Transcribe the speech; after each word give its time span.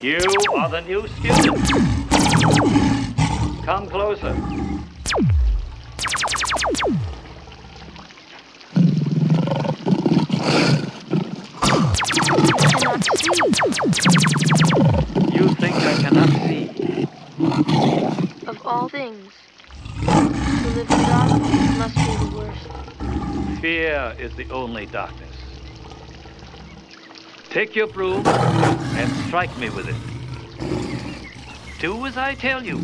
You 0.00 0.20
are 0.56 0.68
the 0.68 0.80
new 0.82 1.08
student. 1.08 1.58
Come 3.64 3.88
closer. 3.88 4.32
You 15.34 15.48
think 15.56 15.74
I 15.74 15.94
cannot 16.00 16.28
see? 16.46 17.08
Of 18.46 18.64
all 18.64 18.88
things, 18.88 19.32
to 19.98 20.06
live 20.76 20.88
in 20.88 20.98
darkness 21.08 21.76
must 21.76 21.96
be 21.96 22.02
the 22.24 22.30
worst. 22.36 23.60
Fear 23.60 24.14
is 24.20 24.32
the 24.36 24.48
only 24.52 24.86
darkness. 24.86 25.27
Take 27.50 27.74
your 27.74 27.86
broom 27.86 28.26
and 28.26 29.10
strike 29.26 29.56
me 29.58 29.70
with 29.70 29.88
it. 29.88 29.96
Do 31.80 32.04
as 32.04 32.18
I 32.18 32.34
tell 32.34 32.62
you. 32.62 32.82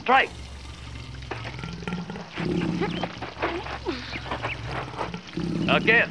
Strike. 0.00 0.28
Again. 5.68 6.10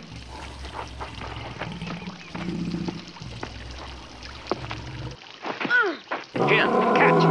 Here, 6.47 6.67
catch. 6.95 7.23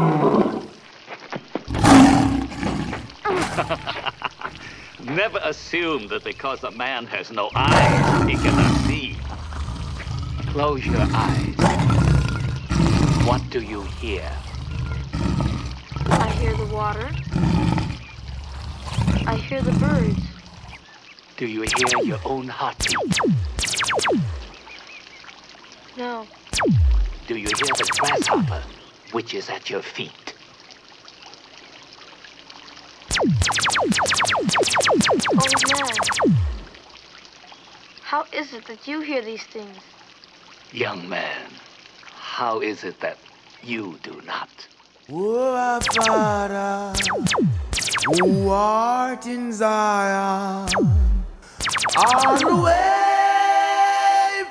Never 5.04 5.40
assume 5.42 6.06
that 6.08 6.22
because 6.22 6.62
a 6.62 6.70
man 6.70 7.06
has 7.06 7.32
no 7.32 7.50
eyes, 7.56 8.28
he 8.30 8.36
cannot. 8.36 8.89
Close 10.52 10.84
your 10.84 11.06
eyes. 11.14 11.54
What 13.24 13.40
do 13.50 13.60
you 13.62 13.82
hear? 13.82 14.28
I 16.06 16.28
hear 16.40 16.56
the 16.56 16.66
water. 16.66 17.08
I 19.28 19.36
hear 19.36 19.62
the 19.62 19.70
birds. 19.78 20.18
Do 21.36 21.46
you 21.46 21.62
hear 21.62 22.02
your 22.02 22.18
own 22.24 22.48
heartbeat? 22.48 22.96
No, 25.96 26.26
Do 27.28 27.36
you 27.36 27.46
hear 27.46 27.54
the 27.54 27.88
grasshopper, 28.00 28.62
which 29.12 29.34
is 29.34 29.48
at 29.50 29.70
your 29.70 29.82
feet? 29.82 30.34
old 33.20 33.28
man. 35.68 36.36
How 38.02 38.24
is 38.32 38.52
it 38.52 38.64
that 38.66 38.88
you 38.88 39.00
hear 39.00 39.22
these 39.22 39.44
things? 39.44 39.78
Young 40.72 41.08
man, 41.08 41.50
how 42.14 42.60
is 42.60 42.84
it 42.84 43.00
that 43.00 43.18
you 43.60 43.98
do 44.04 44.22
not? 44.24 44.68
Father, 45.08 46.92
who 48.06 48.48
art 48.50 49.26
in 49.26 49.52
Zion, 49.52 50.68
always 51.96 52.44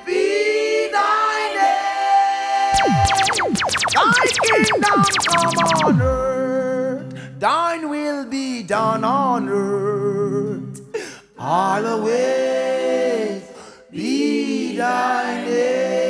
be 0.06 0.90
thy 0.92 1.54
name. 1.56 3.54
Thy 3.94 4.12
kingdom 4.44 5.04
come 5.26 5.58
on 5.86 6.02
earth, 6.02 7.40
thine 7.40 7.88
will 7.90 8.26
be 8.26 8.62
done 8.64 9.06
on 9.06 9.48
earth. 9.48 10.82
Always 11.40 11.80
be 13.90 14.76
thy 14.76 15.46
name. 15.46 16.09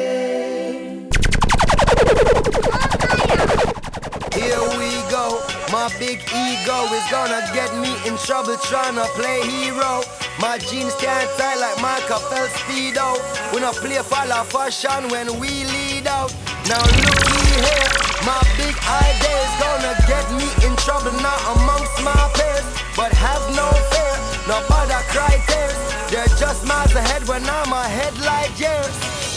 Here 4.33 4.65
we 4.81 4.89
go. 5.13 5.37
My 5.71 5.91
big 5.99 6.17
ego 6.33 6.77
is 6.93 7.05
gonna 7.11 7.41
get 7.53 7.69
me 7.77 7.93
in 8.07 8.17
trouble 8.17 8.57
trying 8.65 8.95
to 8.95 9.05
play 9.13 9.41
hero. 9.45 10.01
My 10.41 10.57
jeans 10.57 10.95
can't 10.95 11.29
tie 11.37 11.55
like 11.59 11.79
Michael 11.81 12.17
Phelps 12.29 12.53
speedo. 12.63 13.19
We 13.53 13.61
not 13.61 13.75
play 13.75 14.01
follow 14.01 14.43
fashion 14.45 15.09
when 15.09 15.27
we 15.39 15.49
lead 15.65 16.07
out. 16.07 16.33
Now 16.65 16.81
looky 16.81 17.45
here, 17.61 17.89
my 18.25 18.41
big 18.57 18.73
idea 18.73 19.37
is 19.45 19.55
gonna 19.61 19.93
get 20.09 20.25
me 20.33 20.47
in 20.65 20.73
trouble 20.77 21.13
not 21.21 21.39
amongst 21.53 22.01
my 22.01 22.17
peers. 22.33 22.65
But 22.97 23.11
have 23.13 23.45
no 23.53 23.69
fear, 23.93 24.15
no 24.47 24.57
bother 24.67 25.03
cry 25.13 25.37
tears. 25.45 25.77
They're 26.09 26.33
just 26.41 26.65
miles 26.65 26.95
ahead 26.95 27.27
when 27.27 27.43
I'm 27.45 27.71
ahead 27.71 28.17
like 28.25 28.57
years. 28.59 29.28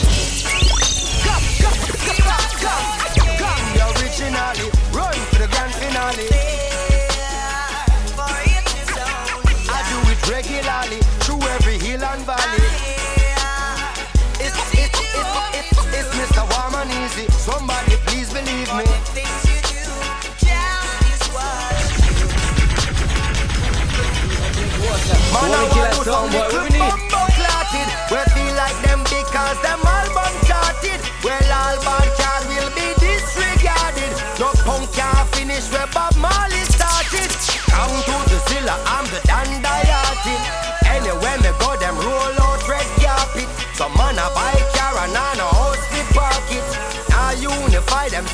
Come, 2.62 2.87
come. 3.43 3.62
The 3.75 4.71
run 4.95 5.19
for 5.31 5.39
the 5.43 5.49
grand 5.50 5.75
finale. 5.75 6.28
I 9.67 9.78
do 9.91 9.99
it 10.12 10.21
regularly 10.31 11.00
through 11.27 11.43
every 11.59 11.78
hill 11.78 12.05
and 12.05 12.23
valley. 12.23 12.62
It's, 14.39 14.55
it's, 14.78 14.95
it's, 14.95 15.75
it's, 15.99 16.11
Mr. 16.15 16.43
Warm 16.55 16.75
and 16.78 16.93
Easy. 17.03 17.27
Somebody 17.33 17.97
please 18.06 18.33
believe 18.33 18.71
me. 18.79 18.87
Clotted. 27.34 27.89
We 28.11 28.19
feel 28.34 28.55
like 28.55 28.79
them 28.83 29.00
because 29.05 29.59
them 29.62 29.81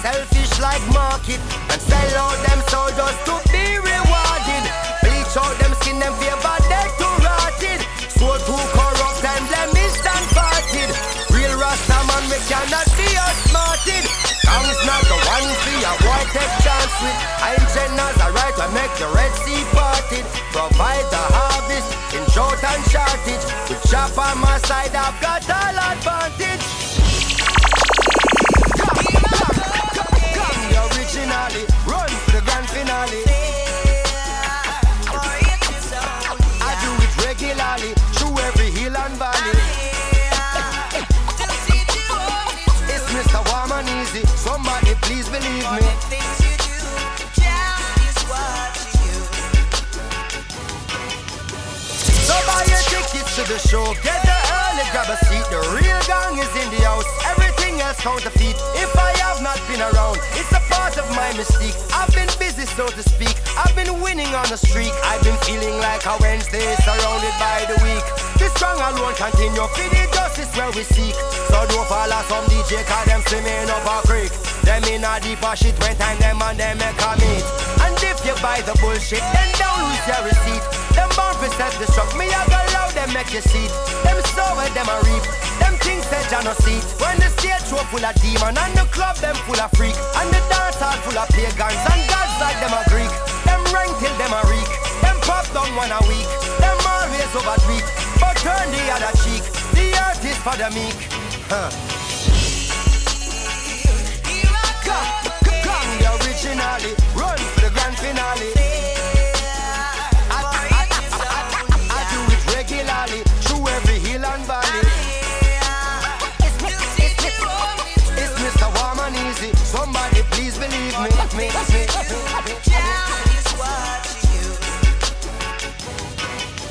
selfish 0.08 0.52
like 0.60 0.84
market 0.96 1.40
and 1.68 1.80
sell 1.84 2.12
out 2.24 2.38
them 2.48 2.60
soul 2.72 2.88
just 2.96 3.20
to 3.28 3.34
be 3.52 3.64
rewarded. 3.76 4.64
Bleach 5.04 5.34
out 5.36 5.52
them 5.60 5.72
skin, 5.80 6.00
them 6.00 6.14
favor 6.16 6.58
dead 6.72 6.88
to 6.96 7.08
rotted. 7.24 7.80
So 8.16 8.28
too 8.48 8.62
corrupt 8.72 9.24
and 9.32 9.44
blemished 9.52 10.06
and 10.08 10.26
parted. 10.32 10.88
Real 11.28 11.52
Rasta 11.60 11.98
man, 12.08 12.24
we 12.32 12.40
cannot 12.48 12.88
be 12.96 13.08
outsmarted. 13.20 14.04
Kong's 14.48 14.80
not 14.88 15.04
the 15.12 15.18
one 15.28 15.48
for 15.60 15.76
a 15.76 15.92
boy 16.00 16.22
take 16.32 16.54
chance 16.64 16.94
with. 17.04 17.18
I'm 17.44 17.62
Jenna's 17.72 18.18
a 18.24 18.28
right 18.32 18.56
to 18.56 18.66
make 18.72 18.94
the 18.96 19.08
Red 19.12 19.32
Sea 19.44 19.62
parted. 19.76 20.24
Provide 20.56 21.06
the 21.12 21.24
harvest 21.36 21.88
in 22.16 22.24
drought 22.32 22.62
and 22.64 22.82
shortage. 22.88 23.44
With 23.68 23.82
chop 23.92 24.16
on 24.16 24.40
my 24.40 24.56
side, 24.64 24.96
I've 24.96 25.20
got 25.20 25.44
the 53.58 53.68
show. 53.68 53.86
Get 54.02 54.22
the 54.22 54.38
early, 54.62 54.86
grab 54.94 55.10
a 55.10 55.18
seat. 55.26 55.42
The 55.50 55.60
real 55.74 56.00
gang 56.06 56.38
is 56.38 56.50
in 56.54 56.68
the 56.70 56.82
house. 56.86 57.06
Everything 57.26 57.80
else 57.80 58.00
counterfeit. 58.00 58.54
If 58.78 58.94
I 58.96 59.10
have 59.26 59.42
not 59.42 59.58
been 59.66 59.82
around, 59.82 60.18
it's 60.38 60.50
a 60.54 60.62
part 60.70 60.96
of 60.98 61.06
my 61.18 61.30
mystique. 61.34 61.74
I've 61.90 62.12
been 62.14 62.30
busy, 62.38 62.66
so 62.78 62.86
to 62.86 63.02
speak. 63.02 63.34
I've 63.58 63.74
been 63.74 64.00
winning 64.00 64.30
on 64.34 64.46
a 64.52 64.56
streak. 64.56 64.92
I've 65.02 65.22
been 65.22 65.36
feeling 65.42 65.78
like 65.78 66.06
a 66.06 66.14
Wednesday 66.20 66.66
surrounded 66.86 67.34
by 67.42 67.66
the 67.66 67.78
week. 67.82 68.04
This 68.38 68.54
strong 68.54 68.78
alone 68.78 69.14
continue. 69.18 69.66
For 69.74 69.88
the 69.90 70.02
justice 70.14 70.50
where 70.54 70.70
we 70.72 70.84
seek. 70.86 71.14
So 71.50 71.58
don't 71.66 71.86
follow 71.88 72.22
some 72.30 72.46
DJ, 72.46 72.84
cause 72.86 73.06
them 73.10 73.22
swimming 73.26 73.70
up 73.70 73.86
a 73.86 74.06
creek. 74.06 74.30
Them 74.62 74.84
in 74.86 75.02
a 75.02 75.18
deeper 75.18 75.54
shit 75.56 75.74
when 75.82 75.96
time 75.96 76.18
them 76.18 76.42
and 76.42 76.58
them 76.58 76.78
make 76.78 77.00
a 77.00 77.12
meet. 77.18 77.44
And 77.82 77.96
if 78.06 78.22
you 78.22 78.34
buy 78.38 78.62
the 78.62 78.76
bullshit, 78.78 79.24
then 79.34 79.48
don't 79.58 79.82
lose 79.82 80.04
your 80.06 80.22
receipt. 80.28 80.62
Them 80.94 81.10
born 81.16 81.34
for 81.40 81.50
self-destruct, 81.58 82.18
me 82.18 82.30
I 82.30 82.47
them 83.08 83.14
make 83.14 83.32
you 83.32 83.40
see. 83.40 83.66
Them 84.04 84.20
sow 84.34 84.56
where 84.56 84.68
them 84.70 84.88
a 84.88 84.96
reap. 85.04 85.24
Them 85.60 85.74
things 85.80 86.04
that 86.12 86.28
you 86.28 86.40
no 86.44 86.52
see. 86.64 86.78
When 87.00 87.16
the 87.18 87.28
stage 87.40 87.64
show 87.68 87.80
full 87.88 88.04
of 88.04 88.14
demon 88.20 88.56
and 88.56 88.72
the 88.76 88.84
club 88.92 89.16
them 89.16 89.36
full 89.48 89.60
of 89.60 89.70
freak. 89.76 89.96
And 90.20 90.28
the 90.28 90.40
dance 90.48 90.76
hall 90.76 90.96
full 91.04 91.16
of 91.16 91.28
pagans 91.32 91.82
and 91.88 92.02
gods 92.08 92.34
like 92.40 92.58
them 92.60 92.72
a 92.72 92.82
Greek. 92.92 93.12
Them 93.48 93.62
rank 93.72 93.92
till 94.00 94.14
them 94.20 94.32
a 94.32 94.42
reek. 94.48 94.70
Them 95.00 95.16
pop 95.24 95.46
down 95.56 95.70
one 95.76 95.92
a 95.92 96.00
week. 96.08 96.28
Them 96.60 96.78
always 96.84 97.32
over 97.32 97.56
tweet. 97.64 97.86
But 98.20 98.36
turn 98.44 98.66
the 98.72 98.84
other 98.92 99.12
cheek. 99.24 99.44
The 99.72 99.86
earth 100.08 100.24
is 100.24 100.38
for 100.44 100.56
the 100.56 100.68
meek. 100.76 100.98
Huh. 101.48 101.88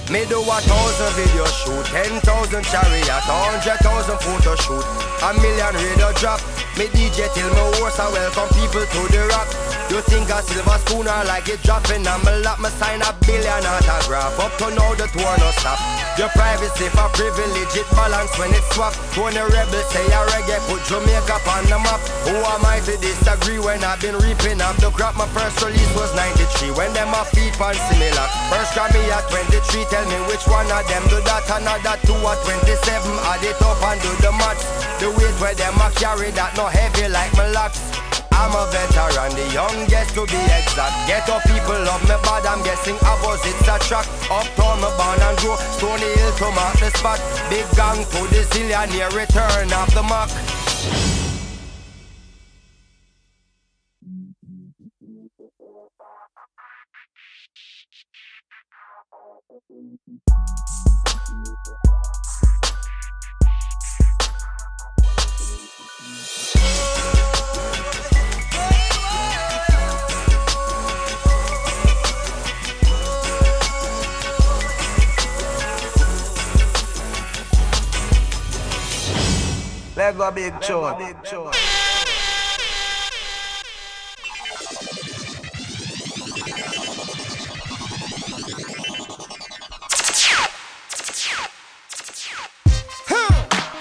Me 0.10 0.24
do 0.26 0.40
a 0.40 0.62
thousand 0.62 1.14
video 1.16 1.44
shoot, 1.48 1.86
ten 1.88 2.22
thousand 2.22 2.64
chariot, 2.64 3.28
hundred 3.28 3.78
thousand 3.84 4.18
photo 4.24 4.56
shoot, 4.56 4.86
a 5.20 5.34
million 5.36 5.76
radio 5.76 6.14
drop. 6.14 6.40
Me 6.78 6.86
DJ 6.94 7.26
till 7.34 7.50
me 7.58 7.64
horse, 7.82 7.98
I 7.98 8.06
welcome 8.14 8.54
people 8.54 8.86
to 8.86 9.02
the 9.10 9.26
rock. 9.34 9.50
You 9.90 9.98
think 10.06 10.30
a 10.30 10.46
silver 10.46 10.78
spoon 10.86 11.10
or 11.10 11.24
like 11.26 11.50
it 11.50 11.58
dropping 11.66 12.06
my 12.06 12.22
lap, 12.46 12.62
me 12.62 12.70
sign 12.78 13.02
a 13.02 13.10
billion 13.26 13.66
autograph. 13.66 14.38
Up 14.38 14.54
to 14.62 14.70
now 14.78 14.94
the 14.94 15.10
tour 15.10 15.36
no 15.42 15.50
stop. 15.58 15.82
Your 16.22 16.30
privacy 16.38 16.86
for 16.94 17.10
privilege, 17.18 17.74
it 17.74 17.90
balance 17.98 18.30
when 18.38 18.54
it 18.54 18.62
swap. 18.78 18.94
When 19.18 19.34
the 19.34 19.50
rebels 19.50 19.90
say 19.90 20.06
a 20.06 20.22
reggae, 20.30 20.62
put 20.70 20.86
Jamaica 20.86 21.42
on 21.50 21.66
the 21.66 21.82
map. 21.82 21.98
Who 22.30 22.38
am 22.46 22.62
I 22.62 22.78
to 22.86 22.94
disagree 23.02 23.58
when 23.58 23.82
I've 23.82 23.98
been 23.98 24.14
reaping 24.22 24.62
up 24.62 24.78
the 24.78 24.94
crop? 24.94 25.18
My 25.18 25.26
first 25.34 25.58
release 25.66 25.94
was 25.98 26.14
93, 26.14 26.78
when 26.78 26.94
them 26.94 27.10
a 27.10 27.26
feet 27.34 27.58
on 27.58 27.74
similar. 27.90 28.28
First 28.54 28.78
Grammy 28.78 29.02
at 29.10 29.26
23, 29.34 29.82
tell 29.90 30.06
me 30.06 30.20
which 30.30 30.46
one 30.46 30.70
of 30.70 30.86
them 30.86 31.02
do 31.10 31.18
that, 31.26 31.42
another 31.50 31.98
two 32.06 32.22
at 32.22 32.38
27. 32.46 32.70
Add 33.34 33.42
it 33.42 33.58
up 33.66 33.82
and 33.82 33.98
do 33.98 34.14
the 34.22 34.30
maths. 34.38 34.77
The 35.00 35.10
weight 35.12 35.38
where 35.40 35.54
them 35.54 35.78
a 35.78 35.92
carry 35.94 36.32
that 36.32 36.58
no 36.58 36.66
heavy 36.66 37.08
like 37.08 37.30
my 37.38 37.46
locks. 37.54 37.78
I'm 38.34 38.50
a 38.50 38.66
veteran, 38.74 39.30
the 39.38 39.46
youngest 39.54 40.14
to 40.18 40.26
be 40.26 40.42
exact. 40.58 40.94
Get 41.06 41.30
up, 41.30 41.46
people 41.46 41.78
love 41.86 42.02
me 42.10 42.18
bad, 42.26 42.46
I'm 42.50 42.64
guessing 42.66 42.98
opposites 43.06 43.62
attract. 43.62 44.10
Uptown, 44.30 44.82
me 44.82 44.90
born 44.98 45.22
and 45.22 45.38
grow, 45.38 45.58
Stony 45.78 46.10
Hill 46.18 46.34
to 46.42 46.50
mark 46.50 46.82
the 46.82 46.90
spot. 46.98 47.22
Big 47.50 47.66
gang 47.78 48.02
to 48.10 48.20
the 48.34 48.42
zillionaire, 48.50 49.14
return 49.14 49.70
of 49.70 49.94
the 49.94 50.02
mark. 50.02 50.34
Lego 79.98 80.30
big 80.32 80.54
chore. 80.62 80.94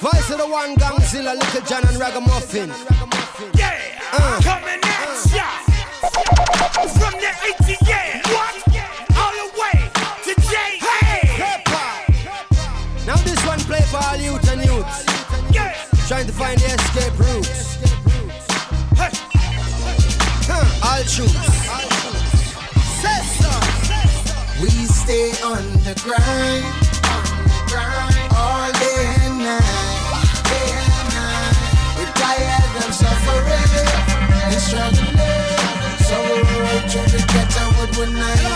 Voice 0.00 0.30
of 0.30 0.38
the 0.38 0.46
one 0.48 0.74
Gangzilla, 0.76 1.34
Little 1.34 1.60
John 1.62 1.86
and 1.86 1.96
Ragamuffin. 1.98 2.68
Yeah, 3.54 3.74
Uh. 4.12 4.40
coming 4.42 4.80
at 4.82 5.26
ya 5.34 5.48
from 6.96 7.12
the 7.20 7.30
ATM. 7.48 8.15
What? 8.15 8.15
So. 21.06 21.22
We 24.60 24.70
stay 24.86 25.30
on 25.44 25.62
the 25.84 25.94
grind, 26.02 26.64
all 28.34 28.72
day 28.72 29.14
and 29.22 29.38
night, 29.38 29.62
day 30.50 30.72
and 30.74 31.08
night. 31.14 31.56
We're 31.96 32.12
tired 32.12 32.74
suffering 32.92 33.86
and 34.50 34.60
struggling, 34.60 35.16
so 36.08 36.16
we 36.24 36.42
the 37.12 37.22
one 37.98 38.14
night 38.14 38.55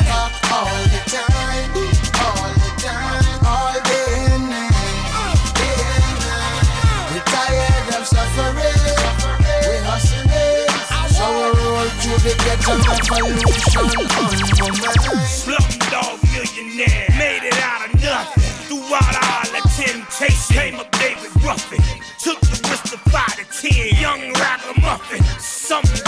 the 12.40 12.48
ghetto 12.48 12.75
revolution 13.10 13.84
on 13.84 14.08
one 14.60 14.76
mind. 14.81 15.20
Slumdog 15.26 16.19
millionaire, 16.32 17.08
made 17.19 17.44
it 17.44 17.58
out 17.62 17.88
of 17.88 18.02
nothing. 18.02 18.42
Throughout 18.69 19.16
all 19.25 19.44
the 19.52 19.62
temptation, 19.76 20.54
came 20.54 20.76
up 20.76 20.90
David 20.92 21.31
Ruffin. 21.42 21.81
Took 22.19 22.40
the 22.40 22.69
risk 22.69 22.84
to 22.92 22.98
fight 23.10 23.38
a 23.38 23.44
10, 23.44 24.00
young 24.00 24.32
ragamuffin. 24.32 25.22
Something 25.38 26.00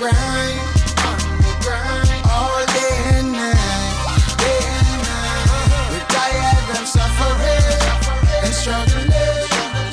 grind, 0.00 0.56
on 1.04 1.20
the 1.44 1.52
grind, 1.60 2.24
all 2.32 2.64
day 2.72 3.20
and 3.20 3.32
night, 3.36 4.16
day 4.40 4.60
and 4.64 4.88
night. 5.04 5.92
We're 5.92 6.08
tired 6.08 6.68
of 6.80 6.88
suffering 6.88 7.84
and 8.40 8.54
struggling, 8.54 9.12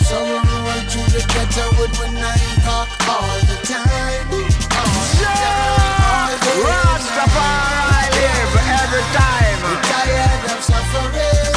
so 0.07 0.15
we 0.23 0.39
through 0.87 1.11
the 1.11 1.23
ghetto 1.27 1.65
with 1.75 1.91
one 1.99 2.15
nine 2.15 2.55
cock 2.63 2.87
all 3.11 3.35
the 3.51 3.59
time. 3.67 4.31
All 4.79 4.95
the 4.95 5.19
time, 5.19 5.99
all 6.07 6.31
day 6.39 6.55
and. 6.55 6.71
Rastafari 6.71 8.07
live 8.15 8.55
every 8.79 9.03
time. 9.11 9.59
We're 9.59 9.83
tired 9.91 10.43
of 10.55 10.59
suffering, 10.63 11.51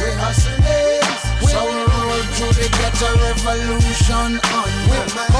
we're 0.00 0.16
hustling, 0.24 1.04
so 1.52 1.60
we 1.68 1.84
roll 1.84 2.24
through 2.32 2.54
the 2.56 2.68
ghetto 2.80 3.12
revolution 3.28 4.40
on 4.40 4.83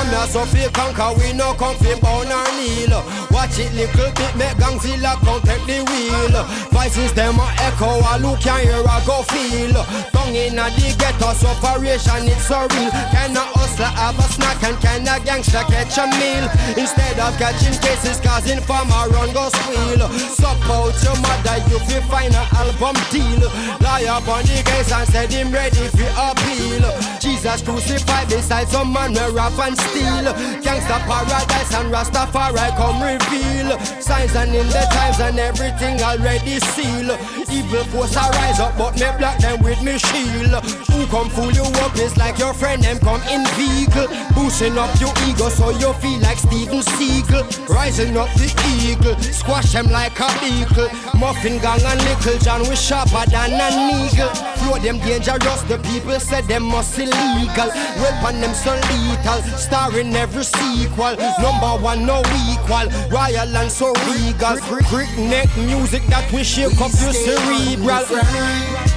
Come 0.04 0.12
here, 0.12 0.28
so 0.28 0.44
feel 0.44 0.70
conquer, 0.70 1.16
we 1.16 1.32
no 1.32 1.54
come 1.54 1.76
fi 1.76 1.98
bound 1.98 2.28
or 2.28 2.44
kneel. 2.60 3.00
Watch 3.32 3.56
it 3.56 3.72
little 3.72 4.12
bit, 4.12 4.36
make 4.36 4.52
Gangzilla 4.60 5.16
come 5.24 5.40
take 5.40 5.64
the 5.64 5.80
wheel. 5.80 6.44
Voices 6.68 7.12
them 7.14 7.40
a 7.40 7.48
echo, 7.64 7.88
a 7.88 8.20
look 8.20 8.40
can 8.40 8.60
hear, 8.60 8.84
a 8.84 8.96
go 9.08 9.24
feel. 9.32 9.72
Tongue 10.12 10.36
in 10.36 10.60
a 10.60 10.68
the 10.76 10.92
ghetto, 11.00 11.32
sufferation 11.32 12.28
it's 12.28 12.44
so 12.44 12.68
real. 12.76 12.92
Can 13.16 13.32
a 13.32 13.48
hustler 13.56 13.88
have 13.96 14.18
a 14.20 14.26
snack 14.28 14.60
and 14.68 14.76
can 14.84 15.08
a 15.08 15.16
gangster 15.24 15.64
catch 15.72 15.96
a 15.96 16.04
meal? 16.20 16.52
Instead 16.76 17.16
of 17.16 17.32
catching 17.40 17.76
cases, 17.80 18.20
causing 18.20 18.60
farmer 18.60 19.08
run 19.08 19.32
go 19.32 19.48
squeal. 19.48 20.04
Support 20.36 21.00
your 21.00 21.16
mother, 21.24 21.64
you 21.72 21.80
fi 21.88 22.04
find 22.12 22.34
a 22.36 22.44
album 22.60 22.96
deal. 23.08 23.48
Lie 23.80 24.04
up 24.12 24.28
on 24.28 24.44
the 24.44 24.60
case 24.68 24.92
and 24.92 25.08
said 25.08 25.32
him 25.32 25.48
ready 25.48 25.88
fi 25.96 26.04
appeal. 26.12 27.13
Jesus 27.24 27.62
crucified 27.62 28.28
beside 28.28 28.68
some 28.68 28.92
man 28.92 29.14
we 29.14 29.34
rap 29.34 29.58
and 29.58 29.78
steal. 29.78 30.28
Gangsta 30.60 30.98
paradise 31.08 31.72
and 31.72 31.88
Rastafari 31.90 32.68
come 32.76 33.00
reveal. 33.00 33.78
Signs 33.98 34.36
and 34.36 34.54
in 34.54 34.66
the 34.66 34.86
times 34.92 35.20
and 35.20 35.38
everything 35.38 36.02
already 36.02 36.60
seal. 36.60 37.16
Evil 37.50 37.84
force 37.84 38.14
a 38.16 38.28
rise 38.28 38.60
up, 38.60 38.76
but 38.76 38.92
me 39.00 39.08
block 39.16 39.38
them 39.38 39.62
with 39.62 39.82
me 39.82 39.96
shield. 39.96 40.93
Come 41.10 41.28
fool 41.30 41.52
you 41.52 41.62
up 41.84 41.94
is 41.96 42.16
like 42.16 42.38
your 42.38 42.52
friend 42.54 42.82
them 42.82 42.98
come 42.98 43.22
in 43.30 43.46
vehicle. 43.54 44.08
Boosting 44.34 44.76
up 44.76 44.90
your 45.00 45.12
ego 45.28 45.48
so 45.48 45.70
you 45.70 45.92
feel 45.94 46.18
like 46.20 46.38
Steven 46.38 46.80
Seagal. 46.80 47.68
Rising 47.68 48.16
up 48.16 48.28
the 48.34 48.50
eagle, 48.82 49.14
squash 49.20 49.72
them 49.72 49.86
like 49.90 50.18
a 50.18 50.26
beagle. 50.40 50.88
Muffin 51.20 51.58
gang 51.60 51.80
and 51.84 52.00
little 52.02 52.38
John 52.38 52.68
we 52.68 52.74
sharper 52.74 53.24
than 53.30 53.52
an 53.52 54.06
eagle. 54.06 54.28
Flow 54.58 54.78
them 54.78 54.98
dangerous, 54.98 55.62
the 55.62 55.78
people 55.78 56.18
said 56.18 56.44
them 56.44 56.64
must 56.64 56.96
be 56.96 57.04
illegal. 57.04 57.68
Weapon 58.02 58.40
them 58.40 58.54
so 58.54 58.74
lethal, 58.74 59.42
star 59.56 59.96
in 59.96 60.16
every 60.16 60.42
sequel. 60.44 61.14
Number 61.38 61.78
one, 61.82 62.06
no 62.06 62.22
equal. 62.50 62.90
Royal 63.08 63.56
and 63.56 63.70
so 63.70 63.92
regal. 64.10 64.58
Brick 64.90 65.12
neck 65.18 65.48
music 65.56 66.02
that 66.06 66.26
we 66.32 66.42
shake 66.42 66.80
up 66.80 66.90
your 66.98 67.12
cerebral. 67.12 68.93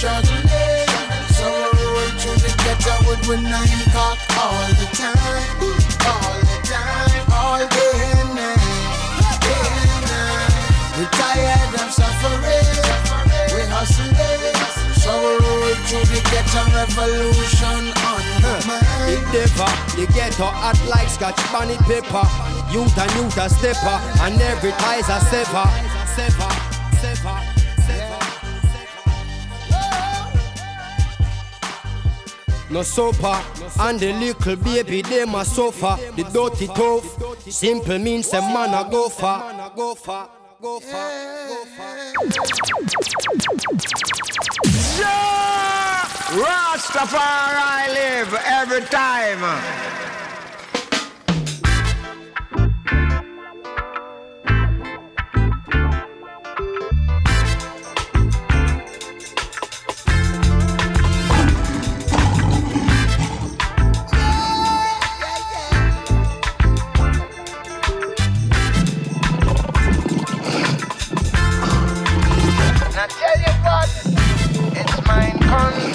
Struggling. 0.00 0.88
So 1.36 1.44
we 1.44 1.84
roll 1.92 2.08
through 2.16 2.40
the 2.40 2.52
ghetto 2.64 2.96
with 3.04 3.20
one 3.28 3.44
nine 3.44 3.84
cock 3.92 4.16
all 4.40 4.64
the 4.80 4.88
time, 4.96 5.44
all 6.08 6.40
the 6.40 6.58
time, 6.64 7.20
all 7.28 7.60
day 7.68 7.96
and 8.16 8.32
night, 8.32 9.36
day 9.44 9.60
and 9.60 10.04
night. 10.08 10.96
We 10.96 11.04
tired 11.20 11.76
of 11.84 11.92
suffering, 11.92 12.80
we 13.52 13.60
hustling. 13.68 14.56
So 14.96 15.12
we 15.20 15.32
roll 15.36 15.76
through 15.84 16.08
the 16.08 16.20
ghetto 16.32 16.64
revolution 16.72 17.92
on 18.08 18.24
the 18.40 18.56
mind. 18.64 19.04
Big 19.04 19.20
Dipper, 19.36 19.68
the 20.00 20.08
ghetto 20.16 20.48
hot 20.48 20.80
like 20.88 21.10
scotch 21.12 21.40
bonnet 21.52 21.80
paper. 21.84 22.24
Youth 22.72 22.96
and 22.96 23.12
youth 23.20 23.36
a 23.36 23.50
stepper, 23.50 24.00
and 24.24 24.40
every 24.40 24.72
tie's 24.80 25.08
a 25.12 25.20
sever, 25.28 25.68
sever, 26.16 26.52
sever. 27.04 27.49
No 32.70 32.82
sofa, 32.82 33.42
and 33.80 33.98
the 33.98 34.12
little 34.12 34.54
baby 34.54 35.02
them 35.02 35.34
a 35.34 35.44
suffer. 35.44 35.98
The 36.14 36.22
dirty 36.32 36.68
tough, 36.68 37.04
simple 37.50 37.98
means 37.98 38.32
a 38.32 38.40
man 38.40 38.72
a 38.74 38.88
go 38.88 39.08
far, 39.08 39.72
go 39.74 39.94
far, 39.96 40.30
go 40.62 40.78
far, 40.78 41.48
go 41.48 41.64
far. 41.76 41.96
Yeah! 45.00 45.40
Rastafari 46.30 47.88
live 47.92 48.34
every 48.46 48.82
time. 48.82 50.19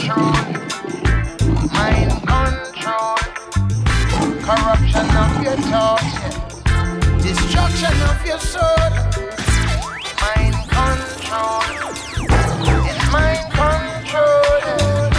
mind 0.07 0.21
control, 2.27 3.15
corruption 4.45 5.07
of 5.17 5.43
your 5.43 5.57
thoughts, 5.71 6.13
destruction 7.23 7.95
of 8.09 8.25
your 8.25 8.39
soul, 8.39 8.89
mind 10.21 10.55
control, 10.69 11.61
mind 13.11 13.45
control, 13.57 15.09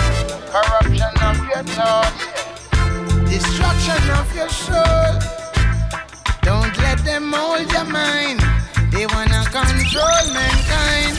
corruption 0.54 1.14
of 1.22 1.38
your 1.48 1.64
thoughts, 1.74 2.24
destruction 3.28 4.10
of 4.10 4.36
your 4.36 4.48
soul. 4.48 5.18
Don't 6.42 6.76
let 6.78 6.98
them 7.04 7.28
mold 7.30 7.70
your 7.72 7.84
mind. 7.84 8.40
They 8.92 9.06
wanna 9.06 9.42
control 9.50 10.24
mankind. 10.32 11.16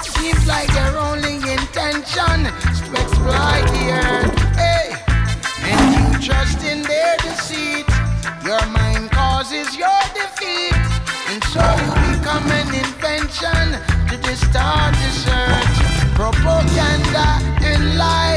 Seems 0.00 0.46
like 0.46 0.68
they're 0.72 0.96
only 0.96 1.39
intention 1.88 2.44
to 2.44 3.00
exploit 3.00 3.64
the 3.72 3.84
earth. 4.04 4.38
Hey, 4.56 4.92
and 5.70 5.80
you 5.94 6.26
trust 6.26 6.62
in 6.64 6.82
their 6.82 7.16
deceit. 7.18 7.86
Your 8.44 8.64
mind 8.66 9.10
causes 9.10 9.76
your 9.76 10.00
defeat, 10.14 10.74
and 11.30 11.42
so 11.52 11.64
you 11.84 12.18
become 12.18 12.46
an 12.50 12.68
invention 12.74 13.66
to 14.08 14.16
distort 14.28 14.92
the 15.02 15.10
search, 15.24 15.76
propaganda, 16.14 17.28
and 17.64 17.96
lies. 17.96 18.29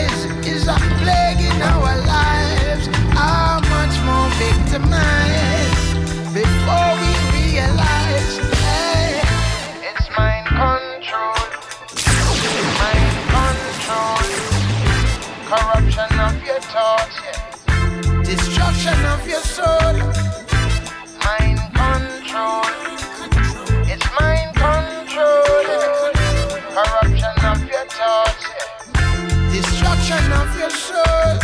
soul. 30.74 31.38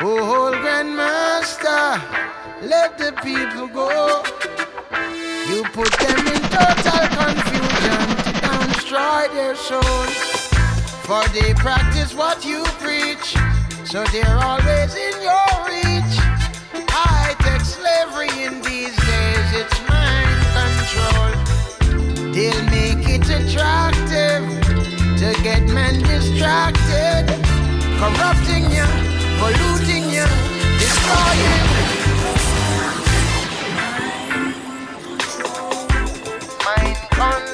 Oh, 0.00 0.46
old 0.46 0.54
grandmaster, 0.56 2.00
let 2.62 2.98
the 2.98 3.12
people 3.22 3.68
go. 3.68 4.22
You 5.48 5.62
put 5.72 5.92
them 6.00 6.26
in 6.26 6.42
total 6.52 7.06
confusion 7.20 8.00
to 8.44 8.72
destroy 8.72 9.28
their 9.32 9.54
souls. 9.54 10.16
For 11.06 11.22
they 11.28 11.52
practice 11.54 12.14
what 12.14 12.44
you 12.44 12.64
preach, 12.80 13.36
so 13.84 14.04
they're 14.12 14.38
always 14.38 14.94
in 14.96 15.16
your 15.20 15.50
reach. 15.68 16.14
I 16.90 17.34
take 17.40 17.60
slavery 17.60 18.32
in 18.42 18.62
these 18.62 18.96
days, 18.96 19.48
it's 19.60 19.78
mind 19.88 20.40
control. 20.56 22.32
They'll 22.32 22.64
make 22.70 23.06
it 23.06 23.28
attractive 23.28 24.44
to 25.18 25.42
get 25.42 25.62
men 25.68 26.02
distracted 26.02 27.33
corrupting 28.04 28.70
you, 28.70 28.84
polluting 29.38 30.04
you, 30.10 30.26
destroying. 30.78 31.64
Mind 36.64 36.96
control. 37.10 37.53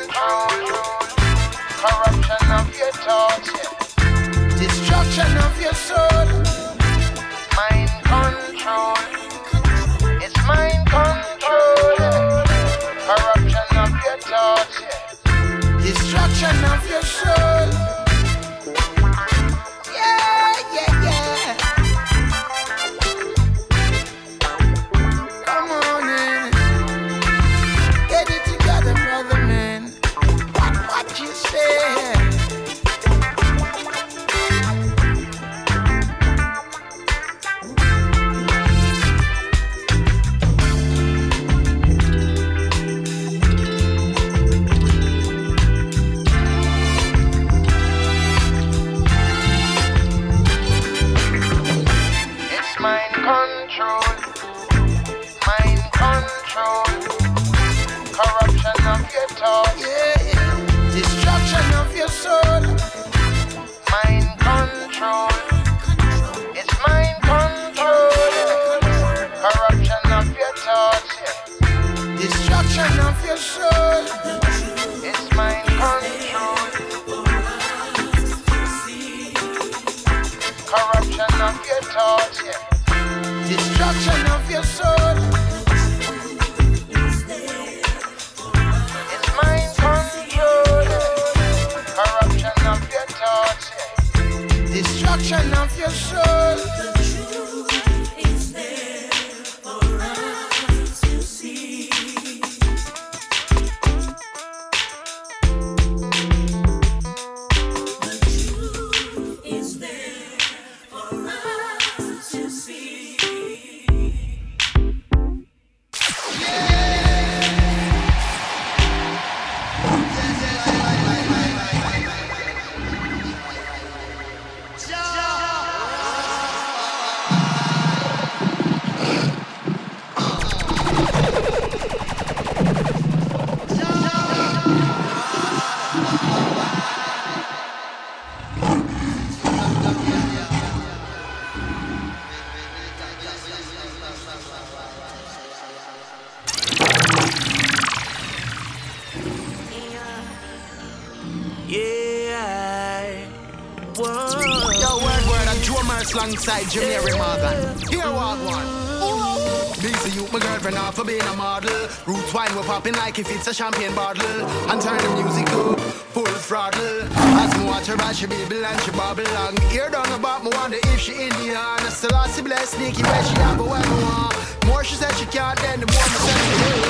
For 161.00 161.06
being 161.06 161.22
a 161.22 161.36
model. 161.36 161.88
Roots 162.06 162.32
wine, 162.34 162.54
we're 162.54 162.62
popping 162.62 162.94
like 162.94 163.18
if 163.18 163.30
it's 163.30 163.46
a 163.46 163.54
champagne 163.54 163.94
bottle. 163.94 164.26
And 164.70 164.80
turn 164.80 164.98
the 164.98 165.22
music 165.22 165.48
up, 165.52 165.80
full 166.14 166.34
throttle. 166.46 167.02
As 167.40 167.56
me 167.56 167.64
watch 167.64 167.86
her 167.86 167.96
as 168.02 168.18
she 168.18 168.26
babble 168.26 168.64
and 168.64 168.80
she 168.82 168.90
bobble 168.90 169.24
long. 169.34 169.56
Hear 169.70 169.88
down 169.90 170.10
about 170.12 170.44
me, 170.44 170.50
wonder 170.52 170.78
if 170.82 171.00
she 171.00 171.12
Indian. 171.12 171.80
See 171.90 172.42
bless 172.42 172.70
sneaky 172.70 173.02
where 173.02 173.24
she 173.24 173.34
have, 173.36 173.58
but 173.58 173.66
where 173.66 173.80
me. 173.80 174.68
More 174.68 174.84
she 174.84 174.94
said 174.94 175.12
she 175.14 175.26
can't, 175.26 175.58
then 175.60 175.80
the 175.80 175.86
more 175.86 176.08
me 176.12 176.18
said 176.26 176.40
she 176.46 176.54
will. 176.60 176.80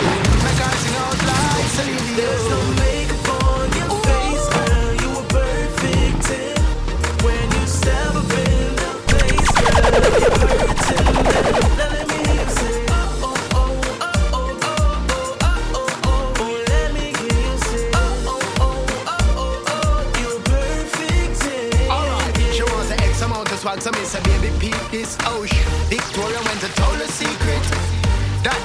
Make 0.45 0.61
her 0.63 0.77
sing 0.83 0.97
out 1.03 1.19
like 1.31 1.69
Celine 1.77 2.17
Dion. 2.17 3.00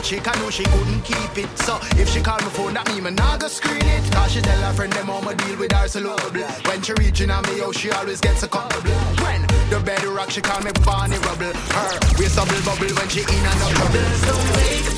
Chick, 0.05 0.27
I 0.27 0.39
know 0.39 0.51
she 0.51 0.63
couldn't 0.65 1.01
keep 1.01 1.35
it. 1.35 1.57
So 1.57 1.79
if 1.97 2.07
she 2.09 2.21
call 2.21 2.37
my 2.37 2.49
phone, 2.49 2.75
that 2.75 2.85
mean 2.93 3.05
me 3.05 3.09
not 3.09 3.39
go 3.39 3.47
screen 3.47 3.81
it. 3.81 4.03
Cause 4.13 4.33
she 4.33 4.39
tell 4.39 4.61
her 4.61 4.71
friend 4.71 4.93
them 4.93 5.09
I'ma 5.09 5.33
deal 5.33 5.57
with 5.57 5.71
her 5.71 5.87
so 5.87 5.99
lovely. 5.99 6.43
When 6.43 6.83
she 6.83 6.93
reaching 6.93 7.31
on 7.31 7.41
me, 7.49 7.59
oh, 7.63 7.71
she 7.71 7.89
always 7.89 8.21
gets 8.21 8.43
a 8.43 8.47
couple. 8.47 8.79
When 9.25 9.41
the 9.71 9.81
bed 9.83 10.03
rock, 10.05 10.29
she 10.29 10.41
call 10.41 10.61
me 10.61 10.69
Barney 10.85 11.17
Rubble. 11.25 11.57
Her, 11.73 11.97
we 12.19 12.29
bubble 12.29 12.61
bubble 12.61 12.93
when 12.93 13.09
she 13.09 13.21
in 13.21 13.33
and 13.33 13.61
out 13.63 13.71
trouble. 13.71 13.93
There's 13.93 14.94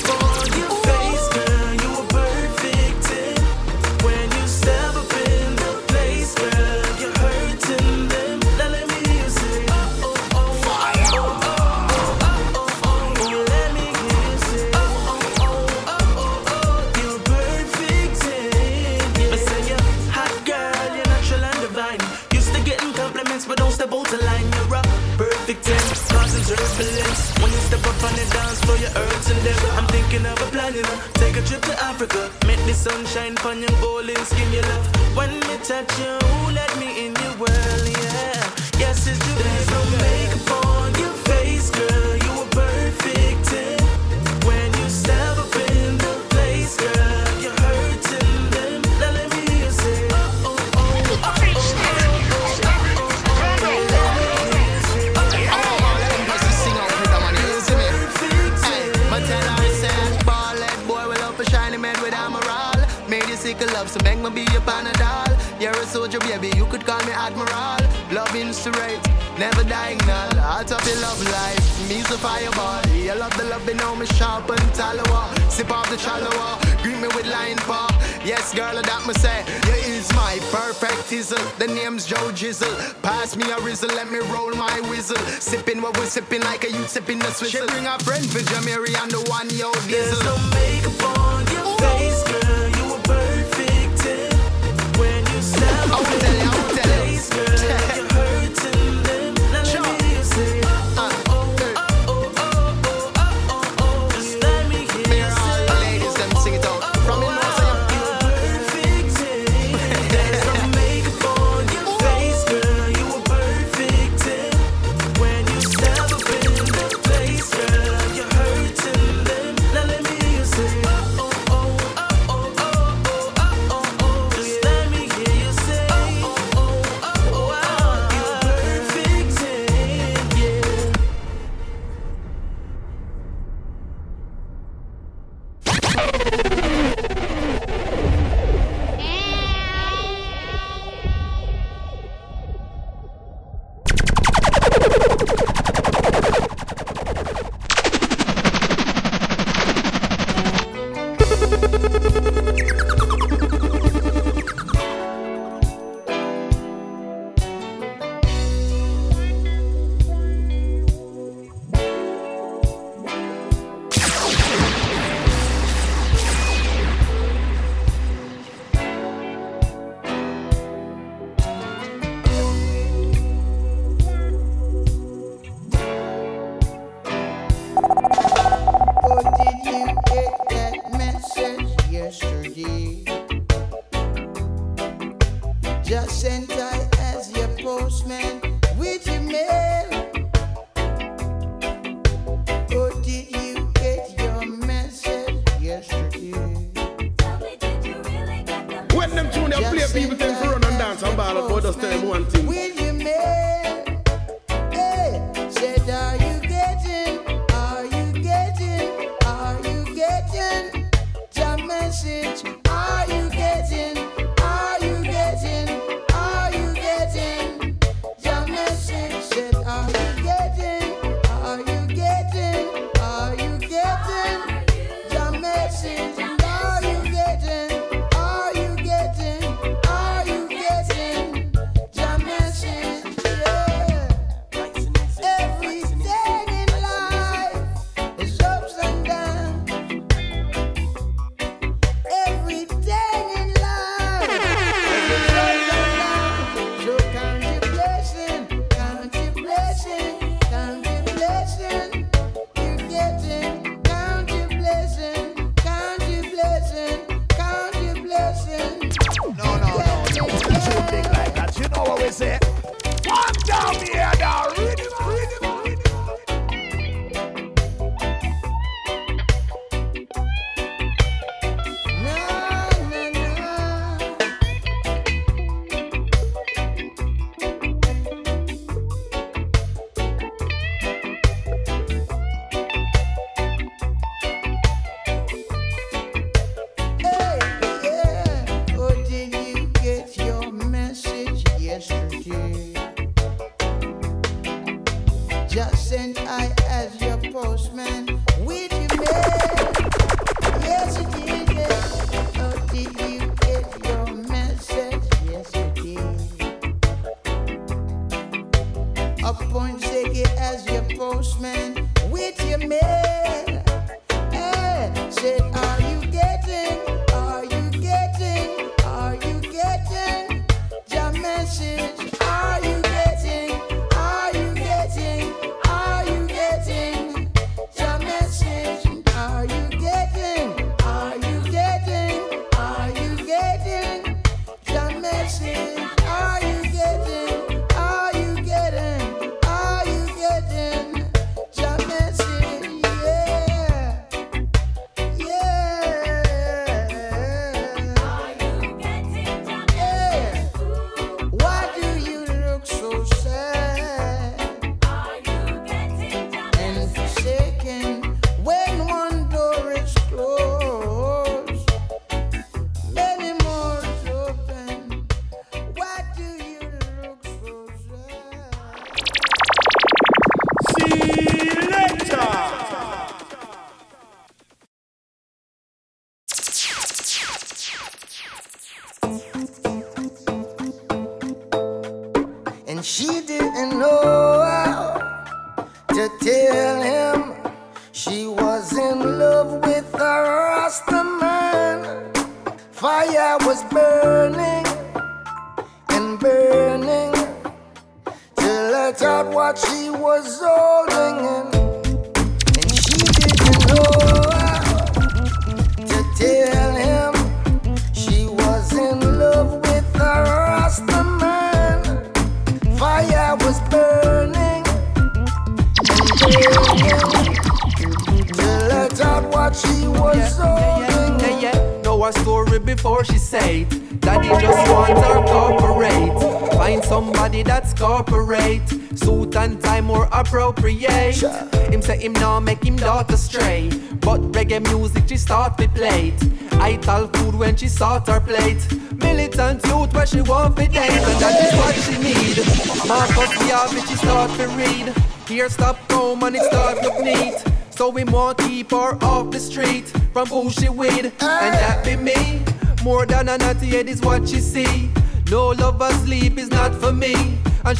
love, 63.78 63.88
so 63.90 64.00
make 64.02 64.18
me 64.18 64.30
be 64.30 64.44
your 64.52 64.62
panadol. 64.62 65.30
You're 65.60 65.78
a 65.84 65.86
soldier, 65.86 66.18
baby, 66.20 66.50
you 66.56 66.66
could 66.66 66.84
call 66.84 67.02
me 67.06 67.12
admiral. 67.12 67.78
Love 68.10 68.34
straight, 68.52 69.02
never 69.38 69.62
dying 69.64 69.98
null. 69.98 70.38
Out 70.54 70.70
of 70.72 70.82
your 70.88 71.00
love 71.06 71.20
life, 71.38 71.88
me's 71.88 72.10
a 72.10 72.18
fireball. 72.18 72.82
You 72.88 73.14
love 73.14 73.34
the 73.36 73.44
love, 73.44 73.66
you 73.68 73.74
know 73.74 73.94
me 73.94 74.06
sharp 74.18 74.50
and 74.50 74.74
tallow. 74.74 75.04
Sip 75.48 75.70
off 75.70 75.88
the 75.90 75.98
shallow, 75.98 76.58
greet 76.82 76.98
me 77.02 77.08
with 77.16 77.26
line 77.26 77.60
paw. 77.68 77.88
Yes, 78.24 78.52
girl, 78.54 78.74
that 78.74 79.02
me 79.06 79.14
say, 79.14 79.38
you 79.68 79.78
is 79.94 80.08
my 80.14 80.34
perfect 80.50 81.00
tizzle. 81.10 81.44
The 81.58 81.68
name's 81.68 82.04
Joe 82.04 82.30
Jizzle. 82.40 82.74
Pass 83.02 83.36
me 83.36 83.44
a 83.50 83.58
rizzle, 83.60 83.94
let 83.94 84.10
me 84.10 84.18
roll 84.34 84.52
my 84.54 84.76
whistle. 84.90 85.22
Sipping 85.40 85.80
what 85.82 85.96
we're 85.98 86.06
sipping 86.16 86.42
like 86.42 86.64
a 86.64 86.70
youth 86.70 86.90
sipping 86.90 87.18
the 87.20 87.30
swizzle. 87.30 87.66
She 87.66 87.72
bring 87.72 87.86
a 87.86 87.98
friend 88.00 88.24
for 88.28 88.40
Jamiri 88.50 88.94
and 89.02 89.10
the 89.10 89.22
one 89.30 89.48
yo 89.50 89.70
There's 89.86 90.10
diesel. 90.10 90.24
no 90.24 90.36
makeup 90.50 91.18
on 91.18 91.37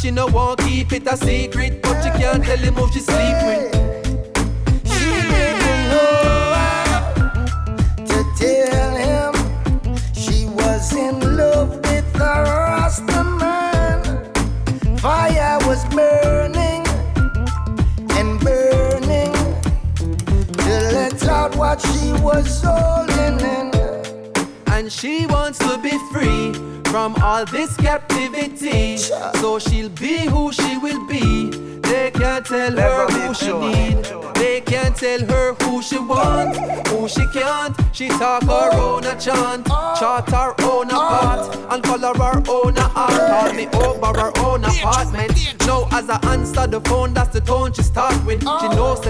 she 0.09 0.15
no 0.15 0.27
want 0.27 0.59
keep 0.61 0.91
it 0.93 1.07
a 1.07 1.17
secret. 1.19 1.48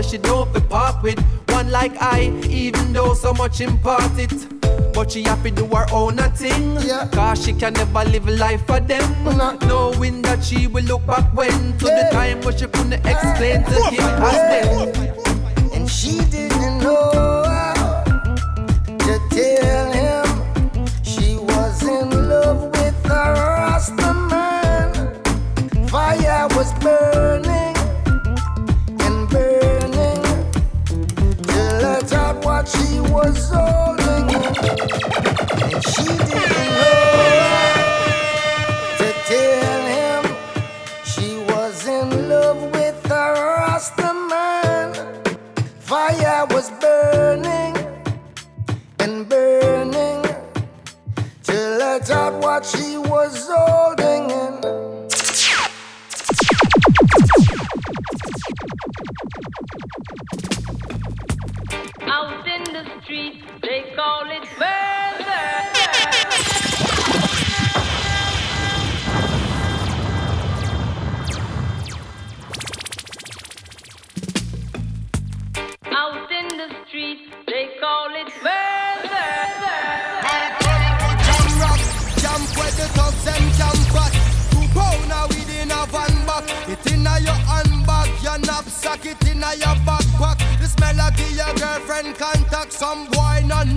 she 0.09 0.17
don't 0.17 0.51
fi 0.53 0.61
part 0.61 1.03
with 1.03 1.21
one 1.51 1.71
like 1.71 1.93
I, 2.01 2.33
even 2.49 2.93
though 2.93 3.15
so 3.15 3.35
much 3.35 3.61
imparted. 3.61 4.33
But 4.95 5.13
she 5.13 5.23
have 5.25 5.43
to 5.43 5.51
do 5.51 5.67
her 5.67 5.87
own 5.93 6.19
a 6.19 6.31
thing. 6.31 6.77
Yeah. 6.81 7.09
Cause 7.13 7.45
she 7.45 7.53
can 7.53 7.75
never 7.75 8.05
live 8.05 8.27
a 8.27 8.33
life 8.33 8.67
for 8.67 8.81
them. 8.81 9.05
Nah. 9.25 9.53
Knowing 9.67 10.23
that 10.23 10.43
she 10.43 10.67
will 10.67 10.85
look 10.85 11.07
back 11.07 11.33
when 11.35 11.77
to 11.79 11.87
yeah. 11.87 12.05
the 12.05 12.11
time 12.11 12.41
when 12.41 12.57
she 12.57 12.67
couldn't 12.67 12.95
explain 12.95 13.65
to 13.65 13.79
him 13.91 14.09
as 14.23 14.65
then. 14.65 15.18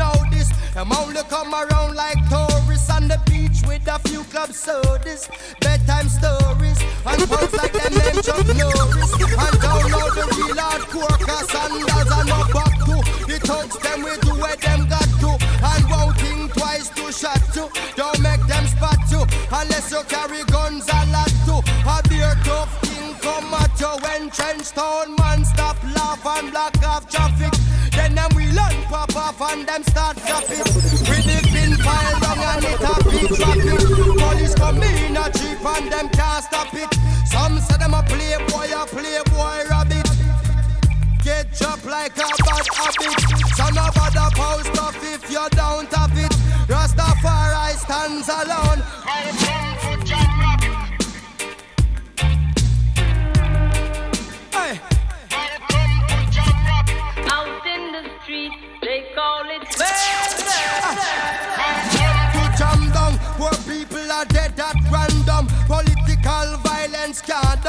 Know 0.01 0.17
this. 0.33 0.49
Them 0.73 0.91
only 0.93 1.21
come 1.29 1.53
around 1.53 1.95
like 1.95 2.17
tourists 2.29 2.89
on 2.89 3.07
the 3.07 3.19
beach 3.29 3.59
with 3.67 3.85
a 3.87 3.99
few 4.09 4.23
club 4.33 4.51
sodas, 4.51 5.29
bedtime 5.59 6.09
stories, 6.09 6.79
and 7.05 7.21
pubs 7.29 7.53
like 7.53 7.73
them 7.73 7.93
name 8.01 8.19
Chuck 8.25 8.47
Norris. 8.57 9.11
And 9.45 9.55
download 9.61 10.13
the 10.17 10.25
real 10.37 10.57
hardcore, 10.57 11.17
cause 11.27 11.47
sandals 11.53 12.11
are 12.17 12.25
no 12.33 12.39
back 12.55 12.73
to. 12.87 12.95
The 13.29 13.37
thugs 13.45 13.77
them 13.83 13.99
we 14.05 14.13
do 14.25 14.33
where 14.41 14.57
them 14.65 14.81
got 14.89 15.09
to, 15.21 15.31
and 15.69 15.83
won't 15.91 16.17
think 16.17 16.53
twice 16.53 16.89
to 16.97 17.05
shot 17.11 17.41
to. 17.55 17.63
Don't 17.99 18.19
make 18.21 18.43
them 18.47 18.65
spot 18.73 19.01
you, 19.13 19.21
unless 19.59 19.91
you 19.91 20.01
carry 20.07 20.43
guns 20.45 20.87
a 20.89 20.99
lot 21.13 21.33
to. 21.47 21.55
A 21.93 21.95
beer 22.09 22.33
tough 22.47 22.73
king 22.81 23.13
come 23.21 23.53
at 23.53 23.79
you 23.79 23.93
when 24.03 24.31
trench 24.31 24.71
town 24.71 25.15
man 25.19 25.45
stop 25.45 25.77
laugh 25.95 26.25
and 26.25 26.49
block 26.51 26.75
off 26.83 27.09
traffic. 27.09 27.60
Pop 28.91 29.15
off 29.15 29.41
and 29.53 29.65
them 29.65 29.83
start 29.83 30.17
drop 30.27 30.43
it. 30.43 30.67
With 31.07 31.23
the 31.23 31.39
pin 31.51 31.77
pile 31.79 32.19
down 32.19 32.39
and 32.51 32.65
it 32.67 32.83
a 32.83 32.95
beat 33.07 33.31
traffic. 33.39 33.79
Police 34.19 34.55
come 34.55 34.83
in 34.83 35.15
a 35.15 35.25
jeep 35.31 35.63
and 35.63 35.87
them 35.91 36.09
can't 36.09 36.43
stop 36.43 36.73
it. 36.73 36.91
Some 37.25 37.57
say 37.59 37.77
them 37.77 37.93
a 37.93 38.03
playboy, 38.03 38.67
a 38.75 38.83
playboy 38.85 39.59
rabbit. 39.71 40.07
Get 41.23 41.53
dropped 41.57 41.85
like 41.85 42.17
a 42.17 42.27
bad 42.43 42.67
habit. 42.75 43.15
So 43.55 43.65
no 43.71 43.85
bother 43.95 44.29
post 44.35 44.77
off 44.83 44.99
if 45.01 45.23
you 45.31 45.47
don't 45.51 45.91
have 45.93 46.17
it. 46.25 46.33
Rastafari 46.67 47.71
stands 47.79 48.27
alone. 48.27 48.83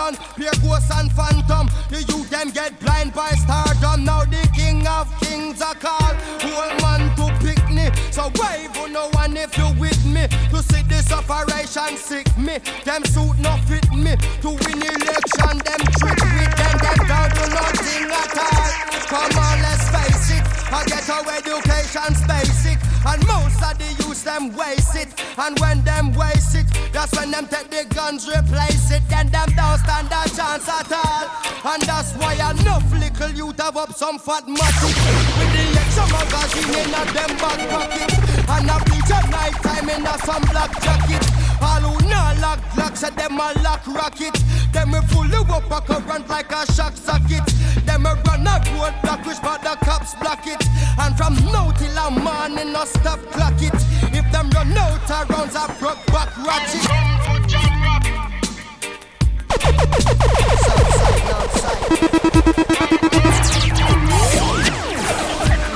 Done 0.03 0.17
Pure 0.35 0.59
ghosts 0.63 0.91
and 0.99 1.11
phantom. 1.13 1.71
The 1.91 2.03
youth 2.03 2.31
them 2.31 2.51
get 2.51 2.79
blind 2.81 3.15
by 3.15 3.31
stardom. 3.43 4.05
Now 4.05 4.25
the 4.25 4.43
king 4.55 4.87
of 4.87 5.07
kings 5.21 5.63
are 5.63 5.75
called. 5.75 6.17
Whole 6.43 6.75
man 6.83 7.03
to 7.19 7.27
pick 7.39 7.63
me. 7.71 7.87
So 8.11 8.27
wave 8.41 8.75
on 8.79 8.93
no 8.93 9.09
one 9.15 9.37
if 9.37 9.57
you 9.57 9.69
with 9.79 10.03
me? 10.07 10.27
To 10.51 10.59
see 10.71 10.83
this 10.91 11.13
operation 11.13 11.97
sick 11.97 12.27
me. 12.37 12.59
Them 12.85 13.05
suit 13.05 13.39
no 13.39 13.55
fit 13.69 13.87
me. 13.95 14.17
To 14.43 14.51
win 14.51 14.81
election 14.83 15.57
them 15.67 15.83
trick 15.99 16.21
me. 16.35 16.45
Then 16.59 16.77
them 16.83 17.01
down 17.07 17.29
to 17.31 17.45
nothing 17.55 18.11
at 18.11 18.39
all. 18.43 18.71
Come 19.07 19.39
on 19.39 19.57
let's 19.63 19.87
face 19.95 20.31
it. 20.35 20.45
I 20.73 20.83
get 20.87 21.07
our 21.15 21.27
education's 21.31 22.21
basic. 22.27 22.79
And 23.07 23.23
most 23.27 23.63
of 23.63 23.79
the 23.79 24.02
youth 24.13 24.25
them 24.25 24.55
waste 24.55 24.95
it. 24.95 25.09
And 25.39 25.59
when 25.59 25.83
them 25.85 26.13
waste 26.13 26.55
it 26.55 26.67
That's 26.93 27.13
when 27.17 27.31
them 27.31 27.47
take 27.47 27.71
the 27.71 27.85
guns 27.95 28.29
replace 28.29 28.91
it. 28.91 29.03
Then 29.09 29.29
them 29.31 29.49
don't 29.57 29.79
stand 29.79 30.09
a 30.13 30.23
chance 30.29 30.69
at 30.69 30.93
all. 30.93 31.25
And 31.73 31.83
that's 31.83 32.13
why 32.17 32.35
enough 32.35 32.85
little 32.93 33.31
youth 33.31 33.61
have 33.61 33.77
up 33.77 33.93
some 33.93 34.19
fat 34.19 34.45
matic 34.45 34.97
With 35.39 35.53
the 35.57 35.65
extra 35.81 36.05
magazine 36.13 36.75
in 36.77 36.93
a 36.93 37.03
them 37.17 37.33
back 37.41 37.61
pocket. 37.73 38.13
And 38.53 38.69
a 38.69 38.77
at 39.13 39.31
night 39.31 39.57
time 39.65 39.89
in 39.89 40.07
a 40.07 40.19
some 40.21 40.45
black 40.53 40.73
jacket. 40.83 41.25
All 41.63 41.81
who 41.81 42.09
not 42.09 42.39
lock 42.39 42.61
lock 42.77 42.97
say 42.97 43.11
them 43.11 43.41
a 43.41 43.53
lock 43.63 43.87
rocket. 43.87 44.37
Them 44.73 44.93
we 44.93 45.01
pull 45.09 45.27
you 45.27 45.43
up 45.49 45.71
a 45.71 45.81
current 45.81 46.29
like 46.29 46.53
a 46.53 46.71
shock 46.73 46.97
socket. 46.97 47.47
Them 47.87 48.05
a 48.05 48.15
run 48.27 48.47
a 48.47 48.61
road 48.77 48.95
block 49.03 49.25
which 49.25 49.41
but 49.41 49.63
the 49.63 49.77
cops 49.85 50.15
block 50.17 50.47
it. 50.47 50.63
And 50.99 51.17
from 51.17 51.35
now 51.53 51.71
till 51.71 51.97
a 51.97 52.11
morning 52.11 52.73
no 52.73 52.85
stop 52.85 53.21
clock 53.33 53.61
it 53.63 54.02
them 54.33 54.49
run 54.51 54.77
out 54.79 55.11
of 55.11 55.31
rounds 55.31 55.55
a 55.55 55.67
broke 55.79 56.07
back 56.07 56.37
ratchet 56.39 56.81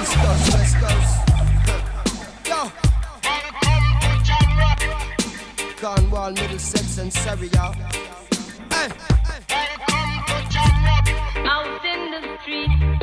East 0.07 0.15
Coast, 0.23 0.53
West 0.53 0.77
Coast. 0.81 1.13
Yo. 2.49 2.61
Cornwall, 5.81 6.33
Middlesex, 6.33 6.99
and 6.99 7.13
Surrey, 7.13 7.49
y'all. 7.49 7.75
Hey. 8.71 8.89
Out 11.45 11.85
in 11.85 12.11
the 12.13 12.39
street, 12.41 12.96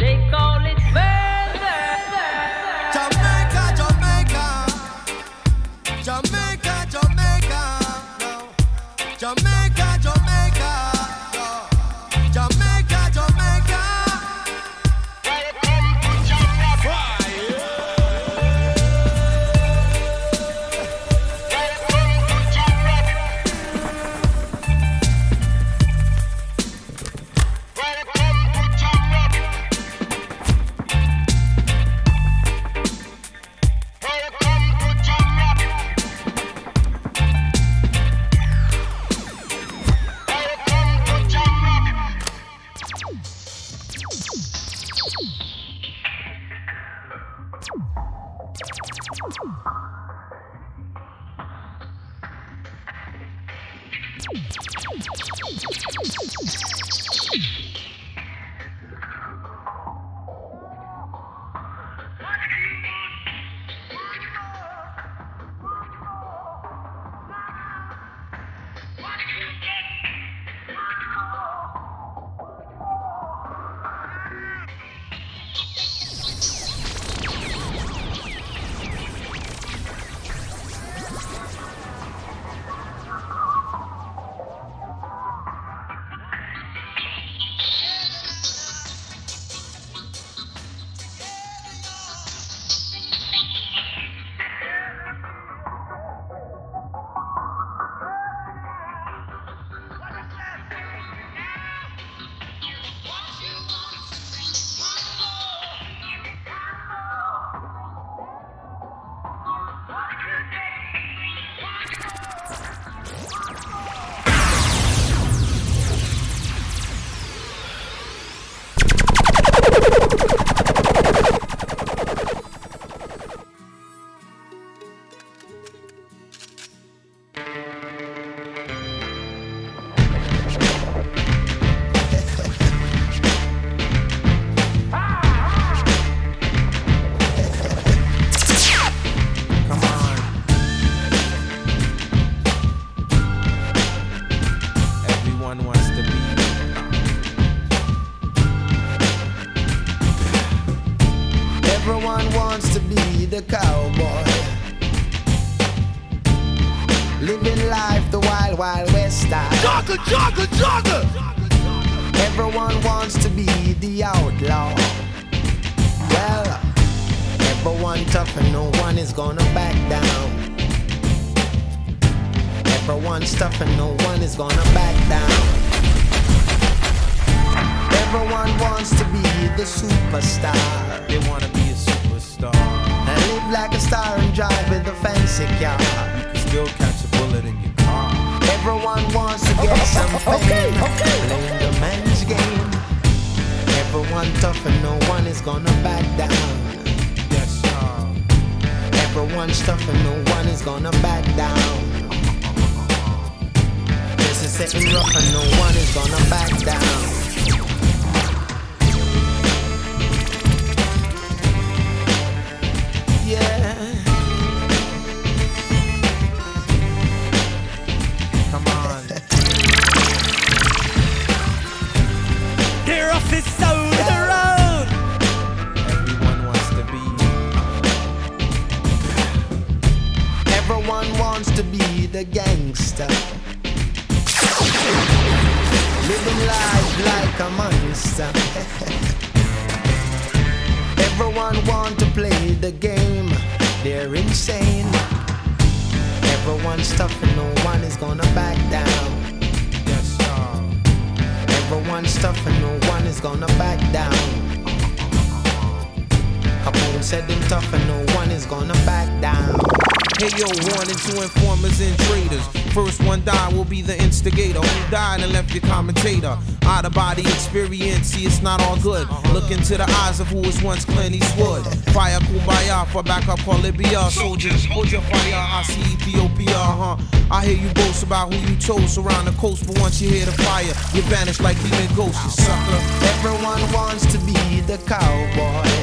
who 270.34 270.42
was 270.42 270.62
once 270.64 270.84
Clint 270.84 271.14
Eastwood. 271.16 271.64
Fire 271.94 272.20
Kumbaya 272.20 272.88
for 272.88 273.04
backup 273.04 273.40
call 273.40 273.60
Libya. 273.60 274.10
Soldiers, 274.10 274.66
hold 274.66 274.92
your 274.92 275.02
fire. 275.02 275.36
I 275.36 275.62
see 275.64 275.94
Ethiopia, 275.94 276.58
huh? 276.58 276.98
I 277.32 277.46
hear 277.46 277.58
you 277.58 277.72
boast 277.76 278.04
about 278.04 278.34
who 278.34 278.52
you 278.52 278.58
chose 278.58 278.98
around 278.98 279.26
the 279.26 279.32
coast, 279.34 279.68
but 279.68 279.80
once 279.80 280.02
you 280.02 280.10
hear 280.10 280.26
the 280.26 280.32
fire, 280.32 280.74
you 280.94 281.02
vanish 281.04 281.40
like 281.40 281.58
demon 281.62 281.96
ghosts, 281.96 282.24
you 282.24 282.32
sucker. 282.46 282.82
Everyone 283.14 283.62
wants 283.72 284.06
to 284.12 284.18
be 284.26 284.62
the 284.62 284.78
cowboy. 284.88 285.83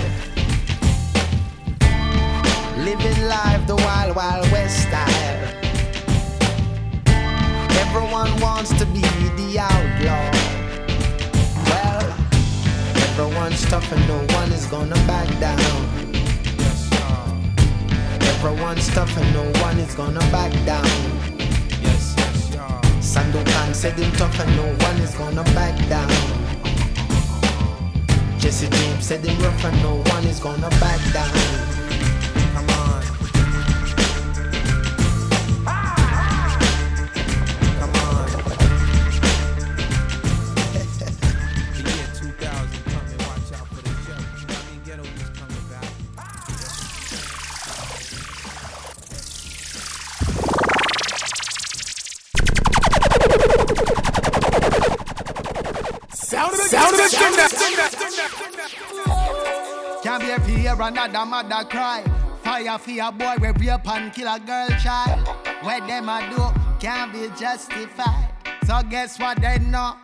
Another 60.91 61.25
mother 61.25 61.65
cry. 61.69 62.03
Fire 62.43 62.79
for 62.79 62.91
a 62.91 63.13
boy, 63.13 63.35
we 63.41 63.49
rape 63.49 63.89
and 63.89 64.13
kill 64.13 64.29
a 64.29 64.41
girl 64.41 64.69
child. 64.83 65.29
What 65.63 65.87
them 65.87 66.09
a 66.09 66.19
do 66.31 66.43
can't 66.81 67.13
be 67.13 67.29
justified. 67.39 68.31
So 68.67 68.81
guess 68.89 69.19
what 69.19 69.41
they 69.41 69.59
know? 69.59 69.95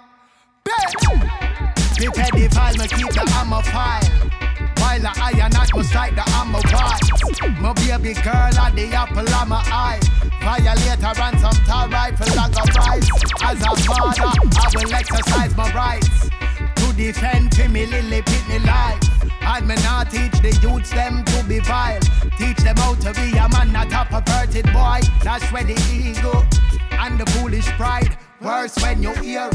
Me 1.98 2.06
pedophile, 2.06 2.78
me 2.78 2.86
keep 2.88 3.08
the 3.08 3.24
hammer 3.30 3.62
file. 3.62 4.30
While 4.78 5.06
I 5.06 5.32
iron 5.34 5.52
not 5.52 5.72
go 5.72 5.82
strike 5.82 6.14
the 6.14 6.22
hammer 6.22 6.60
wise. 6.70 7.60
My 7.60 7.72
baby 7.72 8.14
girl 8.22 8.34
at 8.34 8.74
the 8.76 8.92
apple 8.94 9.28
of 9.28 9.48
my 9.48 9.62
eye. 9.66 10.00
Violator 10.40 11.20
and 11.22 11.40
some 11.40 11.64
tall 11.64 11.88
rifle 11.88 12.36
like 12.36 12.52
a 12.52 12.64
price. 12.70 13.08
As 13.42 13.60
a 13.62 13.74
father, 13.82 14.30
I 14.54 14.70
will 14.74 14.94
exercise 14.94 15.56
my 15.56 15.72
rights 15.72 16.30
to 16.76 16.92
defend 16.92 17.72
me 17.72 17.86
lily 17.86 18.22
pitney 18.22 18.64
life. 18.64 19.05
And 19.46 19.68
me 19.68 19.76
not 19.76 20.10
teach 20.10 20.32
the 20.42 20.58
youths 20.60 20.90
them 20.90 21.24
to 21.24 21.44
be 21.44 21.60
vile. 21.60 22.00
Teach 22.36 22.58
them 22.58 22.76
how 22.76 22.94
to 22.94 23.14
be 23.14 23.30
a 23.38 23.48
man, 23.48 23.72
not 23.72 23.92
a 23.92 24.04
perverted 24.04 24.66
boy. 24.72 25.00
That's 25.22 25.46
where 25.52 25.64
the 25.64 25.78
ego 25.94 26.44
and 26.90 27.18
the 27.18 27.26
foolish 27.32 27.66
pride. 27.78 28.18
Worse 28.42 28.76
when 28.82 29.02
you 29.02 29.14
hear. 29.14 29.50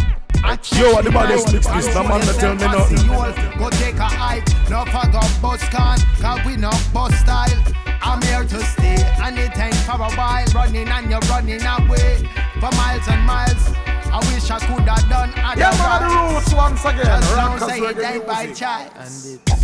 Yo, 0.74 0.94
what 0.94 1.04
the 1.04 1.12
baddest 1.12 1.54
mix 1.54 1.68
this? 1.68 1.88
The 1.94 2.02
man 2.02 2.22
that 2.22 2.36
tell 2.39 2.56
me 2.56 2.66
nothing. 2.66 3.60
Go 3.60 3.70
take 3.70 3.98
a 3.98 4.10
hike, 4.10 4.48
no 4.70 4.86
fuck 4.86 5.14
up 5.14 5.30
bus 5.42 5.62
can, 5.70 6.00
cause 6.18 6.39
we 6.46 6.56
no 6.58 6.72
bus 6.94 7.14
style. 7.20 7.62
I'm 8.02 8.22
here 8.24 8.44
to 8.44 8.60
stay, 8.66 8.98
and 9.22 9.38
it 9.38 9.56
ain't 9.60 9.76
for 9.86 10.02
a 10.02 10.10
while. 10.18 10.46
Running 10.56 10.88
and 10.88 11.12
you're 11.12 11.20
running 11.30 11.62
away 11.62 12.18
for 12.60 12.72
miles 12.74 13.08
and 13.08 13.22
miles. 13.28 13.70
I 14.12 14.20
wish 14.34 14.50
I 14.50 14.60
could 14.60 14.88
have 14.89 15.08
done 15.08 15.32
otherwise. 15.38 15.58
Yeah, 15.58 15.72
man, 15.78 16.02
the 16.10 16.34
roots 16.34 16.54
once 16.54 16.84
again. 16.84 17.06
Just 17.06 17.30
don't 17.30 17.38
Rockers 17.38 17.68
say 17.70 17.80
it 17.80 17.96
reggae 17.96 18.16
ain't 18.16 18.28
by 18.28 18.46
music. 18.48 19.61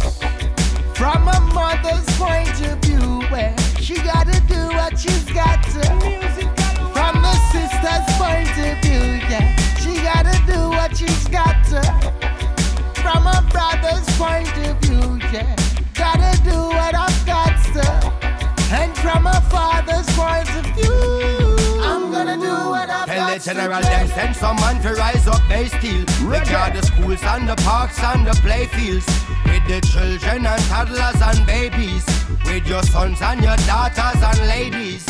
From 0.97 1.27
a 1.27 1.39
mother's 1.53 2.09
point 2.17 2.59
of 2.65 2.79
view, 2.79 3.21
where 3.29 3.55
she 3.79 3.93
gotta 3.97 4.41
do 4.47 4.67
what 4.69 4.97
she's 4.97 5.25
got 5.25 5.61
to. 5.61 5.83
From 6.91 7.23
a 7.23 7.35
sister's 7.51 8.09
point 8.17 8.49
of 8.57 8.81
view, 8.81 9.21
yeah, 9.29 9.55
she 9.77 10.01
gotta 10.01 10.35
do 10.47 10.69
what 10.69 10.97
she's 10.97 11.27
got 11.27 11.63
to. 11.65 11.83
From 12.99 13.27
a 13.27 13.47
brother's 13.51 14.09
point 14.17 14.49
of 14.65 14.75
view, 14.79 15.19
yeah, 15.31 15.55
gotta 15.93 16.35
do 16.41 16.57
what 16.69 16.95
I've 16.95 17.25
got 17.27 17.55
to. 17.75 18.13
And 18.71 18.97
from 18.97 19.27
a 19.27 19.39
father's 19.51 20.09
point 20.15 20.49
of 20.49 20.65
view, 20.75 21.56
gonna 22.17 22.37
do 22.37 22.55
what 22.69 22.89
I've 22.89 23.05
Tell 23.05 23.29
the 23.29 23.39
general 23.39 23.81
them 23.81 24.07
send 24.07 24.35
some 24.35 24.55
man 24.57 24.81
to 24.81 24.93
rise 24.95 25.27
up 25.27 25.41
they 25.49 25.65
steal 25.67 26.05
Regard 26.25 26.73
the 26.73 26.81
schools 26.81 27.21
and 27.23 27.47
the 27.47 27.55
parks 27.61 27.99
and 28.01 28.25
the 28.25 28.35
playfields 28.45 29.07
With 29.45 29.65
the 29.69 29.79
children 29.85 30.45
and 30.45 30.63
toddlers 30.71 31.21
and 31.21 31.45
babies. 31.45 32.05
With 32.45 32.65
your 32.67 32.83
sons 32.83 33.21
and 33.21 33.41
your 33.41 33.57
daughters 33.69 34.21
and 34.29 34.39
ladies. 34.47 35.05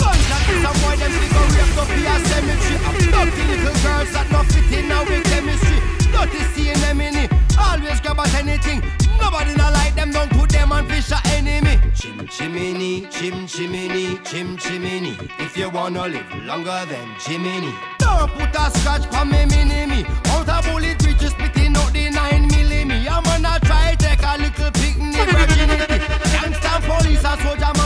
Guns 0.00 0.24
that 0.30 0.44
some 0.64 0.76
boy 0.82 0.96
them 0.96 1.12
figure 1.18 1.48
rape 1.54 1.78
up 1.82 1.90
here 1.92 2.18
cemetery 2.28 2.78
Dirty 3.14 3.42
little 3.50 3.76
girls 3.84 4.10
that 4.14 4.28
not 4.32 4.46
fit 4.46 4.78
in 4.78 4.88
now 4.88 5.04
with 5.04 5.24
chemistry. 5.30 5.78
Dirty 6.10 6.42
seeing 6.54 6.80
them 6.80 7.00
in 7.00 7.14
it 7.16 7.33
Always 7.74 8.00
grab 8.00 8.20
at 8.20 8.34
anything 8.34 8.80
Nobody 9.20 9.54
not 9.54 9.72
like 9.72 9.94
them, 9.94 10.10
don't 10.12 10.30
put 10.30 10.50
them 10.50 10.72
on 10.72 10.86
fish 10.88 11.10
or 11.10 11.18
enemy 11.26 11.74
chim 11.94 13.46
chimney, 13.46 14.18
chim 14.24 14.56
chimney. 14.56 15.16
If 15.38 15.56
you 15.56 15.70
wanna 15.70 16.08
live 16.08 16.44
longer 16.44 16.84
than 16.88 17.08
Jiminy. 17.20 17.72
Don't 17.98 18.30
put 18.32 18.54
a 18.54 18.70
scratch 18.78 19.06
for 19.06 19.24
me, 19.24 19.44
mini 19.46 19.86
me. 19.86 20.04
Out 20.32 20.48
a 20.48 20.62
bullet, 20.68 21.00
we 21.04 21.14
just 21.14 21.36
splitting 21.36 21.76
out 21.76 21.92
the 21.92 22.10
nine 22.10 22.48
milli 22.50 22.84
I'm 23.08 23.22
gonna 23.22 23.58
try 23.60 23.94
take 23.94 24.22
a 24.22 24.36
little 24.38 24.70
picnic 24.72 25.28
virginity. 25.28 25.98
Gangsta 26.32 26.80
police, 26.86 27.24
a 27.24 27.36
soldier 27.42 27.72
man, 27.76 27.83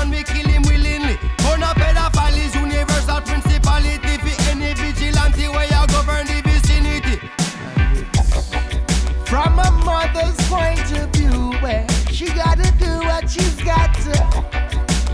mother's 10.19 10.49
point 10.49 10.93
of 10.99 11.11
view, 11.11 11.53
where 11.61 11.87
she 12.11 12.27
gotta 12.27 12.71
do 12.79 12.99
what 13.07 13.29
she's 13.31 13.57
got 13.63 13.95
to. 13.95 14.15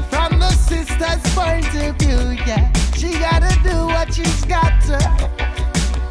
From 0.08 0.38
the 0.38 0.50
sister's 0.50 1.22
point 1.34 1.66
of 1.74 1.96
view, 1.96 2.38
yeah, 2.46 2.72
she 2.96 3.18
gotta 3.18 3.52
do 3.62 3.86
what 3.86 4.14
she's 4.14 4.44
got 4.44 4.80
to. 4.82 4.98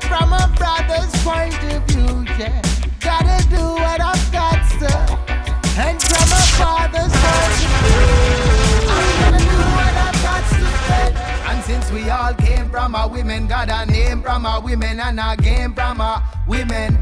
From 0.08 0.34
a 0.34 0.52
brother's 0.58 1.14
point 1.24 1.58
of 1.74 1.84
view, 1.88 2.26
yeah, 2.38 2.62
gotta 3.00 3.48
do 3.50 3.64
what 3.82 4.00
I've 4.02 4.32
got 4.32 4.62
to. 4.82 4.94
And 5.78 6.02
from 6.02 6.30
a 6.30 6.44
father's 6.60 7.14
point 7.24 7.60
of 7.66 7.78
view, 7.86 8.10
I'm 8.94 9.10
gonna 9.22 9.40
do 9.40 9.62
what 9.78 9.94
I've 10.06 10.20
got 10.28 10.44
to. 10.58 11.50
And 11.50 11.64
since 11.64 11.92
we 11.92 12.10
all 12.10 12.34
came 12.34 12.70
from 12.70 12.96
a 12.96 13.08
women, 13.08 13.48
got 13.48 13.70
a 13.70 13.90
name 13.90 14.22
from 14.22 14.46
a 14.46 14.60
women 14.60 15.00
and 15.00 15.20
a 15.20 15.36
game 15.38 15.74
from 15.74 16.00
a 16.00 16.24
women. 16.48 17.00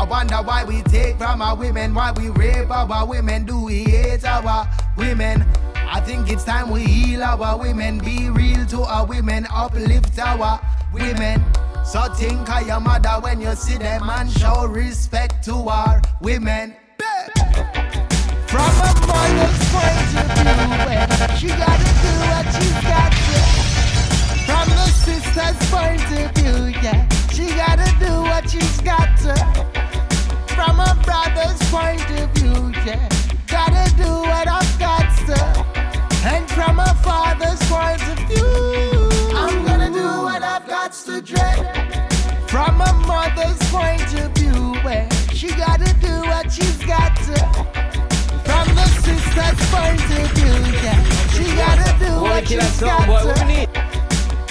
I 0.00 0.04
wonder 0.04 0.36
why 0.36 0.64
we 0.64 0.80
take 0.84 1.18
from 1.18 1.42
our 1.42 1.54
women, 1.54 1.92
why 1.92 2.12
we 2.12 2.30
rape 2.30 2.70
our 2.70 3.06
women, 3.06 3.44
do 3.44 3.66
we 3.66 3.84
hate 3.84 4.24
our 4.24 4.66
women? 4.96 5.44
I 5.74 6.00
think 6.00 6.30
it's 6.30 6.42
time 6.42 6.70
we 6.70 6.84
heal 6.84 7.22
our 7.22 7.58
women, 7.58 7.98
be 7.98 8.30
real 8.30 8.64
to 8.68 8.80
our 8.80 9.04
women, 9.04 9.46
uplift 9.52 10.18
our 10.18 10.58
women. 10.90 11.44
So 11.84 12.02
think 12.14 12.48
of 12.48 12.66
your 12.66 12.80
mother 12.80 13.10
when 13.20 13.42
you 13.42 13.54
see 13.54 13.76
them 13.76 14.08
and 14.08 14.30
show 14.30 14.64
respect 14.64 15.44
to 15.44 15.52
our 15.68 16.00
women. 16.22 16.76
From 18.48 18.72
a 18.80 18.94
mother's 19.06 19.60
point 19.68 20.16
of 20.16 20.28
view, 20.32 21.36
she 21.36 21.48
gotta 21.48 21.90
do 22.00 22.12
what 22.32 22.46
she's 22.56 22.80
got 22.88 23.12
to. 23.12 23.38
From 24.48 24.66
the 24.70 24.86
sister's 25.04 25.70
point 25.70 26.00
of 26.18 26.32
view, 26.36 26.72
yeah, 26.82 27.06
she 27.34 27.48
gotta 27.54 27.94
do 28.00 28.22
what 28.22 28.48
she's 28.48 28.80
got 28.80 29.18
to. 29.18 29.89
From 30.60 30.78
a 30.78 30.94
brother's 31.02 31.58
point 31.70 32.04
of 32.20 32.28
view, 32.32 32.70
yeah, 32.84 33.08
gotta 33.46 33.90
do 33.96 34.10
what 34.28 34.46
I've 34.46 34.78
got 34.78 35.08
to. 35.24 35.40
And 36.28 36.46
from 36.50 36.78
a 36.78 36.94
father's 36.96 37.62
point 37.66 38.02
of 38.12 38.18
view, 38.28 39.08
I'm 39.34 39.64
gonna 39.64 39.90
do 39.90 40.04
what 40.22 40.42
I've 40.42 40.68
got 40.68 40.92
to 41.06 41.22
dread. 41.22 41.64
From 42.46 42.78
a 42.82 42.92
mother's 43.08 43.58
point 43.70 44.12
of 44.20 44.32
view, 44.32 44.74
where 44.84 45.08
she 45.32 45.48
gotta 45.48 45.94
do 45.94 46.14
what 46.28 46.52
she's 46.52 46.84
got 46.84 47.16
to. 47.28 47.38
From 48.44 48.68
the 48.76 48.86
sister's 49.00 49.60
point 49.72 50.10
of 50.20 50.30
view, 50.36 50.60
yeah, 50.84 51.02
she 51.32 51.44
gotta 51.56 51.90
do 52.04 52.20
what 52.20 52.46
she's 52.46 52.80
got 52.80 53.06
to. 53.06 53.66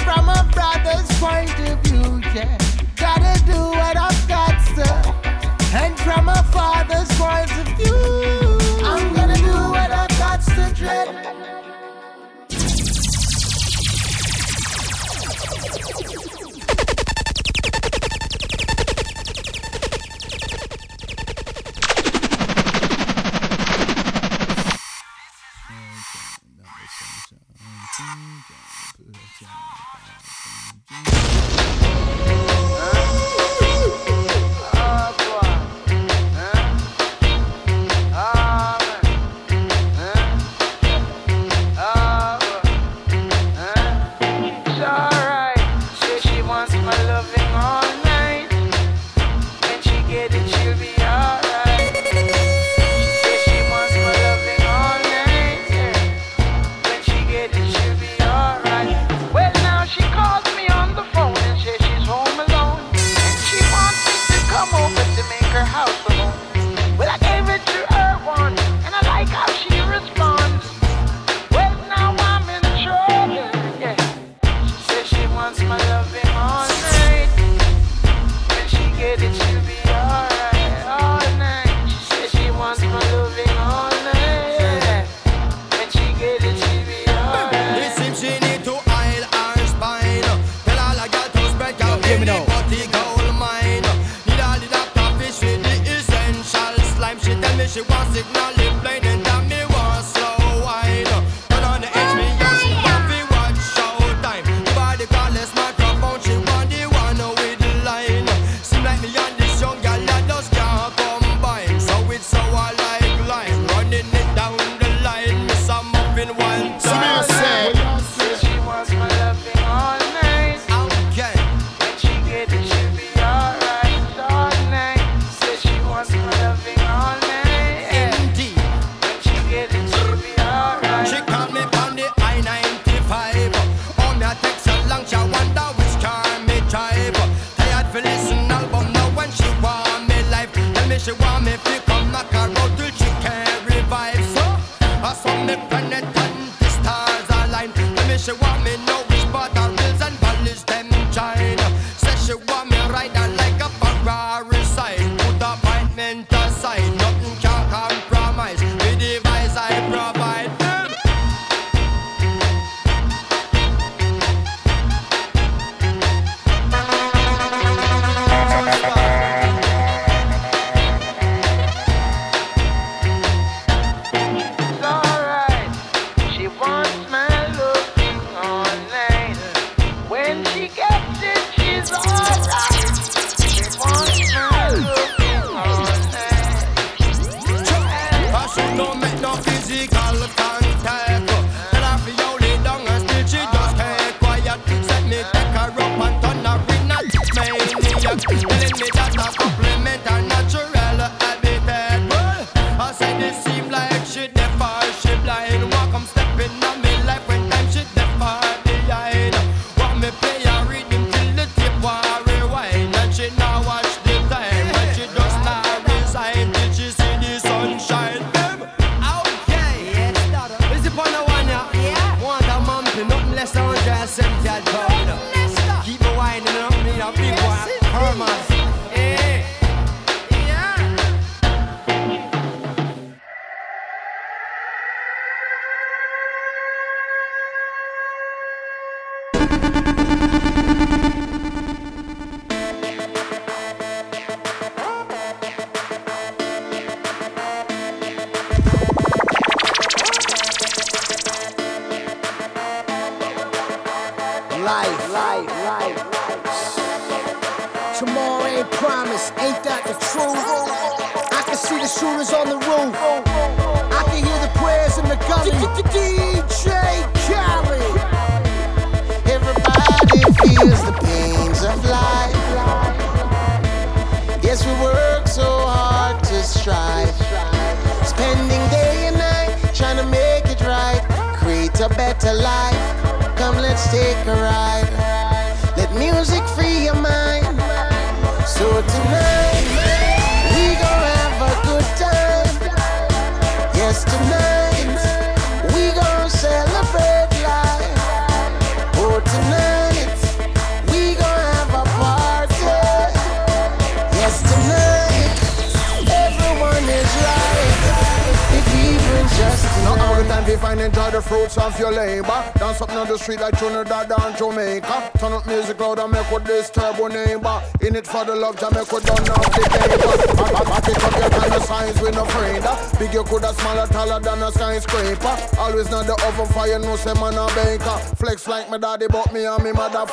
From 0.04 0.28
a 0.28 0.44
brother's 0.56 1.12
point 1.20 1.54
of 1.70 1.80
view, 1.84 2.20
yeah, 2.34 2.58
gotta 2.96 3.46
do 3.46 3.60
what 3.78 3.96
I've 3.96 4.28
got 4.28 4.54
to. 4.54 4.59
And 5.72 6.00
from 6.00 6.28
a 6.28 6.44
father's 6.52 7.08
point 7.20 7.52
of 7.52 7.68
view, 7.78 8.49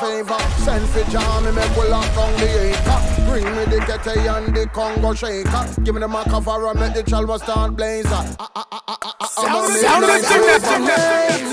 favor. 0.00 0.38
Send 0.64 0.88
for 0.90 1.04
jam, 1.10 1.44
me 1.44 1.52
make 1.52 1.76
we 1.76 1.88
lock 1.88 2.06
down 2.14 2.32
the 2.40 2.48
acre. 2.70 3.00
Bring 3.28 3.44
me 3.44 3.64
the 3.66 3.80
Kete 3.88 4.16
and 4.36 4.54
the 4.54 4.66
Congo 4.68 5.14
shaker. 5.14 5.64
Give 5.82 5.94
me 5.94 6.00
the 6.00 6.08
Macavara, 6.08 6.74
make 6.74 6.94
the 6.94 7.02
chalwa 7.02 7.38
start 7.38 7.76
blazer. 7.76 8.08
Ah, 8.10 8.50
ah, 8.54 8.66
ah, 8.72 8.82
ah, 8.88 8.98
ah, 9.02 9.16
ah, 9.20 9.32
I'm 9.38 9.64
a 9.64 9.68
Sound 9.68 10.02
midnight 10.02 10.20
it, 10.20 10.24
sound 10.24 10.44
it, 10.44 10.46
raver. 10.46 10.66
sound 10.66 10.88
it. 10.88 11.45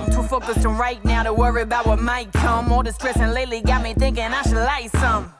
Night's. 0.00 0.16
Too 0.16 0.22
focused 0.22 0.64
on 0.64 0.76
right 0.78 1.02
now 1.04 1.22
to 1.22 1.32
worry 1.32 1.62
about 1.62 1.86
what 1.86 2.00
might 2.00 2.32
come. 2.32 2.72
All 2.72 2.82
the 2.82 2.92
stressing 2.92 3.30
lately 3.30 3.60
got 3.60 3.82
me 3.82 3.94
thinking 3.94 4.24
I 4.24 4.42
should 4.42 4.54
light 4.54 4.90
some. 4.92 5.32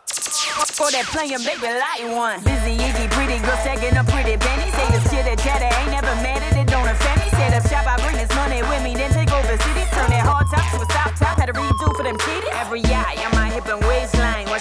For 0.77 0.91
that 0.91 1.07
playing, 1.09 1.43
baby, 1.45 1.69
light 1.69 2.05
one. 2.13 2.41
Busy, 2.45 2.77
iggy, 2.77 3.09
pretty 3.13 3.39
girl, 3.45 3.57
stacking 3.65 3.97
up 3.97 4.07
pretty 4.09 4.37
pennies. 4.37 4.73
Say 4.75 4.89
the 4.93 5.01
shit 5.09 5.25
that 5.25 5.39
chatter 5.39 5.69
ain't 5.69 5.91
never 5.91 6.15
mad 6.21 6.43
at 6.43 6.57
it, 6.57 6.69
don't 6.69 6.89
offend 6.89 7.21
me. 7.21 7.29
Set 7.31 7.53
up 7.55 7.65
shop, 7.69 7.87
I 7.87 7.97
bring 8.05 8.17
this 8.17 8.33
money 8.37 8.61
with 8.63 8.83
me, 8.83 8.95
then 8.95 9.13
take 9.13 9.33
over 9.33 9.57
cities. 9.57 9.89
Turn 9.93 10.11
that 10.11 10.25
hard 10.25 10.47
top 10.53 10.65
to 10.73 10.83
a 10.83 10.87
stop 10.89 11.13
top. 11.17 11.39
Had 11.39 11.47
to 11.47 11.57
redo 11.57 11.89
for 11.97 12.05
them 12.05 12.17
titties. 12.17 12.53
Every 12.53 12.83
eye 12.85 13.17
on 13.25 13.33
my 13.33 13.49
hip 13.49 13.67
and 13.69 13.81
waistline. 13.85 14.52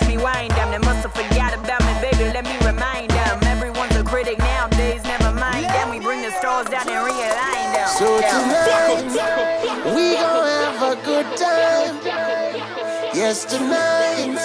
Tonight 13.49 14.37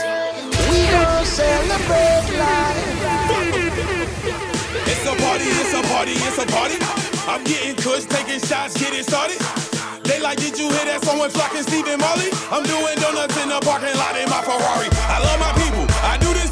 we 0.72 0.88
gon' 0.88 1.24
celebrate 1.26 2.26
life. 2.38 2.80
It's 4.88 5.04
a 5.04 5.14
party, 5.20 5.44
it's 5.44 5.74
a 5.74 5.82
party, 5.92 6.12
it's 6.12 6.38
a 6.38 6.46
party. 6.46 6.76
I'm 7.28 7.44
getting 7.44 7.76
kush, 7.76 8.04
taking 8.06 8.40
shots, 8.40 8.72
getting 8.80 9.02
started. 9.02 9.36
They 10.04 10.18
like, 10.20 10.38
did 10.38 10.58
you 10.58 10.70
hear 10.70 10.86
that 10.86 11.04
song 11.04 11.18
with 11.20 11.32
Flock 11.32 11.54
and 11.54 11.66
Stephen 11.66 12.00
Marley? 12.00 12.30
I'm 12.50 12.64
doing 12.64 12.96
donuts 12.96 13.36
in 13.36 13.50
the 13.50 13.60
parking 13.60 13.96
lot 14.00 14.16
in 14.16 14.30
my 14.30 14.40
Ferrari. 14.40 14.88
I 15.12 15.20
love 15.20 15.40
my 15.40 15.52
people, 15.60 15.84
I 16.00 16.16
do 16.16 16.32
this 16.32 16.48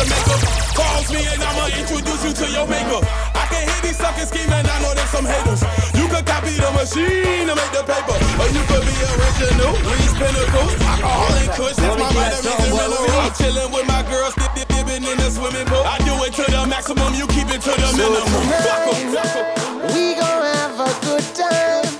Jamaica? 0.00 0.36
Calls 0.72 1.12
me 1.12 1.20
and 1.28 1.42
I'ma 1.44 1.68
introduce 1.76 2.24
you 2.24 2.32
to 2.32 2.46
your 2.48 2.66
maker. 2.66 3.04
I 3.36 3.44
can 3.52 3.68
hear 3.68 3.80
these 3.84 3.98
suckers 4.00 4.32
scheming, 4.32 4.64
I 4.64 4.78
know 4.80 4.96
there's 4.96 5.12
some 5.12 5.28
haters. 5.28 5.60
You 5.92 6.08
could 6.08 6.24
copy 6.24 6.56
the 6.56 6.72
machine 6.72 7.44
to 7.48 7.54
make 7.54 7.72
the 7.76 7.84
paper, 7.84 8.16
or 8.16 8.48
you 8.48 8.62
could 8.64 8.84
be 8.88 8.96
original. 8.96 9.76
Reese 9.84 10.16
Pinnacles, 10.16 10.72
alcohol 10.88 11.36
and 11.36 11.50
kush, 11.52 11.76
that's 11.76 12.00
my 12.00 12.08
and 12.08 12.72
minerals. 12.72 13.12
I'm 13.12 13.32
chillin' 13.36 13.68
with 13.68 13.86
my 13.92 14.00
girls, 14.08 14.32
dip, 14.40 14.52
dip, 14.56 14.68
dipping 14.72 15.04
in 15.04 15.16
the 15.20 15.28
swimming 15.28 15.68
pool. 15.68 15.84
I 15.84 16.00
do 16.08 16.16
it 16.24 16.32
to 16.40 16.44
the 16.48 16.64
maximum, 16.64 17.12
you 17.12 17.26
keep 17.28 17.52
it 17.52 17.60
to 17.60 17.72
the 17.76 17.88
minimum. 18.00 18.24
Fuck 18.64 18.88
'em, 18.88 19.12
fuck 19.12 19.36
'em. 19.36 19.92
We 19.92 20.16
gon' 20.16 20.44
have 20.48 20.80
a 20.80 20.92
good 21.04 21.26
time. 21.36 21.92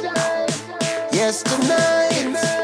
Yes, 1.12 1.42
tonight 1.42 2.59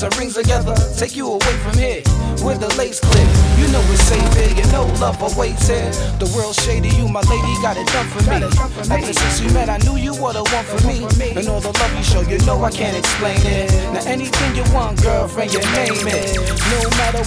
that's 0.00 0.14
our 0.14 0.20
rings 0.20 0.34
together. 0.34 0.74
Take 0.96 1.16
you 1.16 1.26
away 1.26 1.56
from 1.62 1.76
here, 1.78 2.02
with 2.44 2.60
the 2.60 2.72
lace 2.78 3.00
clip. 3.00 3.28
You 3.58 3.66
know 3.72 3.82
it's 3.90 4.02
safe 4.02 4.34
here, 4.34 4.54
you 4.54 4.72
know 4.72 4.86
love 5.00 5.20
awaits 5.22 5.68
here. 5.68 5.90
The 6.18 6.30
world 6.36 6.54
shady, 6.54 6.90
you 6.90 7.08
my 7.08 7.22
lady 7.22 7.54
got 7.62 7.76
it 7.76 7.86
done 7.88 8.06
for 8.06 8.22
me. 8.30 8.46
Ever 8.94 9.12
since 9.12 9.40
we 9.40 9.52
met, 9.52 9.68
I 9.68 9.78
knew 9.78 9.96
you 9.96 10.14
were 10.14 10.32
the 10.32 10.44
one 10.44 10.64
for 10.64 10.80
me. 10.86 11.02
And 11.34 11.48
all 11.48 11.60
the 11.60 11.72
love 11.72 11.94
you 11.96 12.02
show, 12.02 12.20
you 12.22 12.38
know 12.46 12.62
I 12.62 12.70
can't 12.70 12.96
explain 12.96 13.40
it. 13.42 13.70
Now 13.92 14.02
anything 14.06 14.54
you 14.54 14.64
want, 14.72 15.02
girlfriend, 15.02 15.52
you 15.52 15.60
name 15.74 16.06
it. 16.06 16.27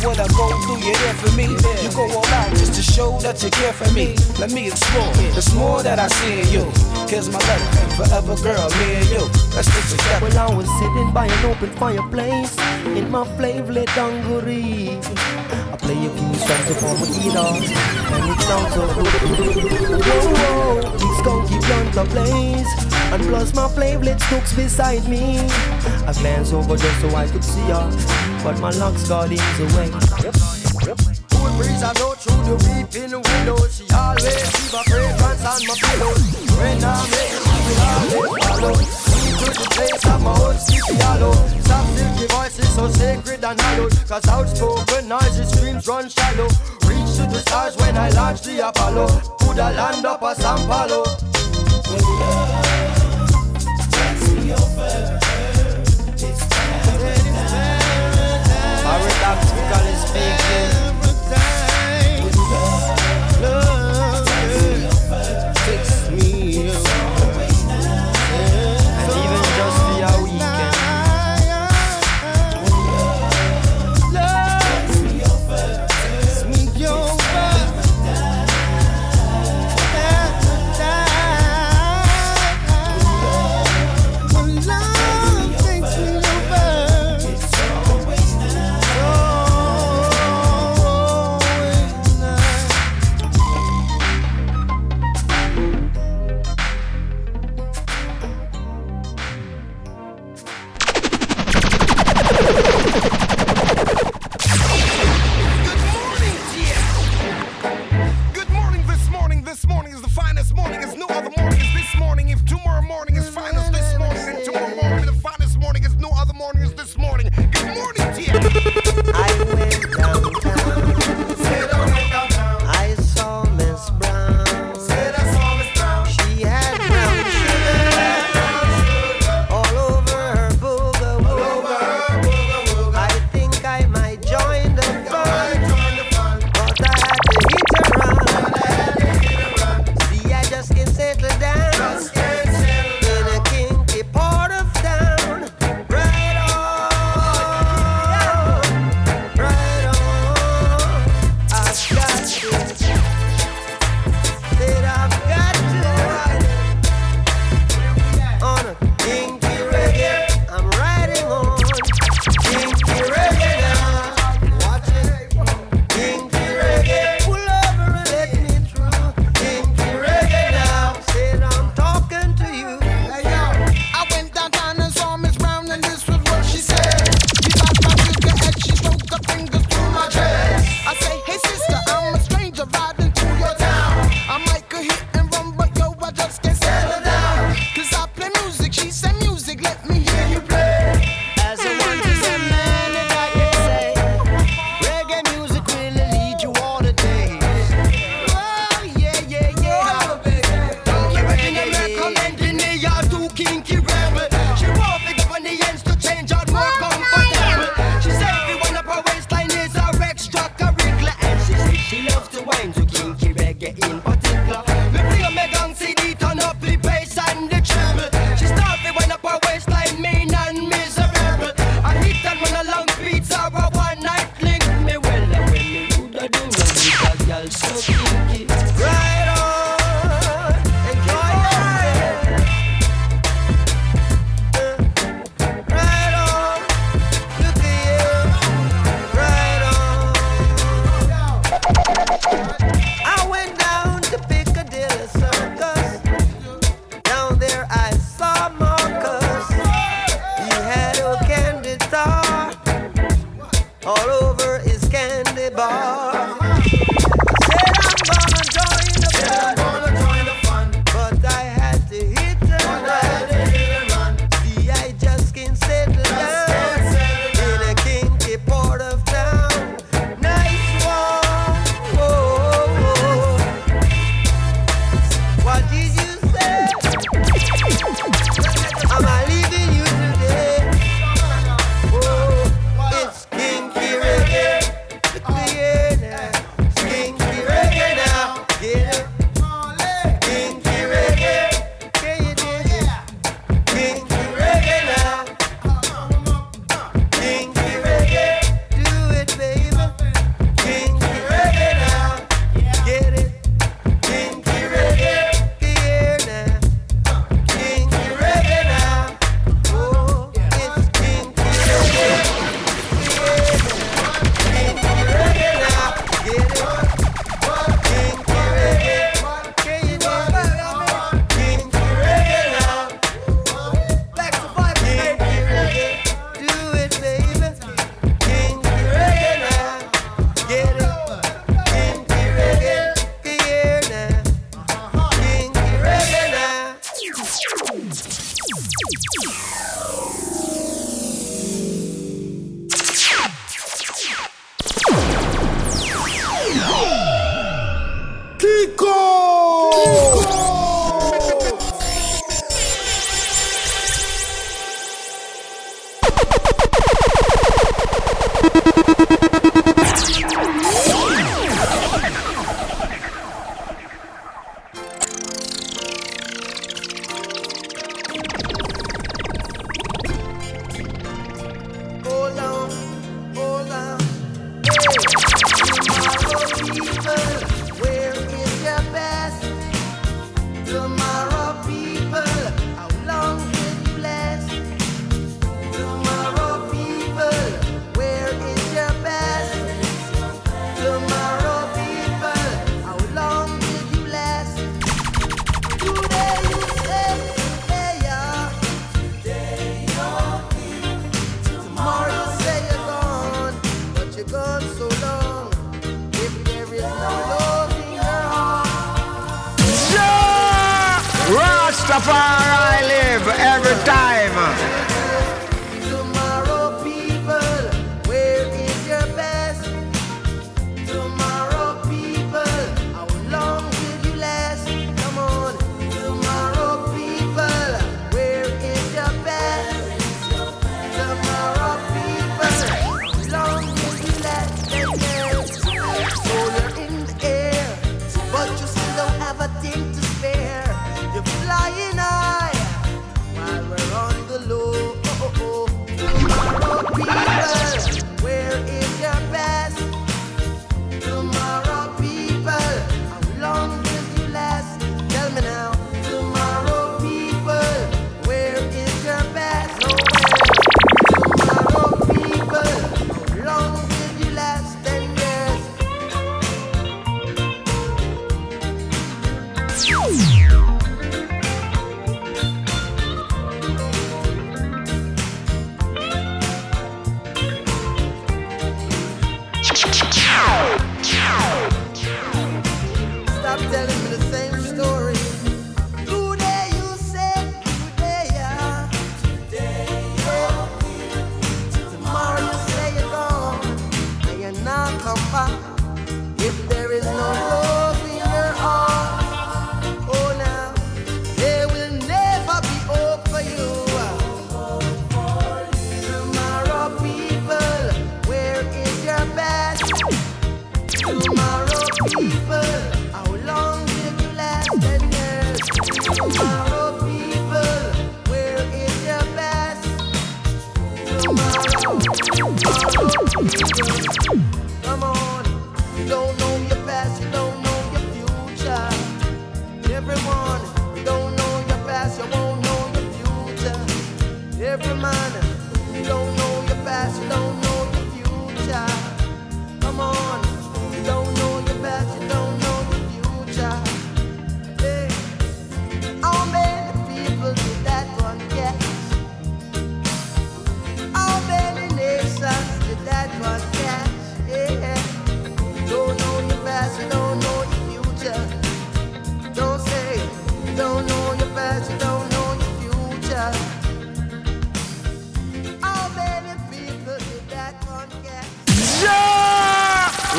What 0.03 0.19
I 0.19 0.27
go 0.35 0.49
through, 0.65 0.81
you're 0.81 0.95
there 0.95 1.13
for 1.13 1.31
me. 1.37 1.45
You 1.45 1.89
go 1.93 2.03
all 2.17 2.25
out 2.25 2.49
just 2.57 2.73
to 2.73 2.81
show 2.81 3.19
that 3.19 3.41
you 3.43 3.51
care 3.51 3.71
for 3.71 3.89
me. 3.93 4.15
Let 4.39 4.51
me 4.51 4.67
explore. 4.67 5.13
There's 5.13 5.53
more 5.53 5.83
that 5.83 5.99
I 5.99 6.07
see 6.07 6.41
in 6.41 6.47
you. 6.49 6.65
Here's 7.07 7.29
my 7.29 7.37
letter, 7.37 7.87
forever 7.95 8.35
girl, 8.41 8.69
me 8.81 8.95
and 8.97 9.09
you. 9.13 9.29
Let's 9.53 9.69
stick 9.69 9.85
together. 9.93 10.25
Well, 10.25 10.49
I 10.49 10.55
was 10.55 10.67
sitting 10.79 11.11
by 11.13 11.27
an 11.27 11.45
open 11.45 11.69
fireplace 11.77 12.57
in 12.97 13.11
my 13.11 13.25
flavor 13.37 13.85
dungaree. 13.93 14.97
I 15.71 15.77
play 15.77 15.99
a 16.01 16.09
few 16.09 16.33
songs 16.33 16.69
upon 16.73 16.97
my 16.97 17.05
guitar, 17.21 17.61
and 17.61 18.25
it 18.33 18.41
sounds 18.41 18.73
so. 18.73 18.81
Whoa, 20.01 20.27
whoa, 20.33 20.81
big 20.97 21.13
skunky 21.21 21.57
blunt 21.61 21.95
ablaze, 21.95 22.50
and 23.11 23.23
plus 23.23 23.53
my 23.53 23.67
flavorlets 23.67 24.23
cooks 24.29 24.53
beside 24.53 25.07
me. 25.07 25.39
I 26.07 26.13
glanced 26.13 26.53
over 26.53 26.77
just 26.77 27.01
so 27.01 27.09
I 27.15 27.27
could 27.27 27.43
see 27.43 27.61
her, 27.67 27.91
but 28.43 28.59
my 28.59 28.71
locks 28.71 29.07
got 29.07 29.29
in 29.29 29.37
the 29.59 29.67
way. 29.75 29.91
Cool 31.31 31.51
breeze 31.57 31.83
I 31.83 31.91
blow 31.93 32.13
through 32.13 32.43
the 32.47 32.55
weeping 32.63 33.11
window. 33.11 33.57
She 33.67 33.83
always 33.91 34.23
leave 34.23 34.73
a 34.73 34.83
fragrance 34.87 35.43
on 35.43 35.59
my 35.67 35.75
pillow. 35.75 36.13
When 36.55 36.83
I'm 36.83 37.03
late, 37.11 37.35
she 37.35 37.59
will 37.67 37.81
always 37.91 38.45
follow. 38.47 38.75
Me 38.79 39.31
to 39.39 39.47
the 39.59 39.67
place 39.75 40.05
of 40.07 40.21
my 40.23 40.31
own 40.39 40.55
sleepy 40.55 40.95
hollow. 41.03 41.33
Soft 41.67 41.89
silky 41.97 42.27
voices 42.31 42.69
so 42.75 42.87
sacred 42.89 43.43
and 43.43 43.59
hallowed. 43.59 43.91
Cause 44.07 44.27
outspoken 44.27 45.09
noisy 45.09 45.43
screams 45.43 45.87
run 45.87 46.07
shallow. 46.07 46.47
Reach 46.87 47.11
to 47.19 47.27
the 47.27 47.43
stars 47.43 47.75
when 47.77 47.97
I 47.97 48.09
launch 48.11 48.41
the 48.43 48.65
Apollo. 48.69 49.07
Could 49.39 49.59
I 49.59 49.73
land 49.75 50.05
up 50.05 50.21
a 50.21 50.33
San 50.33 50.59
Paulo? 50.67 51.03
Paradoxically 58.83 59.95
speaking. 59.95 60.70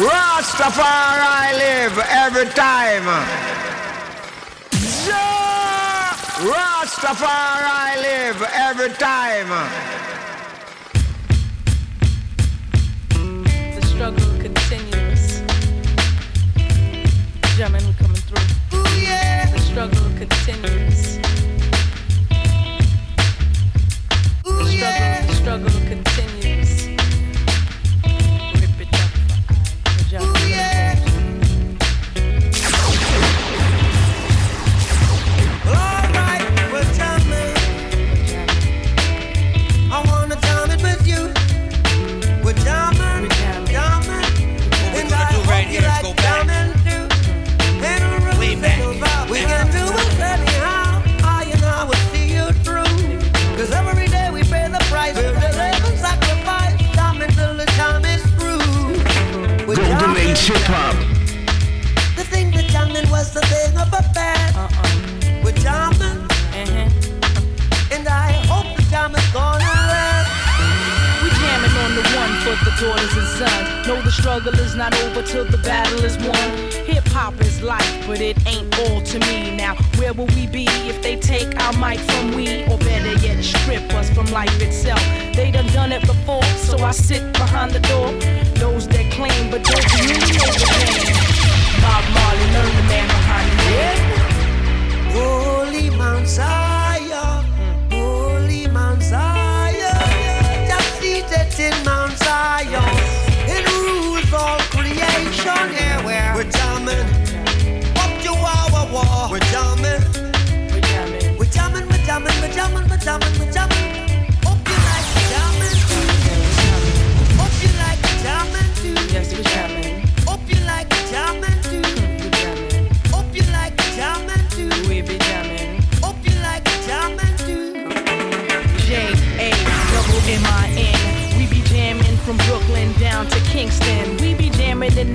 Rastafari 0.03 1.53
live 1.62 1.98
every 2.11 2.46
time. 2.55 3.07
Yeah! 5.07 6.11
Rastafari 6.42 8.03
live 8.03 8.42
every 8.53 8.90
time. 8.98 10.11
Daughters 72.83 73.14
and 73.16 73.28
sons. 73.39 73.87
Know 73.87 74.03
the 74.03 74.11
struggle 74.11 74.55
is 74.55 74.74
not 74.74 74.93
over 75.05 75.22
till 75.22 75.45
the 75.45 75.59
battle 75.59 76.05
is 76.05 76.16
won. 76.18 76.49
Hip 76.91 77.07
hop 77.14 77.41
is 77.41 77.62
life, 77.62 78.07
but 78.09 78.20
it 78.20 78.37
ain't 78.47 78.76
all 78.80 79.01
to 79.01 79.18
me. 79.20 79.57
Now, 79.57 79.76
where 79.99 80.12
will 80.12 80.30
we 80.39 80.49
be 80.49 80.66
if 80.91 81.01
they 81.01 81.14
take 81.16 81.51
our 81.62 81.72
mic 81.78 82.01
from 82.01 82.35
we? 82.35 82.64
Or 82.64 82.78
better 82.78 83.14
yet, 83.24 83.43
strip 83.45 83.87
us 83.95 84.11
from 84.11 84.26
life 84.26 84.61
itself. 84.61 85.03
They 85.33 85.53
done 85.53 85.68
done 85.72 85.93
it 85.93 86.03
before, 86.03 86.45
so 86.66 86.76
I 86.78 86.91
sit 86.91 87.22
behind 87.35 87.70
the 87.70 87.83
door. 87.93 88.09
Those 88.59 88.89
that 88.89 89.07
claim, 89.12 89.51
but 89.51 89.62
don't 89.62 89.87
really 89.95 90.26
know 90.35 90.51
the 90.51 90.66
game. 90.74 91.22
Bob 91.83 92.05
Marley, 92.14 92.49
learn 92.57 92.72
the 92.80 92.87
man 92.91 93.07
behind 93.16 93.47
the 93.53 93.59
game. 93.70 94.22
Holy 95.14 95.91
Mount 95.91 96.26
Zion, 96.26 97.45
mm. 97.55 97.93
Holy 97.93 98.66
Mount 98.66 99.03
Zion, 99.03 100.66
just 100.66 100.91
seated 101.01 101.61
in 101.61 101.85
Mount 101.85 102.01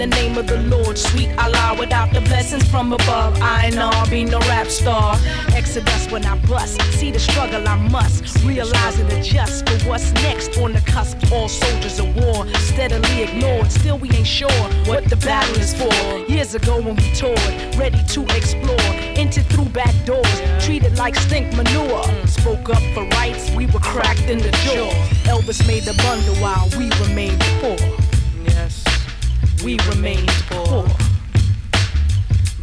in 0.01 0.09
the 0.09 0.15
name 0.15 0.37
of 0.37 0.45
the 0.45 0.61
Lord, 0.63 0.97
sweet 0.97 1.29
Allah. 1.39 1.75
Without 1.79 2.13
the 2.13 2.21
blessings 2.21 2.67
from 2.69 2.93
above, 2.93 3.41
I 3.41 3.69
know 3.71 3.89
I'll 3.91 4.09
be 4.09 4.23
no 4.25 4.39
rap 4.41 4.67
star. 4.67 5.17
Exodus 5.55 6.11
when 6.11 6.23
I 6.25 6.37
bust. 6.45 6.79
See 6.99 7.09
the 7.09 7.19
struggle 7.19 7.67
I 7.67 7.75
must 7.89 8.43
realize 8.43 8.99
and 8.99 9.11
adjust 9.11 9.67
for 9.67 9.89
what's 9.89 10.11
next 10.25 10.57
on 10.59 10.73
the 10.73 10.81
cusp. 10.81 11.31
All 11.31 11.49
soldiers 11.49 11.99
of 11.99 12.15
war, 12.15 12.45
steadily 12.71 13.23
ignored. 13.23 13.71
Still 13.71 13.97
we 13.97 14.11
ain't 14.11 14.27
sure 14.27 14.61
what 14.85 15.05
the 15.05 15.15
battle 15.17 15.55
is 15.57 15.73
for. 15.73 15.93
Years 16.31 16.53
ago 16.53 16.79
when 16.79 16.95
we 16.95 17.11
toured, 17.13 17.75
ready 17.75 18.03
to 18.09 18.21
explore, 18.37 18.89
entered 19.17 19.47
through 19.47 19.69
back 19.69 19.95
doors, 20.05 20.41
treated 20.63 20.95
like 20.97 21.15
stink 21.15 21.55
manure. 21.55 22.03
Spoke 22.27 22.69
up 22.69 22.83
for 22.93 23.03
rights, 23.17 23.49
we 23.51 23.65
were 23.67 23.79
cracked 23.79 24.29
in 24.29 24.37
the 24.37 24.51
jaw. 24.63 24.91
Elvis 25.31 25.65
made 25.67 25.83
the 25.83 25.95
bundle 26.03 26.35
while 26.35 26.69
we 26.77 26.85
remained 27.01 27.41
poor. 27.61 28.06
We 29.63 29.79
remained 29.89 30.29
poor. 30.49 30.85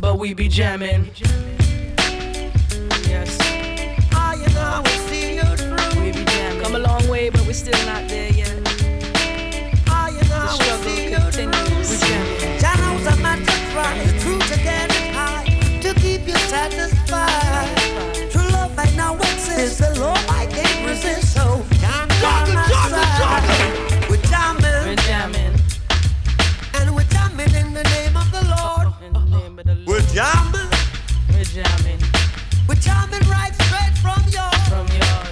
But 0.01 0.19
we 0.19 0.33
be 0.35 0.49
jamming. 0.49 1.11
Yes. 3.07 3.37
Ah, 4.13 4.33
I 4.33 4.35
and 4.35 4.57
I 4.57 4.81
will 4.81 5.09
see 5.09 5.35
you 5.37 5.43
through. 5.57 6.01
We 6.01 6.13
be 6.13 6.25
jamming. 6.25 6.63
Come 6.63 6.77
a 6.77 6.79
long 6.79 7.07
way, 7.09 7.31
but 7.31 7.45
we're 7.47 7.53
still 7.53 7.87
not 7.87 8.09
there 8.09 8.31
yet. 8.33 8.61
Ah, 9.89 10.07
I 10.07 10.11
and 10.11 10.33
I 10.33 10.47
The 10.47 10.47
will 10.47 10.55
struggle 10.55 10.83
see 10.85 11.15
continues. 11.15 11.91
We 11.91 11.97
jamming. 12.07 12.61
Jah 12.61 12.77
knows 12.79 13.07
I'm 13.07 13.27
at 13.27 13.39
the 13.45 13.55
try, 13.73 13.95
true 14.21 14.39
to 14.39 14.57
high, 15.13 15.45
to 15.81 15.95
keep 16.01 16.27
you 16.27 16.37
satisfied. 16.49 18.31
True 18.31 18.49
love 18.53 18.79
I 18.79 18.89
now 18.97 19.17
exists, 19.17 19.79
the 19.79 19.99
law 20.01 20.17
I 20.29 20.47
can't 20.47 20.89
resist, 20.89 21.35
so 21.35 21.65
jamming, 30.15 30.71
We're 31.31 31.43
jamming. 31.43 31.99
we're 32.69 32.77
jamming 32.77 33.29
right 33.29 33.53
straight 33.63 33.99
from 33.99 34.23
your 34.31 34.53
From 34.71 34.87
your 34.95 35.25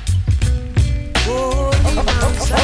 holy 1.19 1.95
Mount 2.05 2.62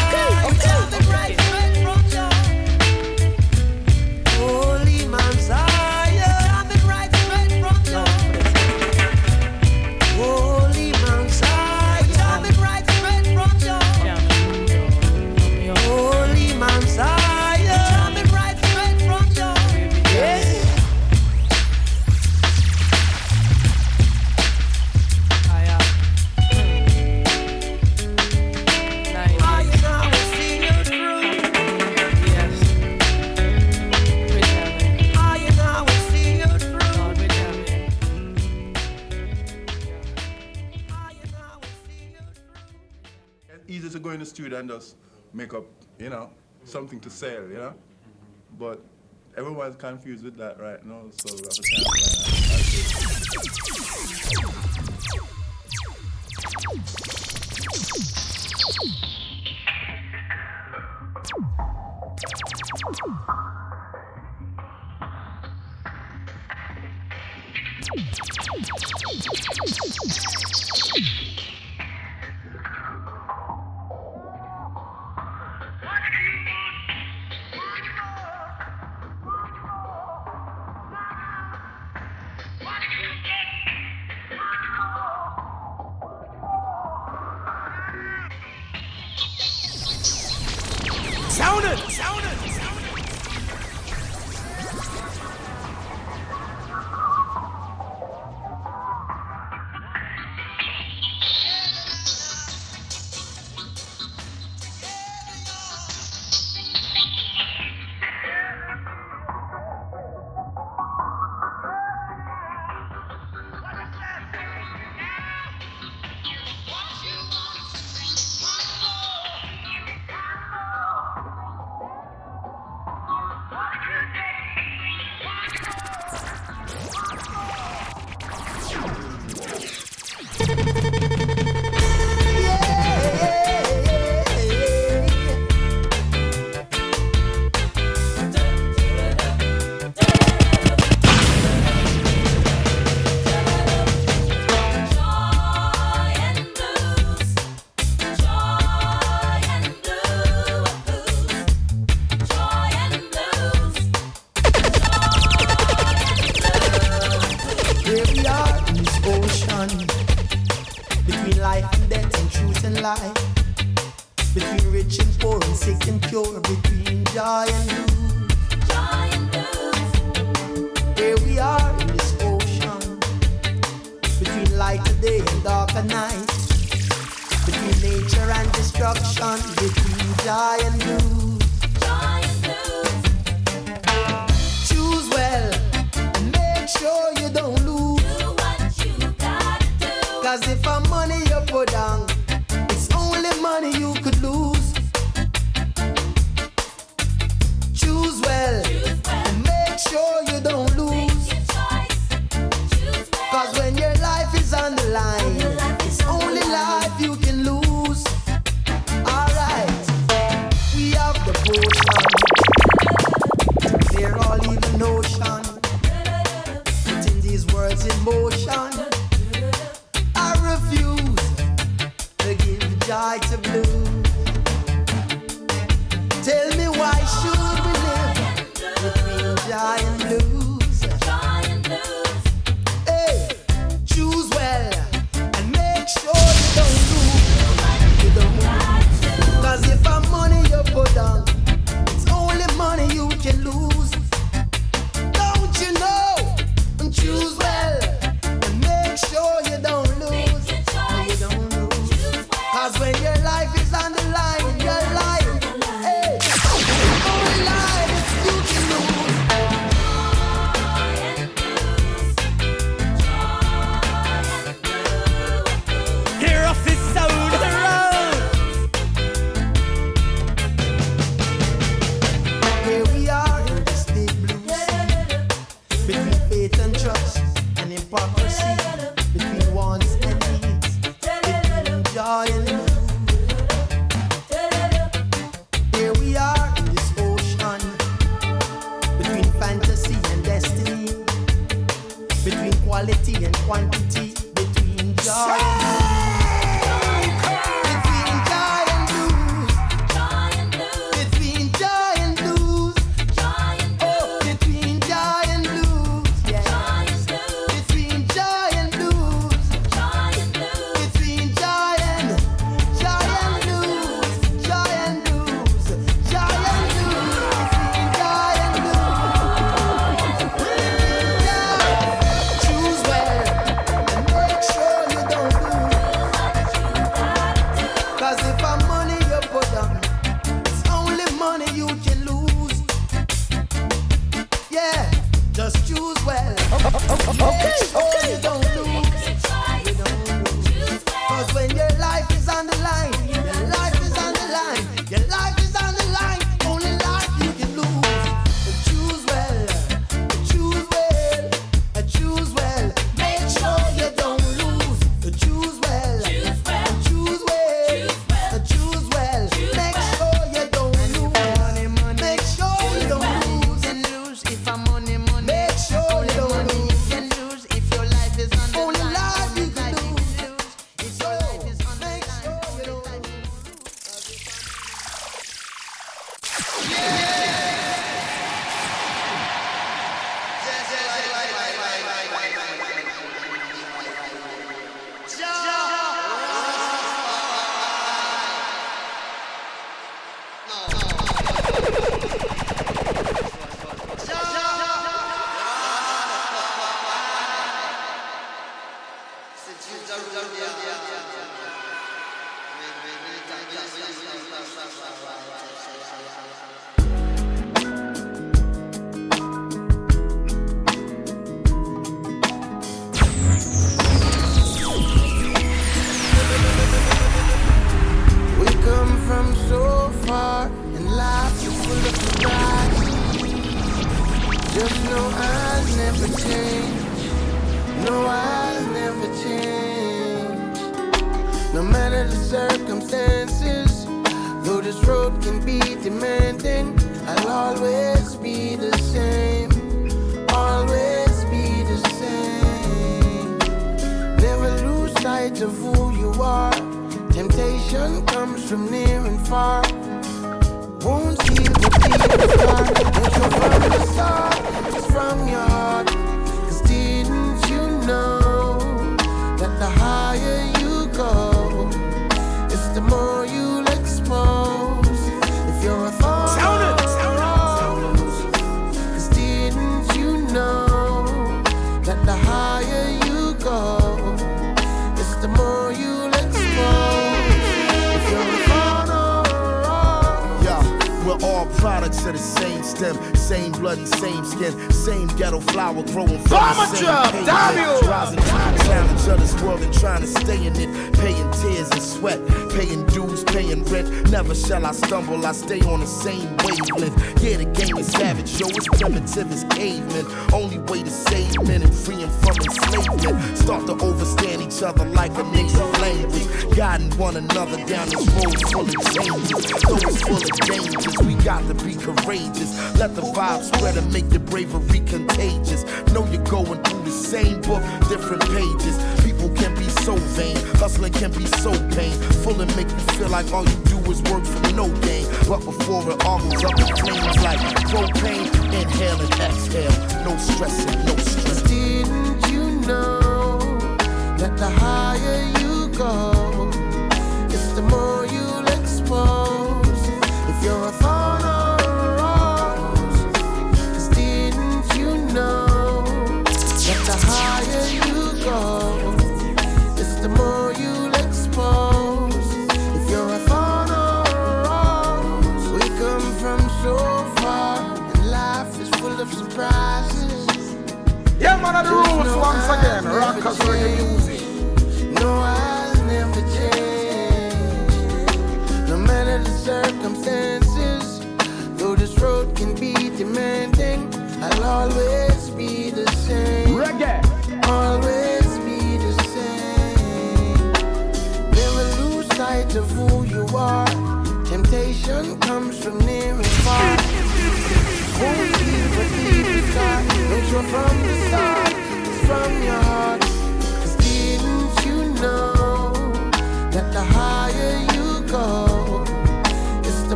and 44.47 44.69
just 44.69 44.97
make 45.33 45.53
up, 45.53 45.65
you 45.99 46.11
know, 46.11 46.31
something 46.65 47.01
to 47.01 47.11
sell, 47.11 47.43
you 47.49 47.55
know. 47.55 47.75
But 48.59 48.81
everyone's 49.37 49.77
confused 49.77 50.25
with 50.25 50.37
that 50.37 50.61
right 50.61 50.85
now, 50.85 51.03
so 51.11 51.35
we 51.35 51.43
have 51.43 51.51
to 51.51 52.99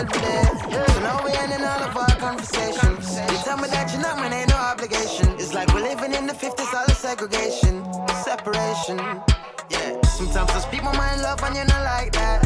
So 0.00 0.06
now 0.06 1.20
we're 1.22 1.36
ending 1.36 1.60
all 1.60 1.82
of 1.82 1.94
our 1.94 2.16
conversations. 2.16 3.18
You 3.18 3.36
tell 3.44 3.58
me 3.58 3.68
that 3.68 3.92
you're 3.92 4.00
not 4.00 4.16
man, 4.16 4.32
ain't 4.32 4.48
no 4.48 4.56
obligation. 4.56 5.28
It's 5.36 5.52
like 5.52 5.68
we're 5.74 5.82
living 5.82 6.14
in 6.14 6.26
the 6.26 6.32
50s, 6.32 6.72
all 6.72 6.86
the 6.86 6.94
segregation, 6.94 7.84
separation. 8.24 8.96
Yeah, 9.68 10.00
sometimes 10.06 10.52
love, 11.20 11.42
you're 11.54 11.66
not 11.66 11.84
like 11.84 12.12
that. 12.12 12.40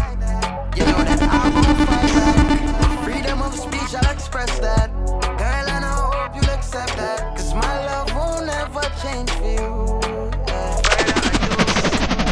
You 0.76 0.85
know 0.85 1.05
that 1.05 1.22
I 1.22 1.48
won't 1.55 1.78
fight. 1.86 3.05
Freedom 3.05 3.40
of 3.40 3.55
speech, 3.55 3.94
I'll 4.02 4.12
express 4.12 4.59
that. 4.59 4.90
Girl, 5.22 5.68
and 5.74 5.85
I 5.85 5.94
hope 5.94 6.35
you'll 6.35 6.51
accept 6.51 6.97
that. 6.97 7.36
Cause 7.36 7.55
my 7.55 7.86
love 7.86 8.12
won't 8.16 8.48
ever 8.48 8.82
change 9.01 9.31
for 9.31 9.47
you. 9.47 9.70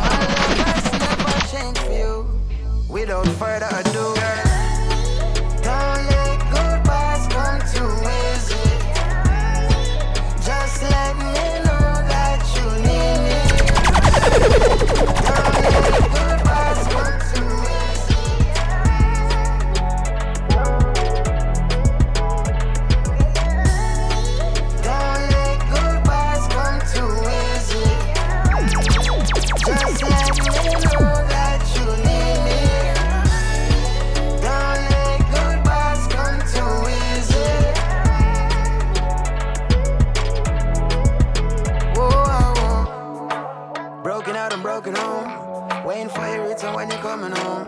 My 0.02 0.18
love 0.34 0.58
has 0.66 0.86
never 0.98 1.34
changed 1.46 1.78
for 1.78 1.92
you. 1.92 2.26
Without 2.88 3.28
further 3.38 3.68
ado, 3.70 4.14
don't 4.20 4.41
coming 47.12 47.36
home. 47.44 47.66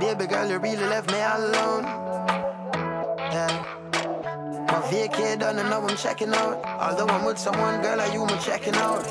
Baby 0.00 0.26
girl, 0.26 0.50
you 0.50 0.58
really 0.58 0.86
left 0.86 1.12
me 1.12 1.20
alone. 1.20 1.84
Yeah. 3.34 3.64
My 4.66 4.80
vacay 4.90 5.38
done 5.38 5.60
and 5.60 5.70
now 5.70 5.86
I'm 5.86 5.96
checking 5.96 6.34
out. 6.34 6.60
Although 6.64 7.06
I'm 7.06 7.24
with 7.24 7.38
someone, 7.38 7.80
girl, 7.82 7.98
like 7.98 8.12
you, 8.12 8.24
I'm 8.24 8.40
checking 8.40 8.74
out. 8.74 9.04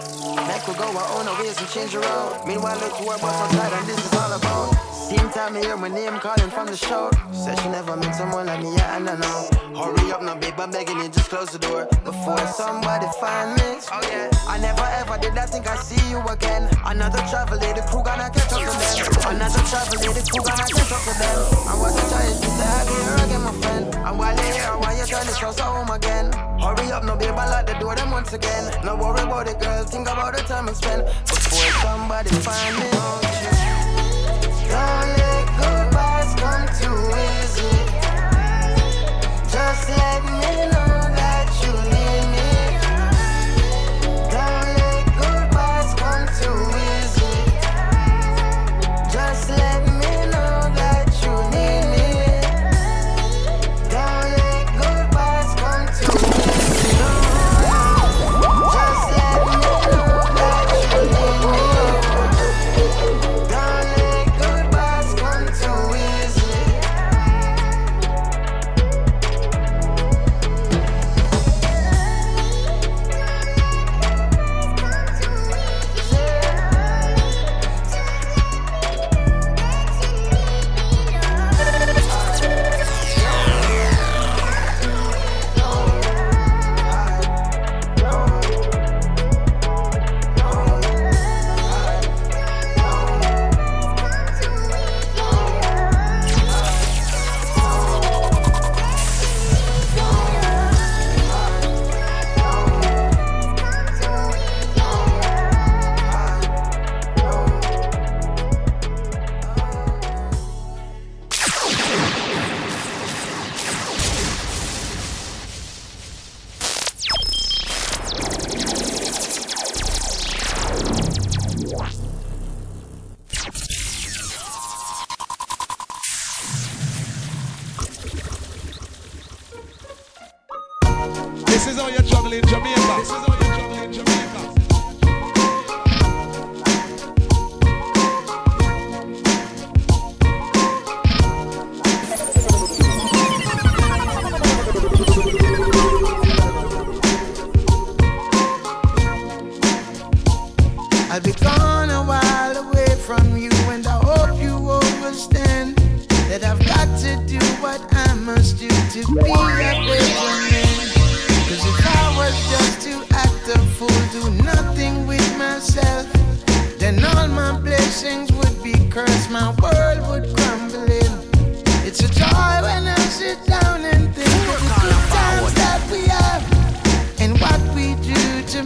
Neck 0.50 0.68
will 0.68 0.74
go 0.74 0.84
our 0.84 1.10
own 1.18 1.28
ways 1.40 1.58
and 1.60 1.70
change 1.70 1.96
road. 1.96 2.44
Meanwhile, 2.46 2.78
look 2.78 2.98
to 2.98 3.06
work 3.06 3.24
outside 3.24 3.72
and 3.72 3.88
this 3.88 4.06
is 4.06 4.14
all 4.20 4.34
about. 4.34 4.79
Same 5.10 5.30
time 5.32 5.56
I 5.58 5.62
hear 5.66 5.76
my 5.76 5.88
name 5.88 6.20
calling 6.20 6.52
from 6.52 6.68
the 6.68 6.78
show. 6.78 7.10
Said 7.34 7.58
she 7.58 7.70
never 7.70 7.98
met 7.98 8.14
someone 8.14 8.46
like 8.46 8.62
me, 8.62 8.70
yeah, 8.78 8.96
and 8.96 9.10
I 9.10 9.18
know. 9.18 9.50
Hurry 9.74 10.12
up 10.14 10.22
now, 10.22 10.38
babe, 10.38 10.54
I'm 10.60 10.70
begging 10.70 11.02
you, 11.02 11.10
just 11.10 11.32
close 11.34 11.50
the 11.50 11.58
door 11.58 11.90
before 12.06 12.38
somebody 12.46 13.08
find 13.18 13.58
me. 13.58 13.82
Oh 13.90 14.06
yeah, 14.06 14.30
I 14.46 14.60
never 14.62 14.86
ever 15.02 15.18
did 15.18 15.36
I 15.36 15.48
think 15.48 15.66
I 15.66 15.78
see 15.82 15.98
you 16.14 16.22
again. 16.30 16.70
Another 16.86 17.18
travel 17.26 17.58
lady, 17.58 17.82
crew 17.90 18.06
gonna 18.06 18.30
catch 18.30 18.54
up 18.54 18.62
to 18.62 18.70
them. 18.70 19.34
Another 19.34 19.58
travel 19.66 19.98
lady, 19.98 20.22
crew 20.30 20.46
gonna 20.46 20.62
catch 20.62 20.94
up 20.94 21.02
to 21.02 21.14
them. 21.18 21.38
I 21.66 21.74
wasn't 21.74 22.06
trying 22.14 22.38
to 22.46 22.50
have 22.70 22.86
you 22.94 23.02
here 23.02 23.20
again, 23.26 23.42
my 23.50 23.54
friend. 23.66 23.86
And 24.06 24.14
while 24.14 24.36
you're 24.38 24.54
here, 24.62 24.78
why 24.78 24.94
you 24.94 25.10
turn 25.10 25.26
this 25.26 25.42
house 25.42 25.58
home 25.58 25.90
again? 25.90 26.30
Hurry 26.62 26.94
up, 26.94 27.02
no 27.02 27.18
babe, 27.18 27.34
I 27.34 27.50
lock 27.50 27.66
the 27.66 27.74
door 27.82 27.96
them 27.96 28.12
once 28.14 28.34
again. 28.34 28.62
No 28.86 28.94
worry 28.94 29.26
about 29.26 29.50
it, 29.50 29.58
girl, 29.58 29.82
think 29.90 30.06
about 30.06 30.38
the 30.38 30.46
time 30.46 30.70
I 30.70 30.74
spend 30.74 31.02
before 31.26 31.66
somebody 31.82 32.30
find 32.46 32.78
me. 32.78 33.29
Don't 34.70 35.18
let 35.18 35.48
goodbyes 35.60 36.32
come 36.42 36.68
too 36.80 37.00
easy. 37.28 37.78
Just 39.52 39.90
let 39.90 40.24
me 40.26 40.72
know 40.72 40.89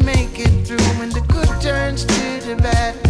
make 0.04 0.40
it 0.40 0.66
through 0.66 0.78
when 1.00 1.10
the 1.10 1.22
good 1.22 1.50
turns 1.62 2.06
to 2.06 2.48
the 2.48 2.56
bad. 2.62 3.03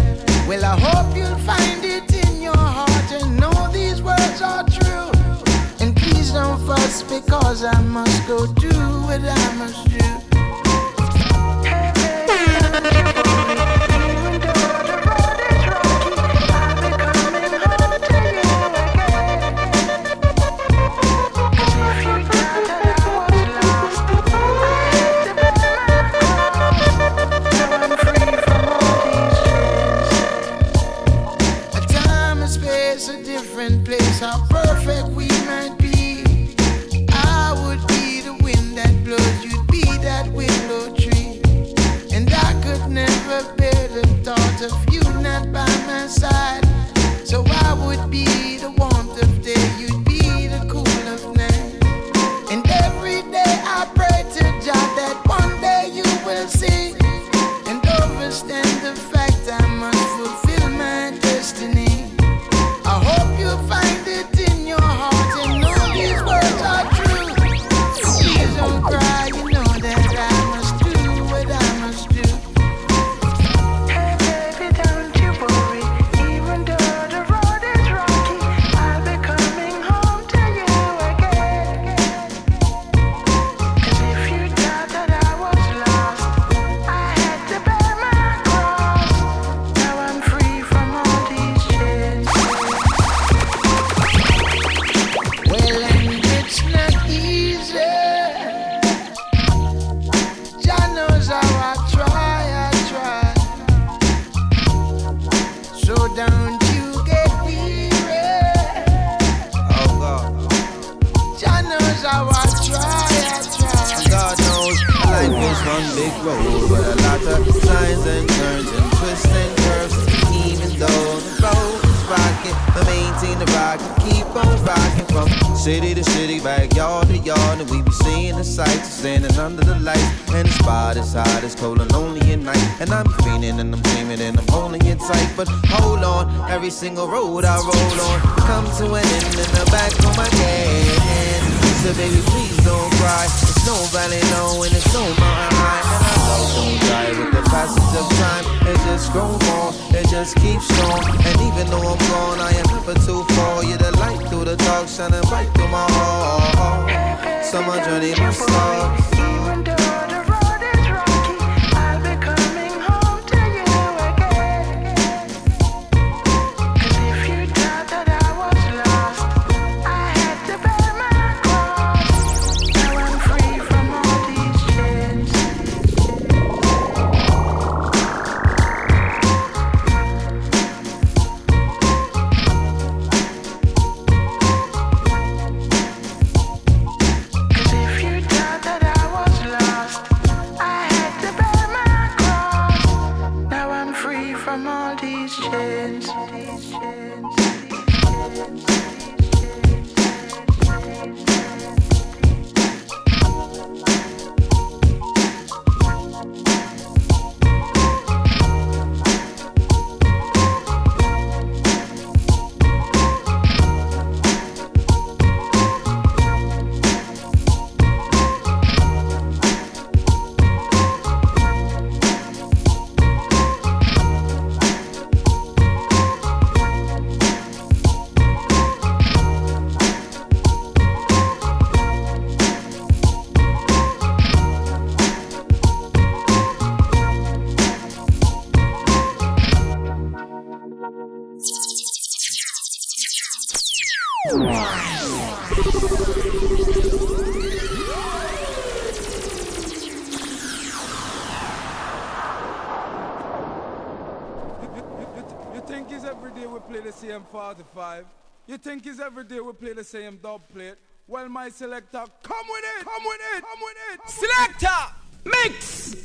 Think 258.63 258.85
it's 258.87 258.99
every 258.99 259.25
day 259.25 259.41
we 259.41 259.51
play 259.51 259.73
the 259.73 259.83
same 259.83 260.17
dub 260.23 260.41
plate? 260.47 260.75
Well, 261.05 261.27
my 261.27 261.49
selector, 261.49 262.05
come 262.23 262.45
with 262.49 262.63
it, 262.79 262.85
come 262.85 263.03
with 263.03 263.21
it, 263.35 263.43
come 263.43 263.59
with 263.61 263.77
it. 263.91 263.99
Selector, 264.09 264.81
mix, 265.25 265.95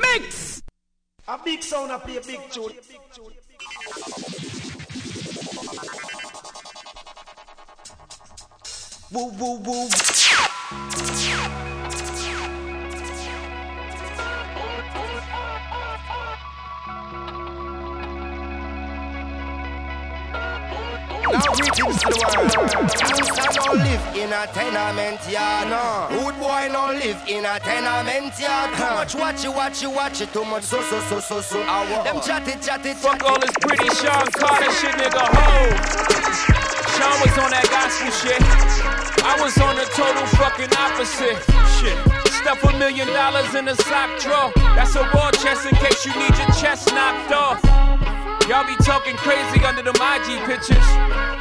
mix. 0.00 0.62
A 1.28 1.38
big 1.38 1.62
sound, 1.62 1.92
I 1.92 1.98
play 1.98 2.16
a 2.16 2.20
big 2.20 2.40
tune. 2.50 2.72
Woo 9.12 9.28
woo 9.38 9.58
woo. 9.60 9.88
To 22.00 22.08
the 22.08 22.20
world. 22.32 23.82
Live 23.84 24.04
in 24.16 24.32
a 24.32 24.46
tenement 24.52 25.20
yard. 25.28 25.68
No. 25.68 26.08
Rude 26.12 26.38
boy 26.40 26.68
don't 26.72 26.96
live 26.98 27.20
in 27.28 27.44
a 27.44 27.58
tenement 27.60 28.38
yard. 28.38 28.70
Too 28.76 28.94
much 28.94 29.14
watch 29.14 29.44
you, 29.44 29.52
watch 29.52 29.82
you, 29.82 29.90
watch 29.90 30.20
it. 30.20 30.32
Too 30.32 30.44
much 30.44 30.64
so 30.64 30.80
so 30.82 31.00
so 31.00 31.20
so 31.20 31.40
so. 31.40 31.58
Them 32.04 32.20
chatty 32.20 32.58
chatty 32.60 32.92
Fuck 32.94 33.24
all 33.24 33.38
this 33.40 33.54
pretty 33.60 33.88
Sean 33.96 34.26
Carter 34.32 34.70
shit, 34.78 34.94
nigga. 34.94 35.24
Ho. 35.26 36.62
Sean 36.96 37.16
was 37.20 37.34
on 37.38 37.50
that 37.50 37.66
gospel 37.72 38.12
shit. 38.20 38.40
I 39.24 39.38
was 39.40 39.56
on 39.58 39.76
the 39.76 39.86
total 39.94 40.26
fucking 40.38 40.72
opposite 40.76 41.38
shit. 41.80 41.98
Stuff 42.42 42.62
a 42.64 42.78
million 42.78 43.06
dollars 43.08 43.54
in 43.54 43.68
a 43.68 43.74
sock 43.74 44.10
drawer. 44.20 44.52
That's 44.76 44.94
a 44.96 45.02
war 45.14 45.30
chest 45.32 45.66
in 45.66 45.74
case 45.76 46.04
you 46.04 46.12
need 46.18 46.36
your 46.36 46.50
chest 46.60 46.92
knocked 46.92 47.32
off. 47.32 47.91
Y'all 48.48 48.66
be 48.66 48.74
talking 48.82 49.16
crazy 49.16 49.64
under 49.64 49.82
them 49.82 49.94
IG 49.94 50.42
pictures. 50.44 50.86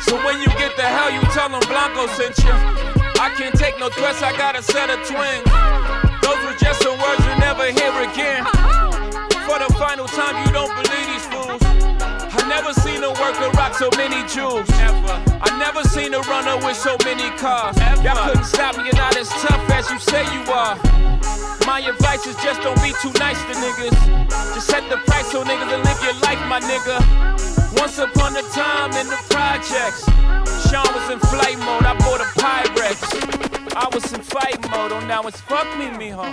So 0.05 0.15
when 0.23 0.37
you 0.39 0.47
get 0.61 0.77
the 0.77 0.85
hell, 0.85 1.09
you 1.09 1.21
tell 1.33 1.49
them 1.49 1.61
Blanco 1.65 2.05
sent 2.13 2.37
you. 2.45 2.53
I 3.17 3.33
can't 3.37 3.55
take 3.55 3.79
no 3.79 3.89
threats, 3.89 4.21
I 4.21 4.31
got 4.37 4.55
a 4.55 4.61
set 4.61 4.89
of 4.89 5.01
twins. 5.09 5.45
Those 6.21 6.41
were 6.45 6.57
just 6.61 6.81
some 6.81 6.97
words 7.01 7.25
you 7.25 7.33
never 7.41 7.65
hear 7.73 7.89
again. 8.05 8.45
For 9.49 9.57
the 9.57 9.73
final 9.81 10.05
time, 10.07 10.45
you 10.45 10.53
don't 10.53 10.69
believe 10.77 11.07
these 11.09 11.25
fools. 11.25 11.61
I 11.61 12.45
never 12.47 12.73
seen 12.73 13.03
a 13.03 13.09
worker 13.09 13.49
rock 13.57 13.73
so 13.73 13.89
many 13.97 14.21
jewels. 14.29 14.69
Ever. 14.77 15.17
I 15.41 15.57
never 15.57 15.83
seen 15.89 16.13
a 16.13 16.21
runner 16.21 16.63
with 16.65 16.77
so 16.77 16.95
many 17.03 17.29
cars. 17.37 17.77
Y'all 18.05 18.29
couldn't 18.29 18.45
stop 18.45 18.77
me, 18.77 18.85
you're 18.85 18.95
not 18.95 19.17
as 19.17 19.27
tough 19.41 19.69
as 19.71 19.89
you 19.89 19.97
say 19.99 20.21
you 20.33 20.45
are. 20.53 21.10
My 21.65 21.79
advice 21.79 22.25
is 22.25 22.35
just 22.37 22.61
don't 22.61 22.81
be 22.81 22.93
too 23.01 23.11
nice 23.19 23.39
to 23.43 23.53
niggas. 23.53 24.29
Just 24.53 24.67
set 24.67 24.89
the 24.89 24.97
price 25.07 25.31
so 25.31 25.43
niggas 25.43 25.73
and 25.73 25.83
live 25.83 26.01
your 26.03 26.13
life, 26.21 26.39
my 26.47 26.59
nigga. 26.59 26.97
Once 27.79 27.97
upon 27.97 28.35
a 28.35 28.41
time 28.53 28.91
in 28.93 29.07
the 29.07 29.19
projects, 29.29 30.03
Sean 30.69 30.87
was 30.93 31.09
in 31.09 31.19
flight 31.19 31.57
mode. 31.59 31.83
I 31.83 31.95
bought 31.99 32.21
a 32.21 32.29
Pyrex. 32.39 33.75
I 33.75 33.87
was 33.93 34.11
in 34.13 34.21
fight 34.21 34.61
mode. 34.71 34.91
Oh, 34.91 34.99
now 35.07 35.23
it's 35.23 35.39
fuck 35.41 35.67
me, 35.77 35.85
mijo. 35.85 36.25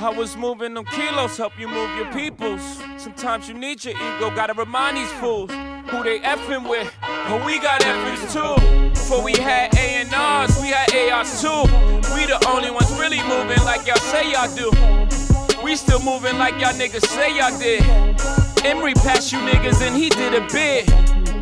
I 0.00 0.10
was 0.10 0.36
moving 0.36 0.74
them 0.74 0.84
kilos, 0.86 1.36
help 1.36 1.58
you 1.58 1.68
move 1.68 1.96
your 1.96 2.12
peoples. 2.12 2.62
Sometimes 2.96 3.48
you 3.48 3.54
need 3.54 3.84
your 3.84 3.94
ego, 3.94 4.34
gotta 4.34 4.54
remind 4.54 4.96
these 4.96 5.12
fools 5.12 5.50
who 5.88 6.02
they 6.02 6.20
effing 6.20 6.68
with. 6.68 6.92
But 7.00 7.44
we 7.44 7.58
got 7.58 7.80
effings 7.82 8.32
too. 8.32 8.90
Before 8.90 9.22
we 9.22 9.32
had 9.32 9.74
A&Rs, 9.74 10.60
we 10.60 10.68
had 10.68 10.92
ARs 11.12 11.40
too. 11.40 11.62
We 12.14 12.26
the 12.26 12.38
only 12.48 12.70
ones 12.70 12.90
really 12.98 13.22
moving 13.22 13.62
like 13.64 13.86
y'all 13.86 13.96
say 13.96 14.32
y'all 14.32 14.54
do. 14.54 14.70
We 15.62 15.76
still 15.76 16.00
moving 16.00 16.38
like 16.38 16.54
y'all 16.60 16.72
niggas 16.72 17.06
say 17.06 17.36
y'all 17.36 17.56
did. 17.58 17.82
Emory 18.64 18.94
passed 18.94 19.32
you 19.32 19.38
niggas 19.38 19.80
and 19.82 19.96
he 19.96 20.08
did 20.08 20.34
a 20.34 20.46
bid. 20.52 20.86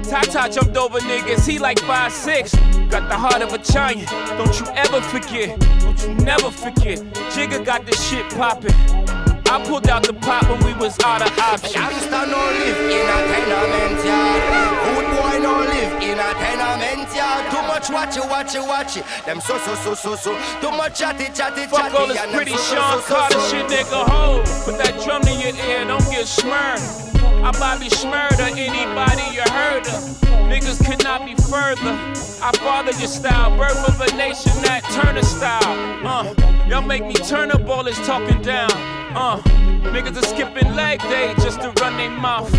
Tata 0.04 0.52
jumped 0.52 0.76
over 0.76 0.98
niggas, 1.00 1.46
he 1.46 1.58
like 1.58 1.78
5'6. 1.78 2.90
Got 2.90 3.08
the 3.08 3.16
heart 3.16 3.42
of 3.42 3.52
a 3.52 3.58
giant, 3.58 4.08
don't 4.36 4.58
you 4.58 4.66
ever 4.74 5.00
forget. 5.02 5.58
Don't 5.80 6.02
you 6.02 6.14
never 6.24 6.50
forget. 6.50 6.98
Jigga 7.32 7.64
got 7.64 7.86
this 7.86 8.10
shit 8.10 8.28
poppin'. 8.30 9.19
I 9.50 9.60
pulled 9.66 9.88
out 9.88 10.06
the 10.06 10.12
pot 10.12 10.48
when 10.48 10.62
we 10.64 10.72
was 10.78 10.96
out 11.00 11.22
of 11.22 11.36
options. 11.36 11.74
Gangsta 11.74 12.22
no 12.30 12.38
live 12.38 12.86
in 12.86 13.02
a 13.02 13.18
tenement 13.26 13.98
yard. 14.06 14.78
Good 14.86 15.08
boy 15.10 15.34
no 15.42 15.58
live 15.66 15.94
in 15.98 16.18
a 16.22 16.30
tenement 16.38 17.10
yard. 17.10 17.50
Too 17.50 17.62
much 17.66 17.90
watch 17.90 18.16
it, 18.16 18.30
watch 18.30 18.54
it, 18.54 18.62
watch 18.62 18.96
it. 18.96 19.04
Them 19.26 19.40
so 19.40 19.58
so 19.58 19.74
so 19.74 19.94
so 19.94 20.14
so. 20.14 20.38
Too 20.60 20.70
much 20.70 21.00
chatty 21.00 21.24
chatty 21.34 21.66
chatty. 21.66 21.66
Fuck 21.66 21.94
all 21.98 22.06
this 22.06 22.24
pretty 22.32 22.52
so, 22.52 22.76
Sean 22.76 22.92
so, 22.92 23.00
so, 23.00 23.14
Carter 23.14 23.40
shit, 23.50 23.66
nigga. 23.66 24.08
Ho, 24.08 24.38
put 24.64 24.78
that 24.78 25.02
drum 25.02 25.22
in 25.26 25.40
your 25.40 25.66
ear, 25.66 25.84
don't 25.84 26.08
get 26.12 26.28
smirred. 26.28 27.09
I 27.42 27.52
Bobby 27.52 27.88
Shmurda, 27.88 28.52
anybody 28.52 29.34
you 29.34 29.40
heard 29.50 29.86
of. 29.86 30.20
Niggas 30.52 30.84
could 30.84 31.02
not 31.02 31.24
be 31.24 31.34
further. 31.34 31.96
I 32.42 32.52
father 32.60 32.92
your 32.98 33.08
style, 33.08 33.56
birth 33.56 33.88
of 33.88 33.98
a 33.98 34.14
nation 34.14 34.52
that 34.62 34.84
Turner 34.92 35.22
style. 35.22 36.06
Uh, 36.06 36.66
y'all 36.68 36.82
make 36.82 37.06
me 37.06 37.14
turn 37.14 37.50
up 37.50 37.66
all 37.66 37.82
this 37.82 37.96
talking 38.06 38.42
down. 38.42 38.70
Uh, 39.16 39.40
niggas 39.88 40.18
are 40.18 40.26
skipping 40.26 40.74
leg 40.74 41.00
day 41.08 41.32
just 41.38 41.62
to 41.62 41.72
run 41.80 41.96
their 41.96 42.10
mouth. 42.10 42.54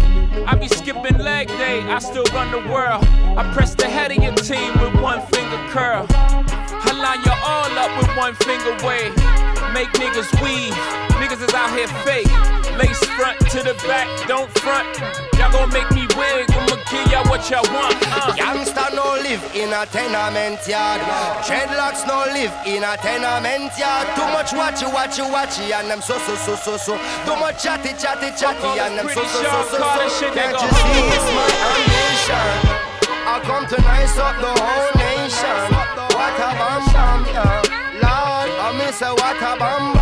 I 0.47 0.55
be 0.55 0.67
skipping 0.67 1.19
leg 1.19 1.47
day, 1.47 1.81
I 1.81 1.99
still 1.99 2.25
run 2.33 2.49
the 2.49 2.67
world. 2.73 3.05
I 3.37 3.51
press 3.53 3.75
the 3.75 3.85
head 3.85 4.11
of 4.11 4.17
your 4.17 4.33
team 4.33 4.73
with 4.81 4.99
one 4.99 5.21
finger 5.27 5.61
curl. 5.69 6.07
I 6.09 6.91
line 6.97 7.21
you 7.23 7.33
all 7.45 7.71
up 7.77 7.95
with 7.99 8.17
one 8.17 8.33
finger 8.33 8.73
wave. 8.83 9.15
Make 9.73 9.89
niggas 10.01 10.41
weave. 10.41 10.73
Niggas 11.21 11.47
is 11.47 11.53
out 11.53 11.69
here 11.77 11.87
fake. 12.03 12.60
Lace 12.77 13.03
front 13.17 13.39
to 13.51 13.63
the 13.63 13.75
back, 13.87 14.07
don't 14.27 14.49
front. 14.59 14.87
Y'all 15.37 15.51
gon' 15.51 15.69
make 15.73 15.89
me 15.91 16.05
wig. 16.15 16.45
I'ma 16.51 16.77
give 16.89 17.11
y'all 17.11 17.25
what 17.25 17.49
y'all 17.49 17.65
want. 17.73 17.97
Uh. 18.07 18.33
Youngster 18.37 18.87
no 18.93 19.17
live 19.21 19.43
in 19.55 19.73
a 19.73 19.85
tenement 19.85 20.61
yard. 20.67 21.01
Dreadlocks 21.45 22.05
no 22.05 22.25
live 22.31 22.53
in 22.65 22.83
a 22.83 22.95
tenement 22.97 23.73
yard. 23.77 24.07
Too 24.15 24.27
much 24.31 24.51
watchy, 24.53 24.87
watchy, 24.89 25.25
watchy, 25.25 25.73
and 25.73 25.89
them 25.89 26.01
so 26.01 26.17
so 26.19 26.35
so 26.35 26.55
so 26.55 26.77
so. 26.77 26.93
Too 27.25 27.35
much 27.39 27.63
chatty, 27.63 27.93
chatty, 27.97 28.29
chatty, 28.37 28.79
and 28.79 28.97
them 28.97 29.09
so 29.09 29.23
so 29.25 29.41
so 29.41 29.63
so 29.71 30.07
so. 30.09 30.33
Can't 30.33 30.61
you 30.61 30.69
see 30.69 31.01
it's 31.09 31.29
my 31.33 31.47
ambition? 31.73 32.91
I 33.23 33.39
come 33.43 33.65
to 33.67 33.77
nice 33.81 34.17
up 34.17 34.35
the 34.41 34.51
whole 34.61 34.91
nation. 34.97 35.61
What 36.13 36.37
a 36.37 36.49
bam 36.59 36.81
bam, 36.93 37.25
yeah. 37.33 37.61
Lord, 38.03 38.49
I 38.59 38.75
miss 38.77 39.01
a 39.01 39.13
what 39.13 39.37
a 39.37 39.57
bam 39.59 39.93
bam. 39.93 40.00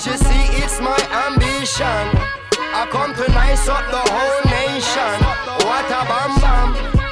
Can't 0.00 0.18
you 0.18 0.28
see 0.28 0.64
it's 0.64 0.80
my 0.80 0.96
ambition? 1.28 1.84
I 2.72 2.88
come 2.88 3.12
to 3.12 3.26
nice 3.32 3.68
up 3.68 3.84
the 3.92 4.00
whole 4.00 4.40
nation. 4.48 5.12
What 5.68 5.84
a 5.92 6.00
bam 6.08 6.40
bam, 6.40 6.68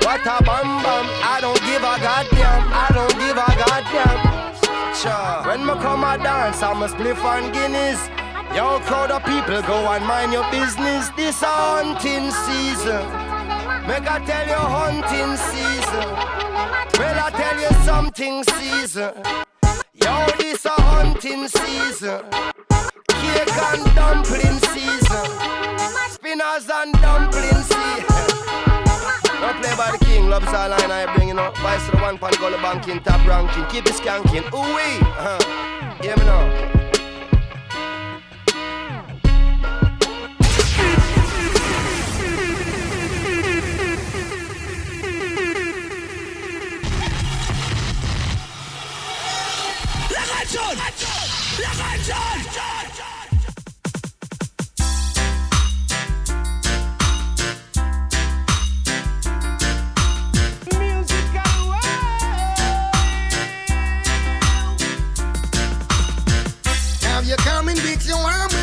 what 0.09 0.24
a 0.24 0.40
bam 0.40 0.81
bam. 0.81 1.05
I 1.20 1.36
don't 1.43 1.60
give 1.69 1.85
a 1.85 2.01
goddamn, 2.01 2.65
I 2.73 2.89
don't 2.97 3.12
give 3.20 3.36
a 3.36 3.51
goddamn. 3.60 4.94
Sure. 4.97 5.44
When 5.44 5.66
me 5.66 5.74
come 5.85 6.02
a 6.02 6.16
dance, 6.16 6.62
I'm 6.62 6.82
a 6.82 6.89
spliff 6.89 7.20
and 7.28 7.52
Guinness. 7.52 8.01
Yo, 8.56 8.81
crowd 8.81 9.10
of 9.10 9.23
people, 9.23 9.60
go 9.69 9.85
and 9.93 10.06
mind 10.06 10.32
your 10.32 10.51
business. 10.51 11.10
This 11.10 11.43
a 11.43 11.47
hunting 11.47 12.32
season. 12.48 13.05
Make 13.85 14.09
I 14.09 14.24
tell 14.24 14.48
you 14.48 14.65
hunting 14.65 15.36
season. 15.36 16.09
Well, 16.97 17.20
I 17.20 17.28
tell 17.36 17.60
you 17.60 17.85
something 17.85 18.44
season. 18.56 19.12
Yo, 19.93 20.27
this 20.39 20.65
a 20.65 20.70
hunting 20.70 21.48
season. 21.48 22.24
Cake 23.20 23.57
and 23.70 23.85
dumpling 23.95 24.59
season. 24.73 25.27
Spinners 26.11 26.69
and 26.73 26.93
dumpling 27.01 27.62
season. 27.70 28.27
Don't 29.40 29.59
play 29.62 29.74
by 29.77 29.90
the 29.93 29.99
king, 30.05 30.28
loves 30.28 30.49
all 30.49 30.69
line 30.69 30.90
I 30.90 31.07
bring, 31.15 31.28
you 31.28 31.35
know. 31.35 31.53
Vice 31.62 31.85
to 31.86 31.93
the 31.93 31.99
one 31.99 32.19
pan 32.19 32.32
gully 32.39 32.57
banking, 32.57 33.01
top 33.01 33.24
ranking, 33.27 33.65
keep 33.66 33.86
it 33.86 33.95
skanking. 33.95 34.45
Ooh 34.53 34.74
wee, 34.74 34.99
uh-huh. 35.01 35.39
Hear 36.03 36.16
me 36.16 36.24
now. 36.24 36.49
La 50.11 50.24
canción, 50.24 50.78
you're 67.84 67.96
coming 67.96 68.48
with 68.48 68.57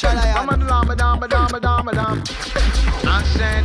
shall 0.00 0.16
I 0.16 0.26
have? 0.26 0.48
Spam-a-dam-a-dam-a-dam-a-dam. 0.48 2.22
I 3.04 3.22
said, 3.36 3.64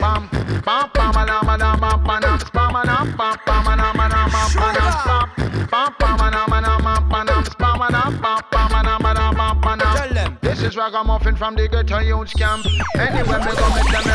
bam, 0.00 0.28
bam, 0.66 0.90
bam-a-dam-a-dam, 0.92 1.80
bam, 1.80 2.04
bam, 2.04 2.38
spam-a-dam, 2.42 3.06
bam, 3.16 3.36
bam-a-dam-a-dam, 3.46 4.28
bam, 4.34 4.48
bam, 4.56 4.74
spam, 4.98 5.26
bam, 5.70 5.88
bam-a-dam-a-dam, 6.00 6.82
bam, 6.82 7.02
bam, 7.08 7.44
spam-a-dam, 7.44 8.12
bam, 8.20 8.38
bam-a-dam-a-dam, 8.50 9.34
bam, 9.36 9.60
bam. 9.60 10.38
This 10.40 10.62
is 10.62 10.74
Ragamuffin 10.76 11.36
from 11.36 11.54
the 11.54 11.68
ghetto 11.68 11.98
youth 12.00 12.32
camp. 12.36 12.66
Anywhere 12.98 13.38
me 13.38 13.52
go, 13.54 13.68
me 13.74 13.82
tell 13.86 14.06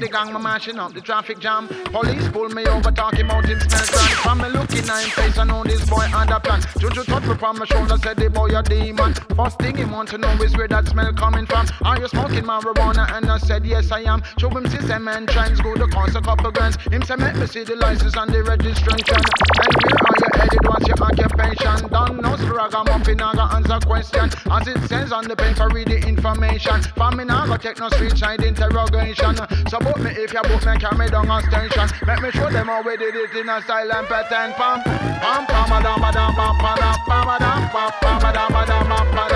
the 0.00 0.08
gang, 0.08 0.32
me 0.32 0.40
mashing 0.40 0.78
up 0.78 0.92
the 0.94 1.00
traffic 1.00 1.38
jam. 1.38 1.68
Police 1.68 2.26
pull 2.28 2.48
me 2.48 2.64
over, 2.66 2.90
talking 2.90 3.26
about 3.26 3.44
him 3.44 3.60
smell 3.60 3.86
grand. 3.86 4.12
From 4.24 4.38
me 4.38 4.48
looking 4.48 4.88
at 4.88 5.04
him 5.04 5.10
face, 5.10 5.38
I 5.38 5.44
know 5.44 5.62
this 5.62 5.88
boy 5.88 6.08
had 6.08 6.30
a 6.30 6.40
plan. 6.40 6.62
Juju 6.78 7.04
touch 7.04 7.24
me 7.24 7.34
from 7.36 7.58
my 7.58 7.66
shoulder, 7.66 7.96
said 7.98 8.16
the 8.16 8.30
boy 8.30 8.48
a 8.56 8.62
demon. 8.62 9.14
First 9.36 9.58
thing 9.58 9.76
he 9.76 9.84
want 9.84 10.08
to 10.10 10.18
know 10.18 10.32
is 10.42 10.56
where 10.56 10.68
that 10.68 10.88
smell 10.88 11.12
coming 11.12 11.46
from. 11.46 11.66
Are 11.84 11.98
you 11.98 12.08
smoking 12.08 12.44
marijuana? 12.44 13.12
And 13.12 13.30
I 13.30 13.38
said 13.38 13.64
yes 13.66 13.92
I 13.92 14.00
am. 14.00 14.22
Show 14.38 14.48
him 14.48 14.66
see 14.68 14.78
system 14.78 15.08
and 15.08 15.28
trends, 15.28 15.60
go 15.60 15.74
to 15.74 15.86
cost 15.88 16.16
a 16.16 16.20
couple 16.20 16.50
grams. 16.50 16.76
Him 16.90 17.02
say 17.02 17.16
make 17.16 17.36
me 17.36 17.46
see 17.46 17.64
the 17.64 17.76
license 17.76 18.16
and 18.16 18.30
the 18.32 18.42
registration. 18.42 19.20
And 19.20 19.72
where 19.84 20.00
are 20.00 20.16
you 20.18 20.28
headed? 20.34 20.66
What's 20.66 20.86
your 20.88 21.02
occupation? 21.02 21.88
Don't 21.88 22.22
know 22.22 22.36
ragamuffin, 22.60 23.20
I 23.20 23.34
got 23.34 23.54
answer 23.54 23.86
question. 23.86 24.30
As 24.50 24.66
it 24.66 24.78
says 24.88 25.12
on 25.12 25.24
the 25.24 25.36
paper, 25.36 25.68
read 25.68 25.88
the 25.88 25.98
information. 26.06 26.82
For 26.96 27.10
me 27.12 27.24
now, 27.24 27.46
go 27.46 27.56
take 27.56 27.78
no 27.78 27.88
street 27.88 28.16
side 28.16 28.42
interrogation. 28.42 29.36
So 29.70 29.78
book 29.78 30.00
me 30.00 30.10
if 30.10 30.32
you 30.32 30.42
book 30.42 30.66
me, 30.66 30.74
carry 30.78 30.98
me 30.98 31.06
down 31.06 31.30
on 31.30 31.44
station. 31.44 31.86
Make 32.04 32.22
me 32.22 32.30
show 32.32 32.50
them 32.50 32.66
how 32.66 32.82
we 32.82 32.96
did 32.96 33.14
it 33.14 33.30
in 33.36 33.48
a 33.48 33.62
silent 33.62 34.08
pattern. 34.08 34.52
Pam, 34.54 34.82
pam, 34.82 35.46
pam, 35.46 35.70
a 35.70 35.80
dam, 35.80 36.02
a 36.02 36.10
dam, 36.10 36.34
pam, 36.34 36.56
pam, 36.58 36.98
pam, 37.06 37.28
a 37.28 37.38
dam, 37.38 37.70
pam, 37.70 37.90
pam, 38.00 38.18
a 38.18 38.32
dam, 38.34 38.50
a 38.50 38.66
dam, 38.66 38.86
pam, 38.90 39.06
pam, 39.06 39.30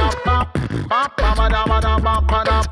pam, 0.91 1.15
pam, 1.15 1.23
pam, 1.23 1.39
a 1.39 1.51
dam, 1.51 2.03
pam, 2.03 2.27
pam, 2.27 2.47
pam, 2.47 2.69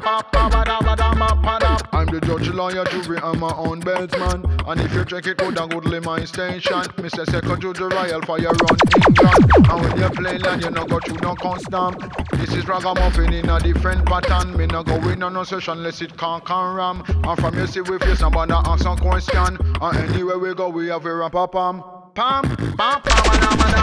pam, 0.00 0.64
pam, 0.64 0.88
a 0.88 0.96
dam, 0.96 1.18
pam. 1.18 1.76
I'm 1.92 2.06
the 2.06 2.20
judge, 2.24 2.48
lawyer, 2.48 2.84
jury, 2.86 3.18
and 3.22 3.40
my 3.40 3.52
own 3.56 3.82
beltsman. 3.82 4.44
And 4.66 4.80
if 4.80 4.94
you 4.94 5.04
check 5.04 5.26
it 5.26 5.36
good 5.36 5.58
and 5.58 5.70
goodly 5.70 6.00
my 6.00 6.24
station, 6.24 6.82
say 7.10 7.24
second 7.26 7.60
the 7.60 7.88
royal 7.92 8.22
fire 8.22 8.56
run 8.56 8.78
England. 8.96 9.68
And 9.68 9.80
when 9.82 10.00
you 10.00 10.08
play 10.16 10.38
land, 10.38 10.62
you 10.62 10.70
no 10.70 10.86
go 10.86 10.98
through 11.00 11.18
no 11.20 11.34
custom. 11.34 11.94
This 12.38 12.54
is 12.54 12.68
ragamuffin 12.68 13.32
in 13.32 13.48
a 13.48 13.58
different 13.60 14.06
pattern. 14.06 14.56
Me 14.56 14.66
no 14.66 14.82
go 14.82 14.96
in 15.08 15.22
on 15.22 15.34
no 15.34 15.44
session 15.44 15.78
unless 15.78 16.02
it 16.02 16.16
can't 16.16 16.44
can 16.44 16.74
ram. 16.74 17.02
And 17.08 17.38
from 17.40 17.58
you 17.58 17.66
see 17.66 17.80
we 17.80 17.98
face 17.98 18.20
nobody 18.20 18.52
ask 18.52 18.82
some 18.82 18.98
question. 18.98 19.56
And 19.80 20.10
anywhere 20.10 20.38
we 20.38 20.54
go 20.54 20.68
we 20.68 20.88
have 20.88 21.06
a 21.06 21.14
rap 21.14 21.32
pam 21.32 21.50
pam 21.50 21.82
pam 22.14 22.42
pam 22.76 23.02
pam 23.02 23.02
pam 23.02 23.76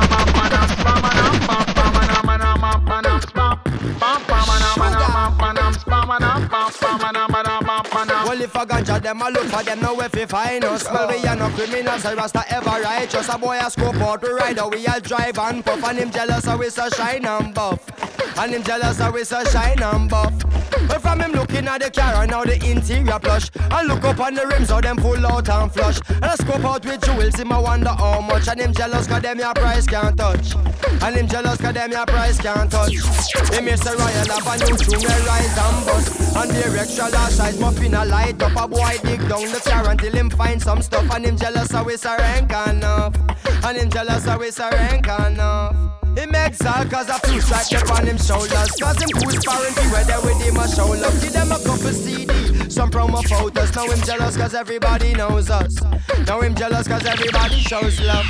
Well, 8.34 8.42
if 8.42 8.56
a 8.56 8.66
ganja 8.66 9.02
them, 9.02 9.22
I 9.22 9.30
look 9.30 9.44
for 9.46 9.64
them, 9.64 9.80
no 9.82 10.00
if 10.02 10.16
you 10.16 10.28
find 10.28 10.64
us. 10.64 10.86
Well, 10.86 11.08
we 11.08 11.26
are 11.28 11.36
no 11.36 11.50
criminals, 11.50 12.06
I 12.06 12.14
rasta 12.14 12.44
ever 12.50 12.82
righteous. 12.82 13.30
A 13.30 13.38
boy 13.38 13.60
a 13.60 13.70
scope 13.70 13.96
out, 13.96 14.22
we 14.22 14.30
ride, 14.30 14.60
we 14.72 14.86
a 14.86 15.00
drive 15.00 15.38
and 15.38 15.64
puff, 15.64 15.84
and 15.84 16.00
him 16.00 16.12
jealous, 16.12 16.46
so 16.46 16.58
we 16.58 16.70
so 16.70 16.90
shine 16.90 17.26
and 17.26 17.54
buff. 17.54 17.93
And 18.38 18.54
him 18.54 18.64
jealous, 18.64 18.98
so 18.98 19.12
we 19.12 19.24
so 19.24 19.44
shine 19.46 19.82
and 19.82 20.10
buff. 20.10 20.34
But 20.88 21.02
from 21.02 21.22
him 21.22 21.32
looking 21.32 21.68
at 21.68 21.82
the 21.82 21.92
car 21.92 22.24
and 22.24 22.32
now 22.32 22.44
the 22.44 22.56
interior 22.56 23.20
plush. 23.20 23.50
And 23.56 23.88
look 23.88 24.04
up 24.04 24.20
on 24.20 24.34
the 24.34 24.48
rims, 24.48 24.70
how 24.70 24.82
them 24.82 24.98
pull 24.98 25.26
out 25.26 25.50
and 25.50 25.72
flush. 25.72 26.00
And 26.10 26.26
I 26.26 26.36
scope 26.36 26.66
out 26.66 26.86
with 26.86 27.02
jewels, 27.06 27.36
him 27.36 27.52
I 27.52 27.60
wonder 27.60 27.90
how 27.90 28.22
much. 28.22 28.48
And 28.48 28.60
him 28.60 28.74
jealous, 28.74 29.08
cause 29.08 29.22
them 29.22 29.40
your 29.40 29.54
price 29.54 29.86
can't 29.86 30.18
touch. 30.18 30.56
And 31.02 31.16
him 31.16 31.28
jealous, 31.28 31.62
cause 31.62 31.74
them 31.74 31.92
your 31.92 32.06
price 32.06 32.40
can't 32.40 32.72
touch. 32.72 32.94
Him 32.94 33.68
a 33.68 33.76
royal, 33.76 34.28
have 34.28 34.48
a 34.48 34.66
new 34.66 34.78
tune, 34.78 35.26
rise 35.26 35.58
and 35.58 35.86
bust. 35.86 36.36
And 36.36 36.52
the 36.52 36.80
extra 36.80 37.10
large 37.10 37.34
size 37.34 37.60
muffin 37.60 37.94
a 37.94 38.06
light 38.06 38.42
up 38.42 38.56
A 38.58 38.68
boy 38.68 38.98
dig 39.04 39.20
down 39.30 39.52
the 39.52 39.62
car 39.64 39.90
until 39.90 40.14
him 40.14 40.30
find 40.30 40.62
some 40.62 40.82
stuff. 40.82 41.10
And 41.12 41.26
him 41.26 41.38
jealous, 41.38 41.70
so 41.70 41.84
we 41.84 41.98
so 41.98 42.16
rank 42.18 42.52
enough. 42.52 43.16
And 43.64 43.78
him 43.78 43.90
jealous, 43.90 44.24
so 44.24 44.38
we 44.38 44.52
so 44.52 44.70
rank 44.70 45.08
enough 45.08 46.03
him 46.16 46.36
exile 46.36 46.86
cause 46.90 47.10
a 47.10 47.20
few 47.28 47.42
stripes 47.42 47.74
up 47.74 47.92
on 47.92 48.06
him 48.06 48.18
shoulders. 48.18 48.72
Cause 48.80 49.02
him 49.02 49.10
cool 49.10 49.32
parent 49.44 49.76
be 49.76 49.84
where 49.92 50.04
they 50.04 50.18
with 50.24 50.42
him 50.42 50.58
a 50.58 50.68
show 50.68 50.88
love 50.88 51.20
Give 51.22 51.34
them 51.34 51.52
a 51.52 51.58
couple 51.60 51.94
CD, 51.94 52.70
some 52.70 52.92
promo 52.92 53.24
photos. 53.28 53.76
Now 53.76 53.90
him 53.90 54.02
jealous 54.06 54.38
cause 54.38 54.54
everybody 54.54 55.14
knows 55.14 55.50
us. 55.50 55.76
Now 56.28 56.42
him 56.42 56.56
jealous 56.56 56.88
cause 56.88 57.06
everybody 57.06 57.60
shows 57.60 58.00
love. 58.02 58.26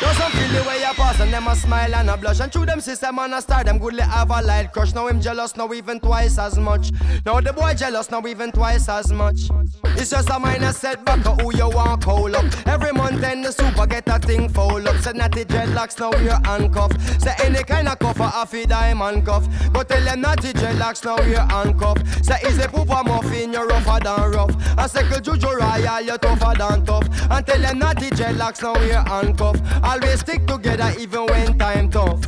Those 0.00 0.16
some 0.16 0.32
feel 0.32 0.48
the 0.48 0.68
way 0.68 0.84
I 0.84 0.92
pass 0.94 1.20
and 1.20 1.32
them 1.32 1.46
a 1.46 1.54
smile 1.54 1.94
and 1.94 2.10
a 2.10 2.16
blush. 2.16 2.40
And 2.40 2.52
through 2.52 2.66
them 2.66 2.80
system 2.80 3.18
and 3.20 3.34
a 3.34 3.40
star 3.40 3.62
them 3.62 3.78
goodly 3.78 4.02
have 4.02 4.30
a 4.30 4.42
light 4.42 4.72
crush. 4.72 4.92
Now 4.94 5.06
him 5.06 5.20
jealous 5.20 5.56
now 5.56 5.72
even 5.72 6.00
twice 6.00 6.38
as 6.38 6.58
much. 6.58 6.90
Now 7.24 7.40
the 7.40 7.52
boy 7.52 7.74
jealous 7.74 8.10
now 8.10 8.26
even 8.26 8.50
twice 8.50 8.88
as 8.88 9.12
much. 9.12 9.42
It's 9.84 10.10
just 10.10 10.28
a 10.30 10.38
minor 10.40 10.72
setback 10.72 11.20
who 11.40 11.54
you 11.54 11.68
want 11.68 12.04
call 12.04 12.34
up. 12.34 12.44
Every 12.66 12.92
month 12.92 13.20
then 13.20 13.42
the 13.42 13.52
super 13.52 13.86
get 13.86 14.08
a 14.08 14.18
thing 14.18 14.48
fold 14.48 14.88
up. 14.88 14.96
Said 14.96 15.16
natty 15.16 15.44
dreadlocks 15.44 16.00
now 16.00 16.10
we're 16.10 16.40
handcuffed 16.44 17.11
Say 17.20 17.34
any 17.44 17.62
kind 17.64 17.88
of 17.88 17.98
cuff 17.98 18.20
a 18.20 18.46
fi 18.46 18.64
diamond 18.64 19.26
cuff 19.26 19.46
Go 19.72 19.82
tell 19.82 20.04
them 20.04 20.20
natty 20.20 20.52
dreadlocks 20.52 21.04
now 21.04 21.16
we're 21.16 21.38
handcuffed 21.38 22.24
Say 22.24 22.38
a 22.42 22.68
poop 22.68 22.90
a 22.90 23.02
muffin 23.04 23.52
you're 23.52 23.66
rougher 23.66 23.98
than 24.02 24.30
rough 24.30 24.78
And 24.78 24.90
say 24.90 25.20
juju 25.20 25.48
royal 25.48 26.00
you're 26.00 26.18
tougher 26.18 26.54
than 26.58 26.84
tough 26.84 27.08
And 27.30 27.46
tell 27.46 27.60
them 27.60 27.78
natty 27.78 28.10
dreadlocks 28.10 28.62
now 28.62 28.74
we're 28.74 29.02
handcuffed 29.02 29.62
Always 29.82 30.20
stick 30.20 30.46
together 30.46 30.92
even 30.98 31.26
when 31.26 31.58
time 31.58 31.90
tough 31.90 32.26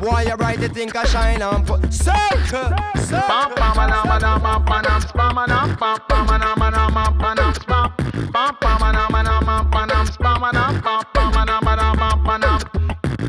Why 0.00 0.22
you 0.22 0.36
bright 0.36 0.60
you 0.60 0.68
think 0.68 0.94
I 0.96 1.04
shine 1.04 1.42
and 1.42 1.66
put 1.66 1.92
Circle, 1.92 2.74
circle 2.96 3.56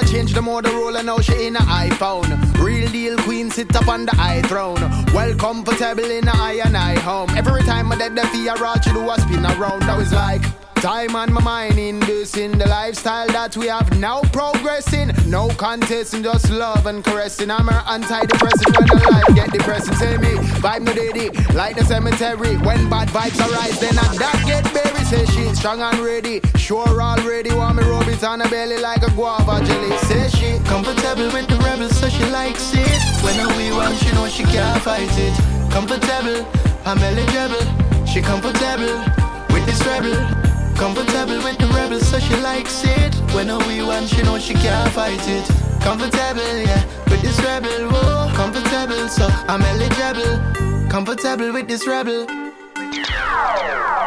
Lola 0.00 0.12
changed 0.12 0.34
the 0.34 0.40
Motorola, 0.40 1.04
now 1.04 1.18
she 1.18 1.46
in 1.46 1.56
a 1.56 1.60
iPhone. 1.60 2.58
Real 2.58 2.88
deal 2.90 3.18
queen 3.18 3.50
sit 3.50 3.74
up 3.76 3.88
on 3.88 4.06
the 4.06 4.12
high 4.12 4.40
throne. 4.42 4.80
Well 5.12 5.34
comfortable 5.34 6.10
in 6.10 6.26
a 6.26 6.32
I 6.32 6.60
and 6.64 6.76
I 6.76 6.98
home. 6.98 7.30
Every 7.30 7.62
time 7.62 7.92
I 7.92 7.98
dead 7.98 8.16
the 8.16 8.26
fear, 8.28 8.54
all 8.64 8.80
she 8.80 8.92
do 8.92 9.10
a 9.10 9.20
spin 9.20 9.44
around. 9.44 9.80
Now 9.80 10.00
it's 10.00 10.12
like 10.12 10.42
time 10.80 11.14
on 11.14 11.30
my 11.32 11.42
mind 11.42 11.78
inducing 11.78 12.56
the 12.56 12.66
lifestyle 12.66 13.26
that 13.28 13.54
we 13.56 13.66
have 13.66 13.98
now 13.98 14.22
progressing. 14.32 15.12
No 15.26 15.48
contest 15.48 16.14
and 16.14 16.24
just 16.24 16.50
love 16.50 16.86
and 16.86 17.04
caressing. 17.04 17.50
I'm 17.50 17.66
her 17.66 17.82
antidepressant 17.84 18.78
when 18.78 18.86
the 18.88 19.08
life 19.10 19.34
get 19.34 19.52
depressing. 19.52 19.94
Say 19.96 20.16
me, 20.16 20.32
vibe 20.64 20.82
no 20.82 20.92
daddy, 20.94 21.28
like 21.54 21.76
the 21.76 21.84
cemetery. 21.84 22.56
When 22.56 22.88
bad 22.88 23.08
vibes 23.08 23.38
arise, 23.38 23.78
then 23.78 23.98
I 23.98 24.16
that 24.16 24.42
get 24.46 24.64
buried. 24.72 25.06
Say 25.06 25.26
she 25.26 25.54
strong 25.54 25.82
and 25.82 25.98
ready, 25.98 26.40
sure 26.56 27.00
already. 27.00 27.52
Want 27.52 27.76
me 27.76 27.84
rub 27.84 28.08
it 28.08 28.24
on 28.24 28.40
her 28.40 28.48
belly 28.48 28.78
like 28.78 29.02
a 29.02 29.10
guava 29.10 29.64
jelly. 29.64 29.96
Say 30.08 30.28
she 30.28 30.64
Comfortable 30.64 31.30
with 31.32 31.48
the 31.48 31.56
rebels, 31.64 31.98
so 31.98 32.08
she 32.08 32.24
likes 32.30 32.72
it. 32.74 33.02
When 33.22 33.36
we 33.58 33.70
want, 33.76 33.98
she 33.98 34.10
know 34.12 34.28
she 34.28 34.44
can't 34.44 34.80
fight 34.82 35.10
it. 35.18 35.34
Comfortable, 35.70 36.46
I'm 36.86 36.98
eligible. 36.98 38.06
She 38.06 38.22
comfortable 38.22 39.04
with 39.52 39.66
this 39.66 39.84
rebel. 39.84 40.39
Comfortable 40.80 41.44
with 41.44 41.58
the 41.58 41.66
rebels, 41.76 42.08
so 42.08 42.18
she 42.18 42.34
likes 42.36 42.82
it. 42.84 43.14
When 43.34 43.48
we 43.68 43.82
want, 43.82 44.08
she 44.08 44.22
know 44.22 44.38
she 44.38 44.54
can't 44.54 44.90
fight 44.92 45.20
it. 45.28 45.46
Comfortable, 45.82 46.56
yeah, 46.56 46.82
with 47.10 47.20
this 47.20 47.38
rebel. 47.44 47.90
Whoa, 47.90 48.32
comfortable, 48.34 49.06
so 49.08 49.28
I'm 49.46 49.60
eligible. 49.60 50.40
Comfortable 50.88 51.52
with 51.52 51.68
this 51.68 51.86
rebel. 51.86 52.26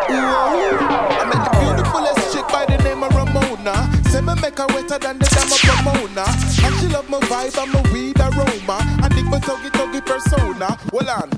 I 0.09 1.25
met 1.29 1.45
the 1.45 1.51
beautifulest 1.61 2.33
chick 2.33 2.47
by 2.47 2.65
the 2.65 2.77
name 2.83 3.03
of 3.03 3.13
Ramona. 3.13 3.89
Say 4.09 4.21
me 4.21 4.33
make 4.41 4.57
her 4.57 4.65
wetter 4.73 4.97
than 4.97 5.19
the 5.19 5.25
dam 5.29 5.51
of 5.53 5.61
Pomona. 5.85 6.25
And 6.65 6.75
she 6.81 6.87
love 6.87 7.07
my 7.07 7.19
vibe 7.19 7.55
and 7.61 7.71
my 7.71 7.81
weed 7.93 8.19
aroma. 8.19 8.79
And 9.03 9.13
dig 9.13 9.25
my 9.25 9.37
tuggy 9.39 9.69
tuggy 9.69 10.01
persona. 10.03 10.75
Hold 10.91 11.07
on. 11.07 11.32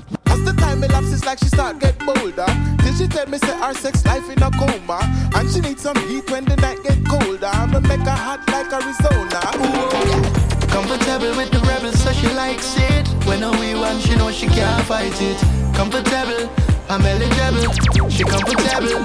Like 1.26 1.40
she 1.40 1.46
start 1.46 1.80
get 1.80 1.98
bolder. 1.98 2.46
Did 2.78 2.94
she 2.96 3.08
tell 3.08 3.26
me 3.26 3.38
say 3.38 3.56
her 3.58 3.74
sex 3.74 4.04
life 4.06 4.30
in 4.30 4.40
a 4.42 4.50
coma. 4.52 5.00
And 5.34 5.50
she 5.50 5.60
need 5.60 5.80
some 5.80 5.96
heat 6.08 6.30
when 6.30 6.44
the 6.44 6.54
night 6.56 6.78
get 6.84 7.04
colder. 7.04 7.50
I'ma 7.52 7.80
make 7.80 8.06
her 8.06 8.14
hot 8.14 8.46
like 8.48 8.72
Arizona. 8.72 9.42
Ooh. 9.58 10.46
Comfortable 10.70 11.34
with 11.36 11.50
the 11.50 11.58
rebels, 11.66 11.98
so 11.98 12.12
she 12.12 12.28
likes 12.34 12.76
it. 12.78 13.08
When 13.26 13.42
we 13.58 13.74
want, 13.74 14.00
she 14.02 14.14
know 14.14 14.30
she 14.30 14.46
can't 14.46 14.86
fight 14.86 15.20
it. 15.20 15.38
Comfortable, 15.74 16.48
I'm 16.88 17.02
eligible. 17.02 17.74
She 18.08 18.22
comfortable 18.22 19.02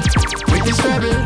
with 0.53 0.63
this 0.63 0.79
rebel. 0.85 1.17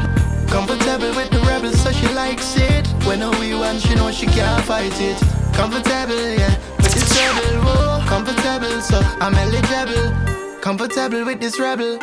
Comfortable 0.47 1.11
with 1.11 1.29
the 1.29 1.43
rebels, 1.45 1.77
so 1.81 1.91
she 1.91 2.07
likes 2.13 2.55
it. 2.55 2.87
When 3.03 3.19
we 3.41 3.53
want, 3.53 3.81
she 3.81 3.95
know 3.95 4.11
she 4.11 4.27
can't 4.27 4.63
fight 4.63 4.95
it. 5.01 5.19
Comfortable, 5.51 6.15
yeah, 6.39 6.55
with 6.77 6.93
this 6.93 7.11
rebel. 7.19 7.65
Whoa, 7.65 8.07
comfortable, 8.07 8.79
so 8.79 9.01
I'm 9.19 9.35
eligible. 9.35 10.44
Comfortable 10.65 11.23
with 11.25 11.39
this 11.39 11.59
rebel. 11.59 11.99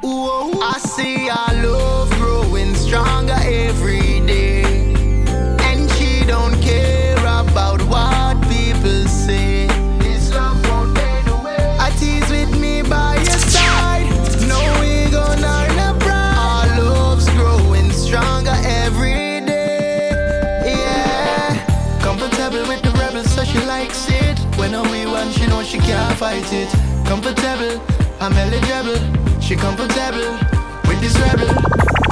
oh, 0.02 0.60
I 0.62 0.78
see 0.78 1.28
our 1.28 1.62
love 1.62 2.10
growing 2.12 2.74
stronger 2.74 3.36
every 3.38 4.20
day. 4.20 4.59
fight 26.30 26.52
it. 26.52 26.70
Comfortable, 27.06 27.82
I'm 28.20 28.32
eligible. 28.34 29.02
She 29.40 29.56
comfortable 29.56 30.30
with 30.86 31.00
this 31.00 31.16
rebel. 31.18 31.50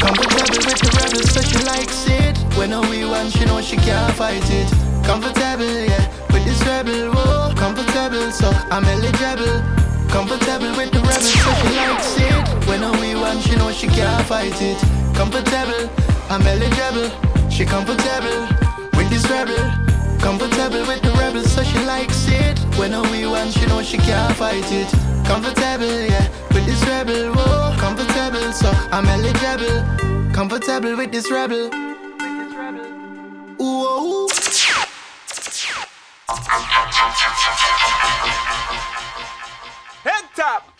Comfortable 0.03 0.59
with 0.67 0.81
the 0.83 0.91
rebel, 0.99 1.23
so 1.35 1.41
she 1.41 1.59
likes 1.63 2.09
it. 2.09 2.37
When 2.59 2.73
a 2.73 2.81
we 2.91 3.05
one, 3.05 3.31
she 3.31 3.45
know 3.45 3.61
she 3.61 3.77
can't 3.77 4.13
fight 4.17 4.43
it. 4.51 4.69
Comfortable, 5.07 5.71
yeah, 5.91 6.05
with 6.33 6.45
this 6.45 6.61
rebel. 6.67 7.13
Whoa, 7.15 7.55
comfortable, 7.55 8.31
so 8.33 8.51
I'm 8.75 8.85
eligible. 8.85 9.63
Comfortable 10.11 10.73
with 10.77 10.91
the 10.91 11.01
rebel, 11.11 11.31
so 11.39 11.55
she 11.61 11.71
likes 11.79 12.19
it. 12.19 12.67
When 12.67 12.83
a 12.83 12.91
we 13.01 13.15
one, 13.15 13.39
she 13.41 13.55
know 13.55 13.71
she 13.71 13.87
can't 13.87 14.27
fight 14.27 14.61
it. 14.61 14.79
Comfortable, 15.15 15.89
I'm 16.29 16.43
eligible. 16.43 17.09
She 17.51 17.65
comfortable 17.65 18.49
with 18.97 19.11
this 19.11 19.31
rebel. 19.31 19.88
Comfortable 20.29 20.87
with 20.87 21.01
the 21.01 21.11
rebel, 21.13 21.43
so 21.43 21.63
she 21.63 21.79
likes 21.87 22.29
it. 22.29 22.59
When 22.77 22.93
we 23.11 23.25
want, 23.25 23.51
she 23.51 23.65
know 23.65 23.81
she 23.81 23.97
can't 23.97 24.37
fight 24.37 24.71
it. 24.71 24.87
Comfortable, 25.27 26.03
yeah, 26.05 26.29
with 26.53 26.67
this 26.67 26.85
rebel, 26.85 27.33
whoa. 27.33 27.75
Comfortable, 27.79 28.53
so 28.53 28.71
I'm 28.93 29.07
eligible. 29.07 29.83
Comfortable 30.35 30.99
with 30.99 31.13
this 31.13 31.31
rebel. 31.31 31.71
Ooh. 33.59 34.29
Oh, 34.29 34.29
Head 40.05 40.25
top. 40.37 40.78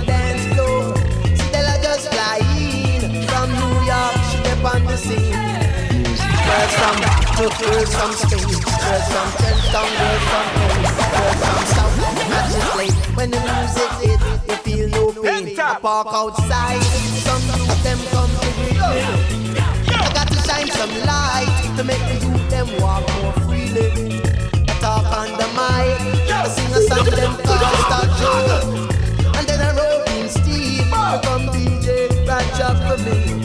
The 0.00 0.06
dance 0.06 0.44
floor. 0.54 0.94
Stella 1.48 1.74
just 1.82 2.08
flying 2.12 3.00
from 3.26 3.50
New 3.50 3.74
York, 3.82 4.16
she 4.30 4.38
up 4.52 4.74
on 4.74 4.84
the 4.84 4.96
scene. 4.96 5.32
Girls 6.46 6.74
from 6.78 6.96
girls 7.38 7.90
from 7.94 8.12
Spain, 8.12 8.54
girls 8.82 9.06
from 9.12 9.28
Trenchtown, 9.38 9.90
girls 9.98 10.24
from 10.30 10.46
Paris, 10.54 10.90
girls 11.12 11.40
from 11.46 11.62
South. 11.74 11.96
Play 12.74 12.90
when 13.16 13.30
the 13.30 13.40
music 13.40 13.90
hit, 14.02 14.20
you 14.48 14.56
feel 14.64 14.88
no 14.88 15.22
pain. 15.22 15.58
I 15.58 15.74
park 15.80 16.08
outside, 16.10 16.82
some 17.26 17.42
youth 17.58 17.82
them 17.82 17.98
come 18.12 18.30
to 18.40 18.48
greet 18.56 18.78
me. 18.78 19.60
I 19.90 20.12
got 20.14 20.28
to 20.28 20.38
shine 20.46 20.68
some 20.70 20.94
light 21.06 21.74
to 21.76 21.84
make 21.84 22.04
the 22.10 22.26
youth 22.26 22.50
them 22.50 22.68
walk 22.80 23.04
more 23.16 23.32
freely. 23.46 24.20
I 24.68 24.74
talk 24.80 25.06
on 25.16 25.30
the 25.40 25.48
mic, 25.58 26.30
I 26.30 26.48
sing 26.48 26.72
a 26.72 26.80
song 26.86 27.04
them 27.04 27.34
called 27.44 27.76
Star 27.86 28.06
Joe. 28.18 28.87
For 32.88 32.96
me. 33.04 33.37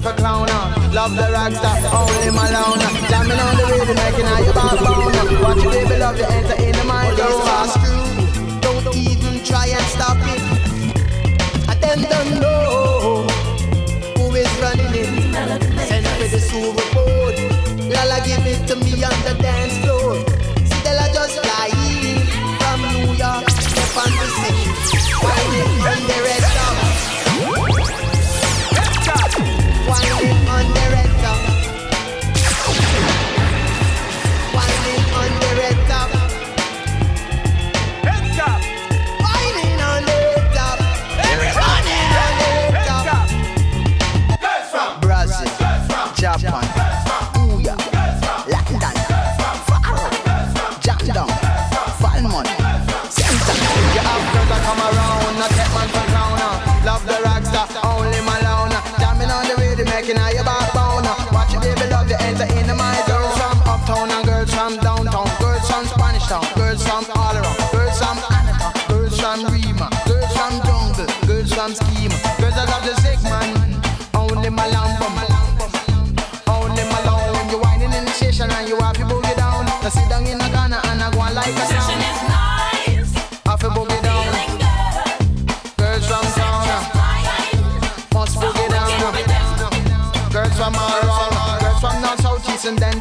For 0.00 0.12
clown. 0.12 0.48
uh. 0.48 0.90
Love 0.94 1.16
the 1.16 1.28
rock 1.32 1.52
star, 1.52 1.76
only 1.92 2.30
Malone. 2.30 2.80
Jamming 3.10 3.40
on 3.40 3.56
the 3.56 3.64
rhythm, 3.70 3.96
making 3.96 4.26
all 4.26 4.42
your 4.44 4.54
backbone. 4.54 5.14
uh. 5.16 5.42
Watch 5.42 5.62
your 5.62 5.72
baby 5.72 5.96
love 5.98 6.18
you, 6.18 6.24
enter 6.24 6.62
in 6.62 6.72
the 6.72 6.84
mind. 6.84 8.11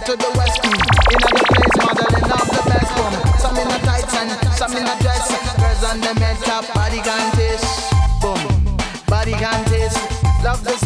To 0.05 0.15
the 0.17 0.31
west. 0.37 0.61
Mm. 0.61 0.73
In 1.13 1.19
other 1.29 1.45
place, 1.45 1.75
modeling 1.77 2.31
of 2.31 2.47
the 2.49 2.63
best 2.69 2.91
one. 2.97 3.15
Some 3.37 3.57
in 3.57 3.67
a 3.67 3.79
tights 3.85 4.15
and 4.15 4.31
some 4.57 4.73
in 4.73 4.85
a 4.85 4.95
dress. 5.01 5.29
Girls 5.57 5.83
on 5.83 6.01
the 6.01 6.13
med 6.19 6.37
top, 6.41 6.65
body 6.73 7.01
contest. 7.01 7.65
Boom, 8.21 8.41
body 9.07 9.33
contest. 9.33 9.97
Love 10.43 10.63
the 10.63 10.80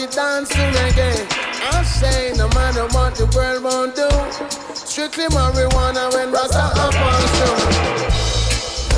to 0.00 0.16
dancing 0.16 0.74
again. 0.88 1.26
I 1.72 1.82
say 1.82 2.32
no 2.36 2.48
matter 2.48 2.86
what 2.96 3.14
the 3.16 3.26
world 3.36 3.62
won't 3.64 3.94
do, 3.94 4.08
strictly 4.74 5.26
marijuana 5.26 6.10
when 6.14 6.32
Rasta 6.32 6.72
up 6.84 6.94
on 7.08 7.20
show. 7.36 7.56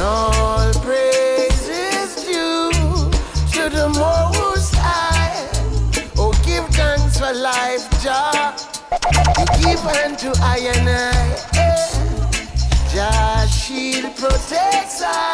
All 0.01 0.73
praise 0.85 1.69
is 1.69 2.24
due 2.24 2.70
to 3.55 3.69
the 3.69 3.89
Most 3.89 4.74
High. 4.77 5.49
Oh, 6.19 6.33
give 6.47 6.66
thanks 6.69 7.19
for 7.19 7.33
life, 7.35 7.89
Jah. 8.03 8.55
Give 9.59 9.85
unto 10.05 10.31
I 10.41 10.59
and 10.74 10.89
I. 10.89 11.12
Jah 12.93 13.47
shield 13.49 14.15
protects 14.16 15.03
us. 15.03 15.32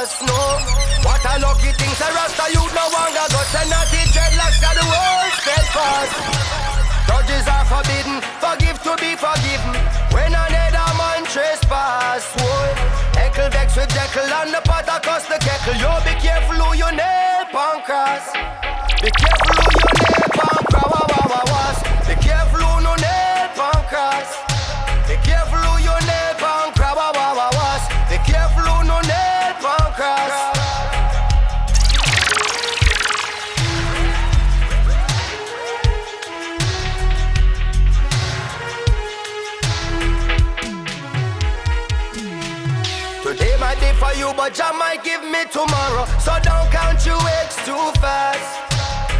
as 0.00 0.10
snow. 0.16 0.48
What 1.04 1.20
a 1.28 1.34
lucky 1.44 1.72
thing, 1.76 1.92
say 2.00 2.10
Rasta 2.16 2.46
youth 2.56 2.72
no 2.72 2.86
longer 2.88 3.26
go 3.28 3.40
send 3.52 3.72
out 3.72 3.88
the 3.92 4.00
dreadlocks, 4.08 4.58
got 4.64 4.74
the 4.80 4.86
world 4.88 5.32
steadfast. 5.44 6.12
Judges 7.08 7.46
are 7.48 7.66
forbidden, 7.68 8.16
forgive 8.40 8.78
to 8.86 8.92
be 8.96 9.12
forgiven. 9.16 9.76
When 10.14 10.32
another 10.32 10.90
man 10.96 11.22
trespass, 11.28 12.24
Whoa, 12.40 12.72
Heckle 13.18 13.50
vex 13.50 13.76
with 13.76 13.92
Jekyll 13.92 14.32
and 14.40 14.54
the 14.54 14.62
pot 14.64 14.88
across 14.88 15.26
the 15.28 15.38
kettle. 15.44 15.76
Yo, 15.76 15.92
be 16.08 16.14
careful 16.20 16.56
who 16.56 16.76
you 16.80 16.90
nail 16.96 17.44
and 17.44 17.84
cross. 17.84 18.24
Be 19.02 19.10
careful. 19.10 19.49
for 44.00 44.16
you, 44.16 44.32
but 44.34 44.56
Jah 44.56 44.72
might 44.72 45.04
give 45.04 45.22
me 45.22 45.44
tomorrow. 45.52 46.08
So 46.24 46.32
don't 46.40 46.68
count 46.72 47.04
your 47.04 47.20
eggs 47.38 47.56
too 47.68 47.84
fast. 48.00 48.40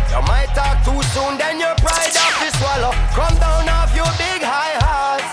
You 0.09 0.25
might 0.25 0.49
talk 0.57 0.81
too 0.83 0.97
soon, 1.13 1.37
then 1.37 1.61
your 1.61 1.77
pride 1.85 2.17
off 2.17 2.35
to 2.41 2.49
swallow. 2.57 2.93
Come 3.13 3.37
down 3.37 3.69
off 3.69 3.93
your 3.95 4.11
big 4.17 4.41
high 4.41 4.81
hearts. 4.81 5.31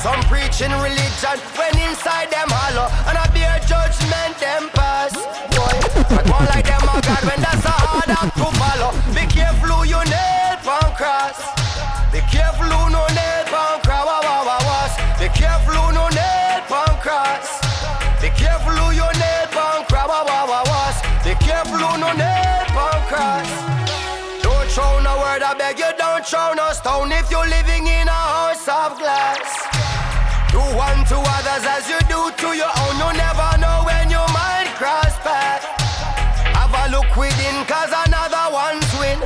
Some 0.00 0.22
preaching 0.30 0.72
religion 0.78 1.36
when 1.58 1.74
inside 1.82 2.30
them 2.30 2.48
hollow, 2.48 2.88
and 3.10 3.18
I 3.18 3.26
bear 3.34 3.58
judgment 3.66 4.38
them 4.38 4.70
pass. 4.72 5.12
Boy, 5.52 5.74
I 6.16 6.22
go 6.24 6.38
like 6.48 6.64
them 6.64 6.86
a 6.88 6.96
god 7.02 7.22
when 7.26 7.40
that's 7.42 7.66
a 7.66 7.74
hard 7.74 8.08
to 8.08 8.46
follow. 8.56 8.94
Be 9.12 9.26
careful 9.26 9.68
who 9.68 9.84
you 9.84 10.00
nail 10.08 10.56
from 10.62 10.94
cross. 10.94 11.59
Don't 24.42 24.70
throw 24.70 25.02
no 25.02 25.18
word, 25.18 25.42
I 25.42 25.54
beg 25.58 25.78
you, 25.78 25.90
don't 25.98 26.24
throw 26.24 26.54
no 26.54 26.70
stone 26.70 27.10
if 27.10 27.30
you're 27.30 27.50
living 27.50 27.90
in 27.90 28.06
a 28.06 28.22
house 28.30 28.62
of 28.70 28.94
glass. 28.94 29.42
Do 30.54 30.62
unto 30.62 31.18
others 31.18 31.66
as 31.66 31.90
you 31.90 31.98
do 32.06 32.30
to 32.30 32.48
your 32.54 32.70
own. 32.70 32.94
You 32.94 33.10
never 33.18 33.50
know 33.58 33.82
when 33.82 34.06
your 34.06 34.26
mind 34.30 34.70
cross 34.78 35.18
path. 35.26 35.66
Have 36.54 36.70
a 36.70 36.94
look 36.94 37.10
within, 37.18 37.66
cause 37.66 37.90
another 37.90 38.54
one's 38.54 38.86
win. 39.02 39.18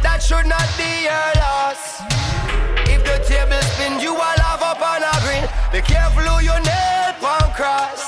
That 0.00 0.24
should 0.24 0.48
not 0.48 0.64
be 0.80 1.04
your 1.04 1.28
loss. 1.36 2.00
If 2.88 3.04
the 3.04 3.20
table 3.28 3.60
spins, 3.76 4.00
you 4.02 4.16
will 4.16 4.40
have 4.48 4.64
up 4.64 4.80
on 4.80 5.04
a 5.04 5.12
green. 5.20 5.44
Be 5.68 5.84
careful 5.84 6.24
who 6.24 6.40
you 6.40 6.56
nail 6.64 7.12
pan 7.20 7.52
cross. 7.52 8.00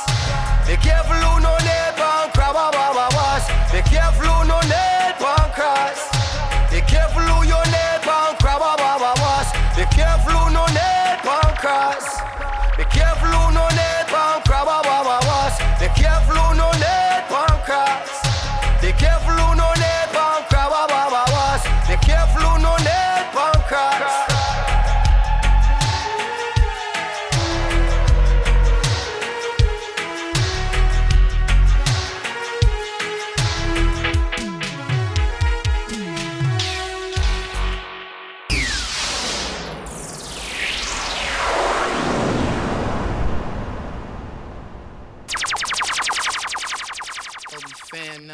Be 0.65 0.81
careful 0.81 1.21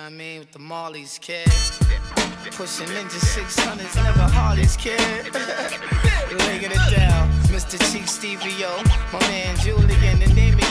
I 0.04 0.10
mean? 0.10 0.40
With 0.40 0.52
the 0.52 0.58
Marley's 0.58 1.18
kid. 1.18 1.48
Pushing 2.52 2.88
Ninja 2.88 3.18
600s, 3.18 3.96
never 3.96 4.20
Harley's 4.20 4.76
kid. 4.76 4.98
Laying 6.40 6.72
it 6.72 6.94
down. 6.94 7.30
Mr. 7.48 7.80
Cheek 7.90 8.06
Stevie 8.06 8.64
O, 8.64 8.82
my 9.14 9.20
man 9.20 9.56
Julian, 9.56 10.18
the 10.18 10.26
name 10.34 10.54
of 10.54 10.64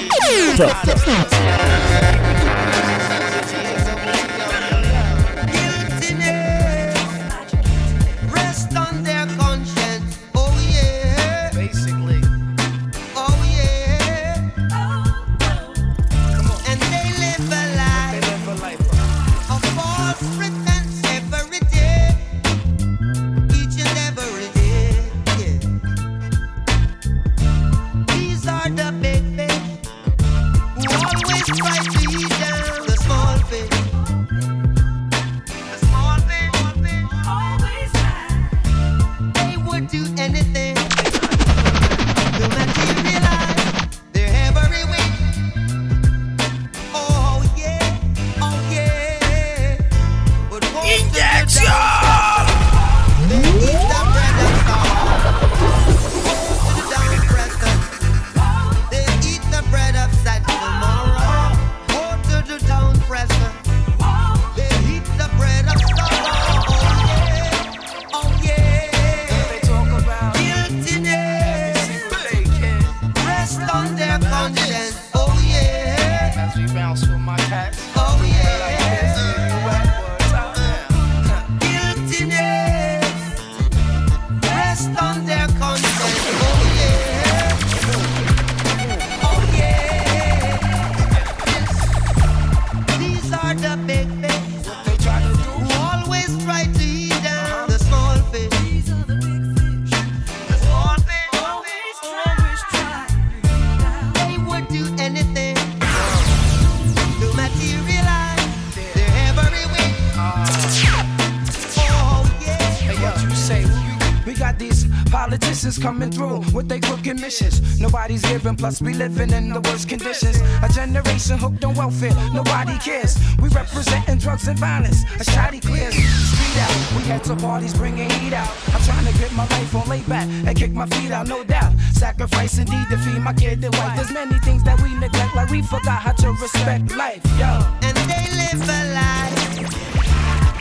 politicians 115.13 115.77
coming 115.77 116.09
through 116.09 116.39
with 116.55 116.67
their 116.67 116.79
crooked 116.79 117.19
missions. 117.19 117.79
Nobody's 117.79 118.23
giving, 118.23 118.55
plus 118.55 118.81
we 118.81 118.95
living 118.95 119.29
in 119.29 119.53
the 119.53 119.61
worst 119.61 119.87
conditions. 119.87 120.41
A 120.63 120.69
generation 120.73 121.37
hooked 121.37 121.63
on 121.63 121.75
welfare, 121.75 122.15
nobody 122.33 122.75
cares. 122.79 123.15
We 123.39 123.47
representing 123.49 124.17
drugs 124.17 124.47
and 124.47 124.57
violence. 124.57 125.03
A 125.19 125.23
shoddy 125.23 125.59
clears 125.59 125.93
street 125.93 126.57
out. 126.65 126.75
We 126.97 127.03
had 127.03 127.23
to 127.25 127.35
parties 127.35 127.75
bringing 127.75 128.09
heat 128.09 128.33
out. 128.33 128.49
I'm 128.73 128.81
trying 128.81 129.05
to 129.05 129.13
get 129.19 129.31
my 129.33 129.47
life 129.47 129.75
on 129.75 129.87
layback 129.87 130.27
and 130.47 130.57
kick 130.57 130.71
my 130.71 130.87
feet 130.87 131.11
out, 131.11 131.27
no 131.27 131.43
doubt. 131.43 131.73
Sacrifice 131.93 132.57
indeed 132.57 132.87
to 132.89 132.97
feed 132.97 133.19
my 133.19 133.33
kid 133.33 133.63
and 133.63 133.75
wife. 133.75 133.95
There's 133.95 134.11
many 134.11 134.39
things 134.39 134.63
that 134.63 134.81
we 134.81 134.95
neglect, 134.95 135.35
like 135.35 135.51
we 135.51 135.61
forgot 135.61 136.01
how 136.01 136.13
to 136.13 136.31
respect 136.31 136.95
life. 136.95 137.23
Yo. 137.37 137.51
And 137.85 137.95
they 138.09 138.25
live 138.41 138.67
a 138.67 138.81
life 138.97 139.43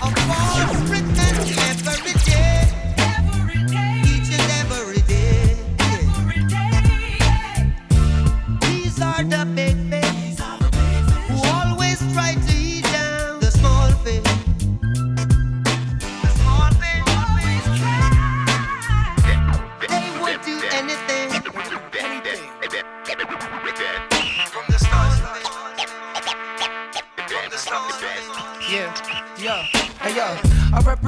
of 0.02 0.12
false 0.28 1.11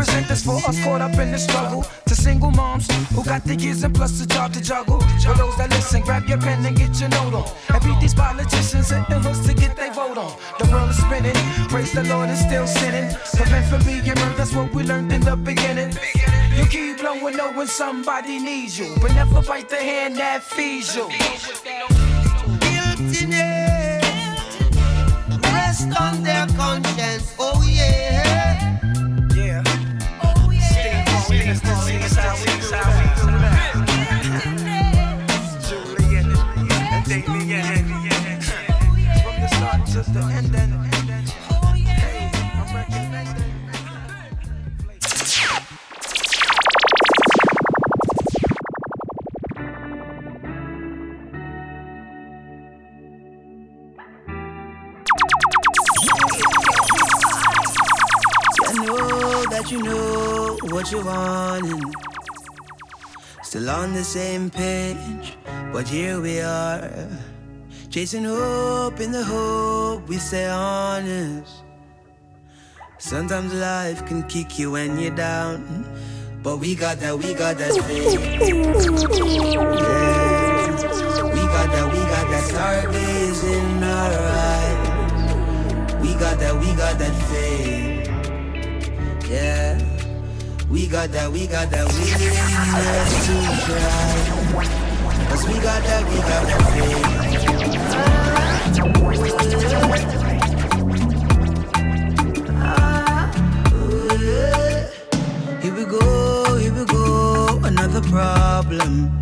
represent 0.05 0.29
this 0.29 0.45
for 0.45 0.57
us 0.69 0.83
caught 0.85 1.01
up 1.01 1.19
in 1.19 1.33
the 1.33 1.39
struggle. 1.39 1.85
To 2.07 2.15
single 2.15 2.51
moms 2.51 2.87
who 3.13 3.25
got 3.25 3.45
the 3.45 3.57
kids 3.57 3.83
and 3.85 3.95
plus 3.95 4.19
the 4.19 4.27
job 4.27 4.53
to 4.53 4.61
juggle. 4.61 5.01
For 5.01 5.35
those 5.35 5.57
that 5.57 5.71
listen, 5.71 6.03
grab 6.03 6.29
your 6.29 6.39
pen 6.39 6.65
and 6.65 6.77
get 6.77 6.99
your 7.01 7.09
note 7.11 7.35
on. 7.35 7.47
And 7.73 7.83
beat 7.85 8.01
these 8.01 8.15
politicians 8.15 8.91
and 8.93 9.07
the 9.09 9.19
hoods 9.19 9.47
to 9.47 9.55
get 9.55 9.77
their 9.77 9.93
vote 9.93 10.19
on. 10.19 10.33
The 10.59 10.67
world 10.71 10.91
is 10.91 10.97
spinning, 10.97 11.37
praise 11.69 11.93
the 11.93 12.05
Lord 12.05 12.29
and 12.29 12.39
still 12.39 12.67
sinning. 12.67 13.17
Prevent 13.35 13.67
from 13.67 13.83
being 13.85 14.05
murdered, 14.05 14.37
that's 14.37 14.55
what 14.55 14.73
we 14.75 14.83
learned 14.83 15.13
in 15.13 15.23
the 15.23 15.37
beginning. 15.37 15.97
You 16.55 16.67
keep 16.67 16.99
blowing 16.99 17.37
knowing 17.37 17.67
somebody 17.67 18.39
needs 18.39 18.79
you, 18.79 18.95
but 19.01 19.13
never 19.15 19.43
bite 19.43 19.69
the 19.69 19.77
hand 19.77 20.17
that 20.17 20.43
feeds 20.43 20.95
you. 20.95 21.09
Guiltiness. 22.61 24.05
Rest 25.53 25.89
on 26.01 26.23
their 26.23 26.47
conscience. 26.59 27.35
Oh 27.39 27.65
yeah. 27.67 28.24
What 60.93 61.65
you. 61.65 61.81
Still 63.43 63.71
on 63.71 63.95
the 63.95 64.05
same 64.05 64.51
page, 64.51 65.37
but 65.73 65.89
here 65.89 66.21
we 66.21 66.41
are. 66.41 67.09
Chasing 67.91 68.25
hope 68.25 69.01
in 69.01 69.13
the 69.13 69.25
hope 69.25 70.09
we 70.09 70.19
stay 70.19 70.47
honest. 70.47 71.63
Sometimes 72.99 73.55
life 73.55 74.05
can 74.07 74.25
kick 74.25 74.59
you 74.59 74.73
when 74.73 74.99
you're 74.99 75.15
down. 75.15 75.87
But 76.43 76.59
we 76.59 76.75
got 76.75 76.99
that, 76.99 77.17
we 77.17 77.33
got 77.35 77.57
that 77.59 77.73
faith. 77.85 78.21
Yeah. 78.21 78.57
We 81.33 81.41
got 81.41 81.71
that, 81.73 81.93
we 81.93 81.99
got 81.99 82.29
that 82.29 82.45
stargaze 82.45 83.45
in 83.45 83.83
our 83.83 84.13
eyes. 84.53 85.95
We 86.03 86.15
got 86.15 86.39
that, 86.41 86.55
we 86.61 86.75
got 86.75 86.99
that 86.99 87.15
faith. 87.31 88.11
Yeah. 89.31 89.94
We 90.75 90.89
got 90.89 91.13
that, 91.13 91.31
we 91.31 91.47
got 91.47 91.71
that 91.71 91.87
willingness 91.87 93.27
to 93.27 93.35
try. 93.65 94.19
Cause 95.29 95.47
we 95.47 95.55
got 95.61 95.85
that, 95.85 96.03
we 96.03 96.17
got 96.17 96.47
that 96.51 96.63
faith. 96.75 97.07
Here 105.63 105.75
we 105.75 105.85
go, 105.85 106.59
here 106.59 106.75
we 106.75 106.85
go, 106.87 107.61
another 107.63 108.01
problem. 108.09 109.21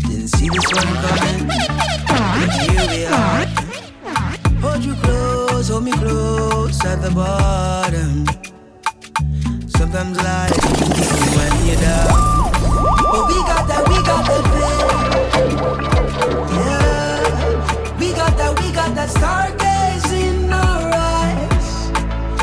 Didn't 0.00 0.28
see 0.28 0.50
this 0.50 0.66
one 0.70 0.96
coming, 1.00 1.48
here 2.60 2.86
we 2.90 3.06
are. 3.06 3.46
Hold 4.60 4.84
you 4.84 4.94
close, 4.96 5.68
hold 5.70 5.84
me 5.84 5.92
close 5.92 6.84
at 6.84 7.00
the 7.00 7.10
bottom. 7.10 8.26
Sometimes 9.78 10.16
life 10.22 10.50
when 11.36 11.66
you're 11.66 11.76
down. 11.76 12.08
But 13.12 13.28
we 13.28 13.38
got 13.44 13.68
that, 13.68 13.84
we 13.88 13.96
got 14.10 14.24
that 14.26 14.44
faith. 14.54 14.92
Yeah. 16.50 17.98
We 17.98 18.12
got 18.12 18.36
that, 18.38 18.58
we 18.60 18.72
got 18.72 18.94
that 18.94 19.10
stargaze 19.10 20.12
in 20.12 20.50
our 20.50 20.92
eyes. 20.94 21.90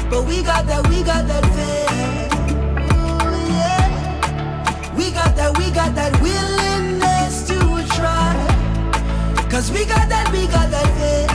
But 0.09 0.25
we 0.25 0.43
got 0.43 0.65
that, 0.67 0.87
we 0.87 1.03
got 1.03 1.27
that 1.27 1.45
faith. 1.57 2.33
Ooh, 2.93 3.49
yeah. 3.51 4.95
We 4.95 5.11
got 5.11 5.35
that, 5.35 5.57
we 5.57 5.71
got 5.71 5.95
that 5.95 6.13
willingness 6.21 7.47
to 7.47 7.57
try. 7.95 8.35
Cause 9.49 9.71
we 9.71 9.85
got 9.85 10.07
that, 10.09 10.31
we 10.31 10.45
got 10.47 10.69
that 10.69 10.87
faith. 10.99 11.32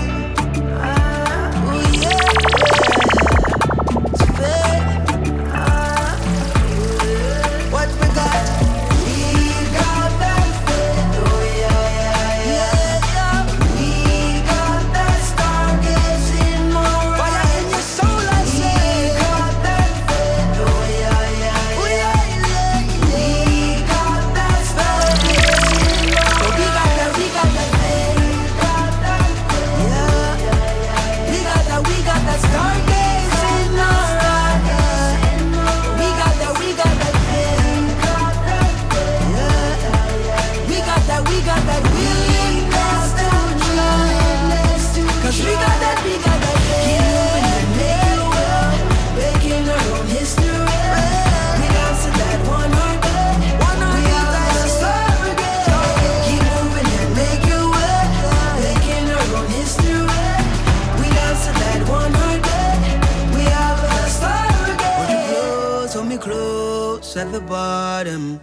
Bottom. 68.08 68.40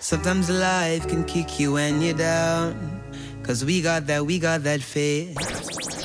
Sometimes 0.00 0.48
life 0.48 1.06
can 1.08 1.24
kick 1.24 1.60
you 1.60 1.72
when 1.74 2.00
you're 2.00 2.14
down. 2.14 3.02
Cause 3.42 3.64
we 3.64 3.82
got 3.82 4.06
that, 4.06 4.24
we 4.24 4.38
got 4.38 4.62
that 4.64 4.80
faith. 4.80 5.97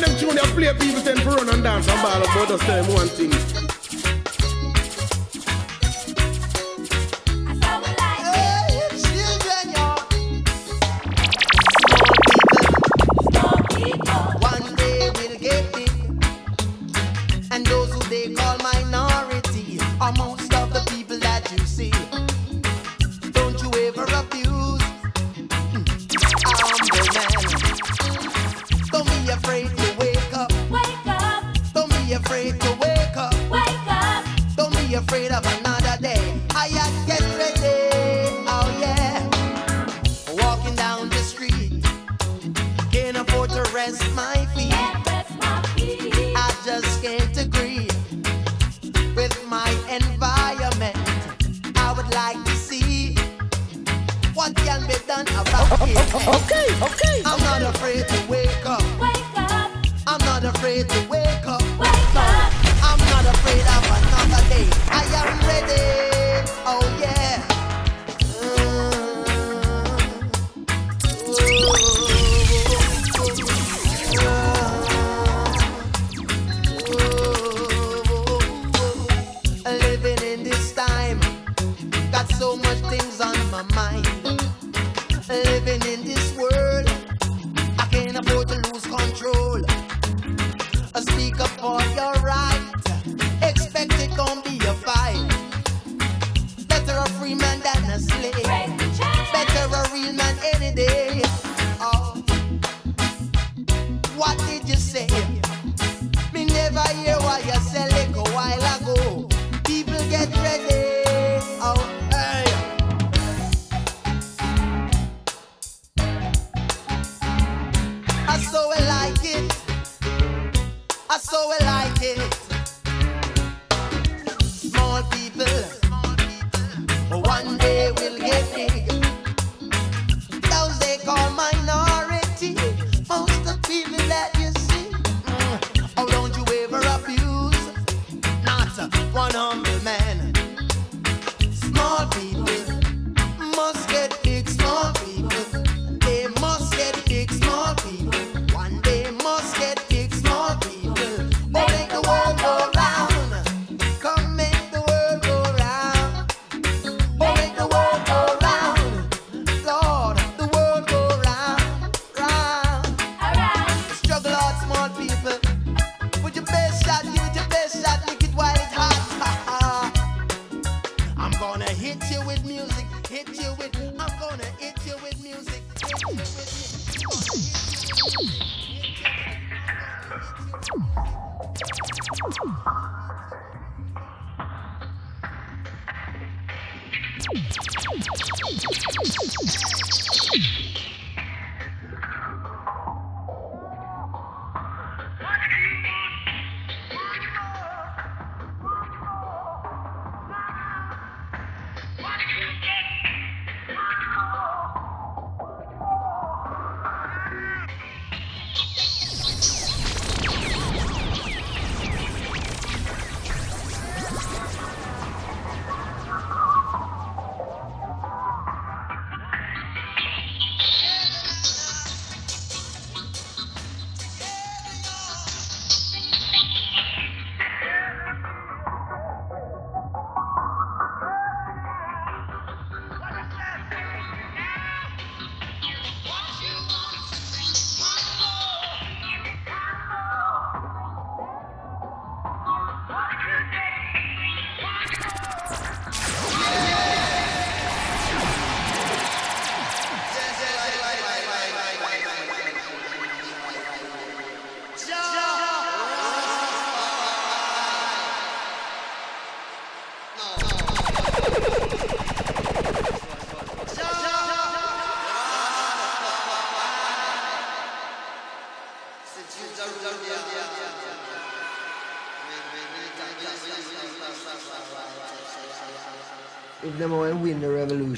Them 0.00 0.16
tune 0.18 0.34
they 0.34 0.42
play, 0.54 0.74
people 0.74 1.02
tend 1.02 1.20
to 1.20 1.28
run 1.28 1.48
and 1.48 1.62
dance 1.62 1.86
and 1.88 2.02
ball 2.02 2.20
about 2.20 2.60
tell 2.60 2.82
them 2.82 2.94
one 2.94 3.08
thing. 3.08 3.53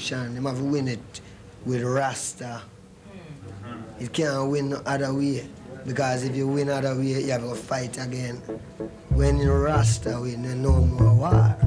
You 0.09 0.15
They 0.29 0.39
have 0.39 0.61
win 0.61 0.87
it 0.87 1.21
with 1.65 1.83
Rasta. 1.83 2.61
Hmm. 3.61 3.81
It 3.99 4.13
can't 4.13 4.49
win 4.49 4.69
no 4.69 4.81
other 4.85 5.13
way. 5.13 5.45
Because 5.85 6.23
if 6.23 6.33
you 6.33 6.47
win 6.47 6.69
other 6.69 6.95
way, 6.95 7.21
you 7.23 7.31
have 7.31 7.41
to 7.41 7.53
fight 7.55 7.97
again. 8.01 8.37
When 9.09 9.37
you 9.37 9.51
Rasta 9.51 10.17
win, 10.21 10.43
there's 10.43 10.55
no 10.55 10.79
more 10.79 11.13
war. 11.13 11.66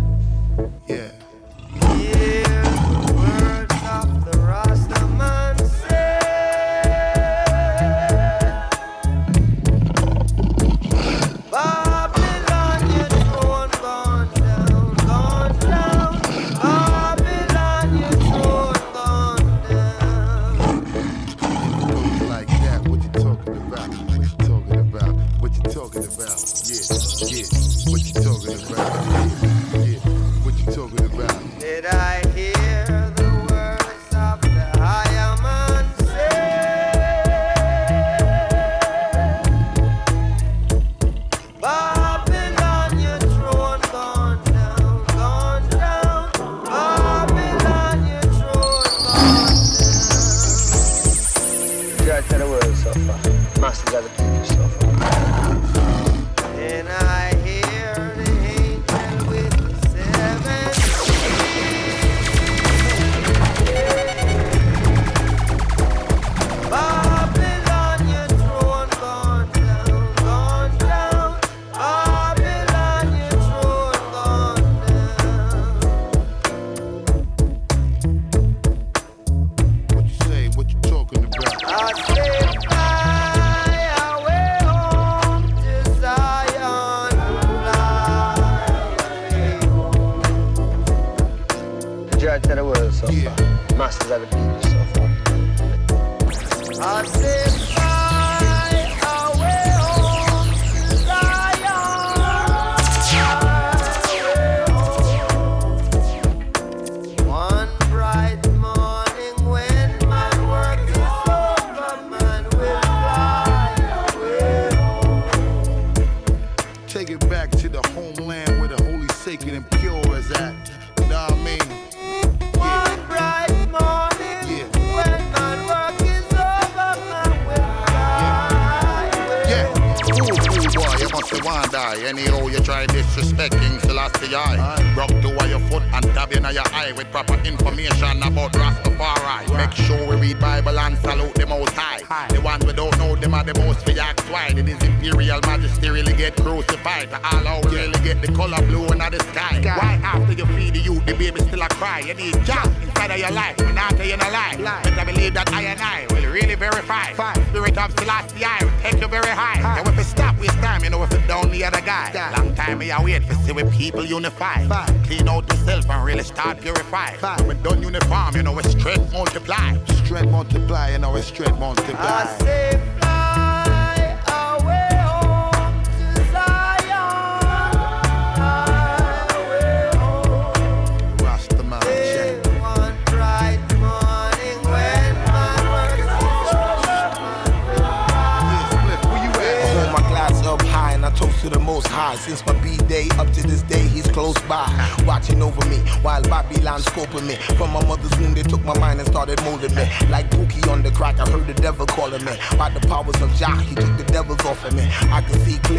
Five. 164.41 164.69
Five. 164.69 164.80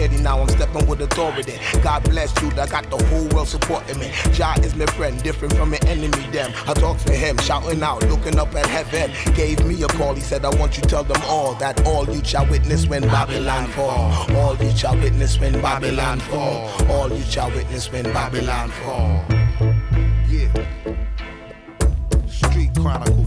Now, 0.09 0.39
I'm 0.39 0.47
stepping 0.49 0.87
with 0.87 1.01
authority. 1.01 1.59
God 1.81 2.03
bless 2.03 2.33
you, 2.41 2.49
I 2.51 2.65
got 2.65 2.89
the 2.89 2.97
whole 3.05 3.27
world 3.29 3.47
supporting 3.47 3.99
me. 3.99 4.11
Jah 4.31 4.55
is 4.63 4.75
my 4.75 4.85
friend, 4.87 5.21
different 5.21 5.55
from 5.55 5.73
an 5.73 5.85
enemy. 5.87 6.25
Damn, 6.31 6.51
I 6.67 6.73
talk 6.73 6.97
to 6.99 7.13
him, 7.13 7.37
shouting 7.37 7.83
out, 7.83 8.03
looking 8.09 8.39
up 8.39 8.53
at 8.55 8.65
heaven. 8.65 9.11
Gave 9.35 9.63
me 9.65 9.81
a 9.83 9.87
call, 9.87 10.15
he 10.15 10.21
said, 10.21 10.43
I 10.45 10.49
want 10.55 10.77
you 10.77 10.83
to 10.83 10.89
tell 10.89 11.03
them 11.03 11.21
all 11.25 11.53
that 11.55 11.85
all 11.85 12.09
you 12.09 12.23
shall 12.23 12.47
witness 12.47 12.87
when 12.87 13.03
Babylon 13.03 13.67
fall. 13.67 14.11
All 14.37 14.55
you 14.57 14.71
shall 14.75 14.95
witness 14.97 15.39
when 15.39 15.53
Babylon 15.61 16.19
fall. 16.19 16.69
All 16.89 17.11
you 17.11 17.23
shall 17.23 17.51
witness 17.51 17.91
when 17.91 18.03
Babylon 18.05 18.69
fall. 18.69 19.25
Yeah. 20.27 20.51
Street 22.27 22.71
Chronicle 22.75 23.20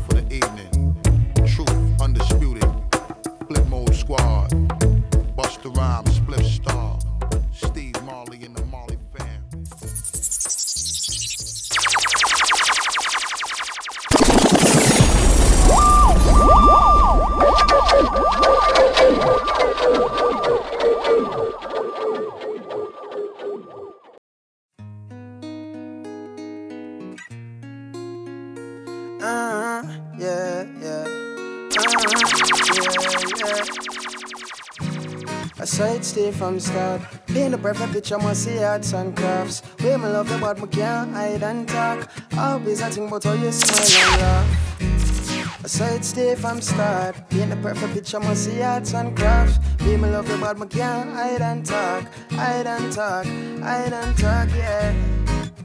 from 36.35 36.61
start. 36.61 37.01
Paint 37.27 37.53
the 37.53 37.59
perfect 37.59 37.93
picture, 37.93 38.19
must 38.19 38.45
see 38.45 38.63
arts 38.63 38.93
and 38.93 39.17
crafts. 39.17 39.63
Way 39.83 39.97
me 39.97 40.09
love 40.09 40.29
but 40.41 40.61
me 40.61 40.67
can't 40.69 41.13
hide 41.13 41.43
and 41.43 41.69
talk. 41.69 42.09
Always 42.37 42.83
I 42.83 42.91
think 42.91 43.09
about 43.09 43.25
how 43.25 43.33
you 43.33 43.53
smile 43.53 44.13
and 44.13 44.23
laugh. 44.23 45.65
I 45.65 45.67
saw 45.67 45.87
it 45.87 46.05
stay 46.05 46.35
from 46.35 46.61
start. 46.61 47.17
Paint 47.31 47.51
the 47.51 47.57
perfect 47.57 47.95
picture, 47.95 48.21
must 48.21 48.45
see 48.45 48.63
arts 48.63 48.95
and 48.95 49.17
crafts. 49.17 49.59
Way 49.81 49.97
me 49.97 50.11
love 50.11 50.29
but 50.41 50.59
me 50.59 50.67
can't 50.67 51.11
hide 51.11 51.41
and 51.41 51.65
talk. 51.65 52.05
Hide 52.31 52.67
and 52.67 52.93
talk, 52.93 53.27
hide 53.63 53.93
and 53.93 54.17
talk, 54.19 54.49
yeah. 54.57 54.93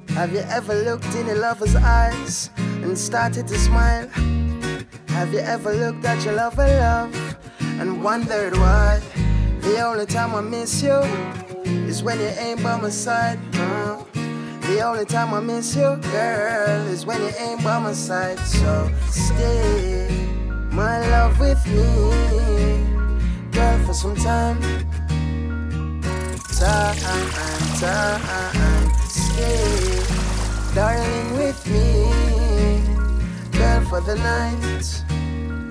Have 0.10 0.32
you 0.34 0.44
ever 0.50 0.74
looked 0.74 1.14
in 1.16 1.30
a 1.30 1.36
lover's 1.36 1.76
eyes 1.76 2.50
and 2.58 2.98
started 2.98 3.48
to 3.48 3.58
smile? 3.58 4.08
Have 5.08 5.34
you 5.34 5.40
ever 5.40 5.74
looked 5.74 6.06
at 6.06 6.24
your 6.24 6.36
lover 6.36 6.68
love 6.68 7.38
and 7.62 8.04
wondered 8.04 8.56
why? 8.58 9.02
The 9.62 9.82
only 9.86 10.06
time 10.06 10.36
I 10.36 10.42
miss 10.42 10.82
you 10.82 11.02
is 11.88 12.02
when 12.02 12.20
you 12.20 12.28
ain't 12.28 12.64
by 12.64 12.80
my 12.80 12.90
side. 12.90 13.40
The 13.54 14.82
only 14.82 15.06
time 15.06 15.34
I 15.34 15.40
miss 15.40 15.76
you, 15.76 15.98
girl, 16.12 16.88
is 16.88 17.06
when 17.06 17.22
you 17.22 17.32
ain't 17.40 17.64
by 17.64 17.80
my 17.80 17.94
side. 17.94 18.40
So 18.40 18.92
stay, 19.10 20.08
my 20.72 21.00
love, 21.10 21.40
with 21.40 21.66
me, 21.68 21.82
girl, 23.52 23.80
for 23.86 23.94
some 23.94 24.16
time. 24.16 24.62
Time, 26.60 26.96
time, 27.80 28.92
stay, 29.08 30.04
darling, 30.76 31.34
with 31.38 31.66
me, 31.68 32.12
girl, 33.58 33.82
for 33.86 34.02
the 34.02 34.16
night. 34.16 35.04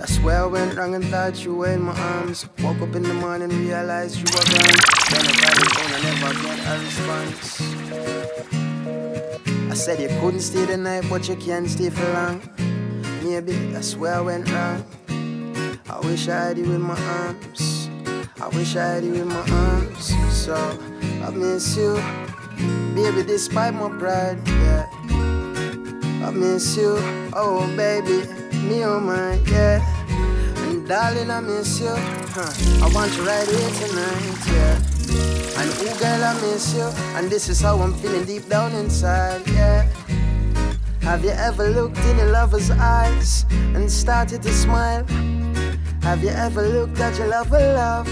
I, 0.00 0.06
swear 0.06 0.42
I 0.42 0.46
went 0.46 0.76
wrong 0.76 0.94
and 0.94 1.04
thought 1.06 1.44
you 1.44 1.54
were 1.56 1.72
in 1.72 1.82
my 1.82 1.98
arms. 1.98 2.48
Woke 2.62 2.80
up 2.80 2.94
in 2.94 3.02
the 3.02 3.14
morning, 3.14 3.48
realized 3.48 4.16
you 4.18 4.24
were 4.24 4.44
gone. 4.52 4.78
Then 5.10 5.26
I 5.26 5.32
got 5.40 5.54
the 5.58 5.64
phone, 5.74 5.92
I 5.92 6.00
never 6.06 6.32
get 6.42 6.58
a 6.66 6.74
response. 6.84 7.60
I 9.70 9.74
said 9.74 10.00
you 10.00 10.08
couldn't 10.20 10.40
stay 10.40 10.64
the 10.64 10.76
night, 10.76 11.04
but 11.08 11.28
you 11.28 11.36
can't 11.36 11.68
stay 11.68 11.90
for 11.90 12.06
long. 12.12 12.40
Maybe 13.24 13.52
that's 13.72 13.96
where 13.96 14.14
I 14.14 14.20
went 14.20 14.50
wrong. 14.52 14.84
I 15.90 15.98
wish 16.06 16.28
I 16.28 16.48
had 16.48 16.58
you 16.58 16.72
in 16.72 16.80
my 16.80 16.98
arms. 17.00 17.88
I 18.40 18.48
wish 18.48 18.76
I 18.76 18.94
had 18.94 19.04
you 19.04 19.14
in 19.14 19.28
my 19.28 19.48
arms. 19.50 20.14
So 20.30 20.54
I 21.24 21.30
miss 21.30 21.76
you, 21.76 21.96
baby, 22.94 23.22
despite 23.26 23.74
my 23.74 23.88
pride. 23.98 24.38
Yeah. 24.46 25.01
I 26.24 26.30
miss 26.30 26.76
you, 26.76 26.94
oh 27.32 27.66
baby, 27.76 28.26
me 28.58 28.84
oh 28.84 29.00
my, 29.00 29.34
yeah. 29.50 29.82
And 30.64 30.86
darling, 30.86 31.30
I 31.30 31.40
miss 31.40 31.80
you. 31.80 31.94
Huh. 31.94 32.84
I 32.84 32.88
want 32.94 33.16
you 33.16 33.26
right 33.26 33.46
here 33.46 33.70
tonight, 33.80 34.46
yeah. 34.46 34.76
And 35.58 35.70
oh 35.82 35.98
girl, 35.98 36.24
I 36.24 36.34
miss 36.40 36.74
you. 36.74 36.84
And 37.16 37.28
this 37.28 37.48
is 37.48 37.60
how 37.60 37.80
I'm 37.80 37.92
feeling 37.94 38.24
deep 38.24 38.48
down 38.48 38.72
inside, 38.72 39.42
yeah. 39.48 39.88
Have 41.02 41.24
you 41.24 41.30
ever 41.30 41.68
looked 41.68 41.98
in 41.98 42.20
a 42.20 42.26
lover's 42.26 42.70
eyes 42.70 43.44
and 43.74 43.90
started 43.90 44.42
to 44.42 44.52
smile? 44.52 45.04
Have 46.02 46.22
you 46.22 46.30
ever 46.30 46.62
looked 46.62 47.00
at 47.00 47.18
your 47.18 47.28
lover 47.28 47.58
love 47.58 48.08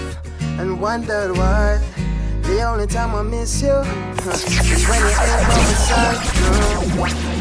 and 0.58 0.80
wondered 0.80 1.36
why? 1.36 1.80
The 2.42 2.62
only 2.62 2.86
time 2.86 3.14
I 3.14 3.22
miss 3.22 3.62
you 3.62 3.68
is 3.70 4.86
when 4.88 5.02
you 5.08 5.14
ain't 5.14 5.46
by 5.46 5.56
my 5.56 5.74
side. 5.86 6.20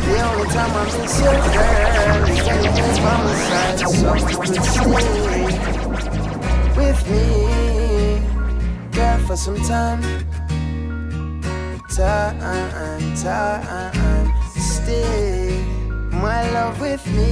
The 0.05 0.15
only 0.27 0.47
time 0.49 0.71
I 0.75 0.83
miss 0.85 1.19
you, 1.19 1.31
girl, 1.53 2.29
is 2.29 2.41
when 2.47 2.59
you 2.63 2.71
ain't 2.83 2.99
by 3.03 3.15
my 3.23 3.33
side. 3.47 3.79
So 3.79 3.87
stay 4.61 4.89
with 6.77 7.01
me, 7.09 7.25
girl, 8.91 9.19
for 9.27 9.35
some 9.35 9.59
time. 9.63 10.01
Time, 11.95 12.39
time, 13.15 14.33
stay, 14.57 15.49
my 16.11 16.49
love, 16.51 16.79
with 16.79 17.05
me, 17.07 17.31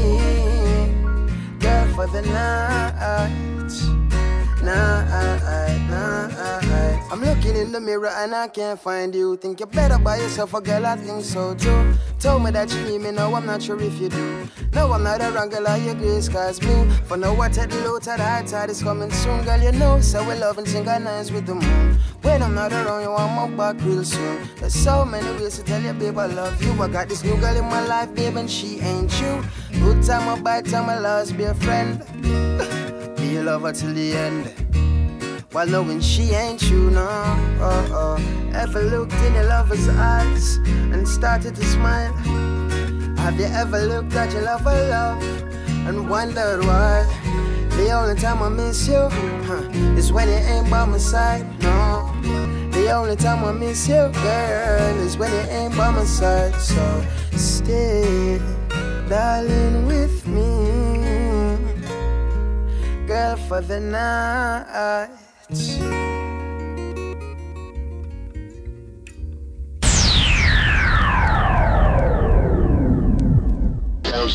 girl, 1.59 1.85
for 1.95 2.07
the 2.07 2.21
night. 2.23 3.71
Night. 4.67 5.07
I'm 7.09 7.21
looking 7.21 7.55
in 7.55 7.71
the 7.71 7.79
mirror 7.79 8.09
and 8.09 8.35
I 8.35 8.49
can't 8.49 8.77
find 8.77 9.15
you. 9.15 9.37
Think 9.37 9.61
you're 9.61 9.67
better 9.67 9.97
by 9.97 10.17
yourself, 10.17 10.53
a 10.53 10.59
girl, 10.59 10.85
I 10.85 10.97
think 10.97 11.23
so 11.23 11.55
too. 11.55 11.93
Told 12.19 12.43
me 12.43 12.51
that 12.51 12.71
you 12.73 12.81
need 12.83 12.99
me, 12.99 13.11
now 13.11 13.33
I'm 13.33 13.45
not 13.45 13.63
sure 13.63 13.81
if 13.81 13.99
you 13.99 14.09
do. 14.09 14.47
No, 14.73 14.91
I'm 14.91 15.03
not 15.03 15.21
a 15.21 15.31
wrong 15.31 15.49
girl, 15.49 15.77
your 15.77 15.95
grace 15.95 16.27
cause 16.27 16.61
me. 16.61 16.89
For 17.05 17.15
now, 17.15 17.39
I 17.39 17.47
take 17.47 17.69
the 17.69 17.77
low 17.85 17.97
tide, 17.97 18.19
high 18.19 18.43
tide 18.43 18.69
is 18.69 18.83
coming 18.83 19.09
soon, 19.09 19.45
girl, 19.45 19.59
you 19.61 19.71
know. 19.71 20.01
So 20.01 20.21
we 20.27 20.35
love 20.35 20.57
and 20.57 20.67
synchronize 20.67 21.31
with 21.31 21.45
the 21.45 21.55
moon. 21.55 21.97
When 22.21 22.43
I'm 22.43 22.53
not 22.53 22.73
around, 22.73 23.03
you 23.03 23.09
want 23.09 23.55
my 23.57 23.73
back 23.73 23.83
real 23.85 24.03
soon. 24.03 24.49
There's 24.59 24.75
so 24.75 25.05
many 25.05 25.31
ways 25.41 25.57
to 25.57 25.63
tell 25.63 25.81
you, 25.81 25.93
babe, 25.93 26.17
I 26.17 26.25
love 26.25 26.61
you. 26.61 26.73
I 26.81 26.89
got 26.89 27.07
this 27.07 27.23
new 27.23 27.37
girl 27.37 27.55
in 27.55 27.65
my 27.65 27.85
life, 27.87 28.13
babe, 28.13 28.35
and 28.35 28.51
she 28.51 28.79
ain't 28.81 29.11
you. 29.21 29.43
Good 29.79 30.03
time, 30.03 30.27
I 30.27 30.39
bad 30.41 30.65
time, 30.65 30.89
I 30.89 30.99
lost, 30.99 31.37
be 31.37 31.45
a 31.45 31.53
friend. 31.53 32.73
Be 33.37 33.43
your 33.43 33.51
lover 33.51 33.71
till 33.71 33.93
the 33.93 34.13
end. 34.13 35.45
While 35.51 35.67
knowing 35.67 36.01
she 36.01 36.31
ain't 36.31 36.71
you, 36.71 36.89
no. 36.89 37.07
Oh, 37.61 38.17
oh. 38.19 38.51
Ever 38.55 38.81
looked 38.81 39.13
in 39.13 39.35
your 39.35 39.43
lover's 39.43 39.87
eyes 39.89 40.55
and 40.93 41.07
started 41.07 41.55
to 41.55 41.63
smile? 41.63 42.13
Have 43.17 43.39
you 43.39 43.45
ever 43.45 43.79
looked 43.85 44.15
at 44.15 44.33
your 44.33 44.41
lover 44.41 44.73
love 44.89 45.21
and 45.87 46.09
wondered 46.09 46.65
why? 46.65 47.05
The 47.77 47.91
only 47.91 48.19
time 48.19 48.41
I 48.41 48.49
miss 48.49 48.87
you 48.87 49.07
huh, 49.45 49.69
is 49.95 50.11
when 50.11 50.29
you 50.29 50.33
ain't 50.33 50.71
by 50.71 50.85
my 50.85 50.97
side, 50.97 51.45
no. 51.61 52.11
The 52.71 52.89
only 52.91 53.17
time 53.17 53.45
I 53.45 53.51
miss 53.51 53.87
you, 53.87 54.09
girl, 54.13 54.97
is 55.05 55.15
when 55.15 55.31
you 55.31 55.51
ain't 55.51 55.77
by 55.77 55.91
my 55.91 56.05
side. 56.05 56.55
So 56.55 57.05
stay, 57.33 58.39
darling, 59.07 59.85
with 59.85 60.25
me, 60.25 61.06
girl 63.07 63.37
for 63.37 63.61
the 63.61 63.79
night. 63.79 65.07
Oh, 74.13 74.27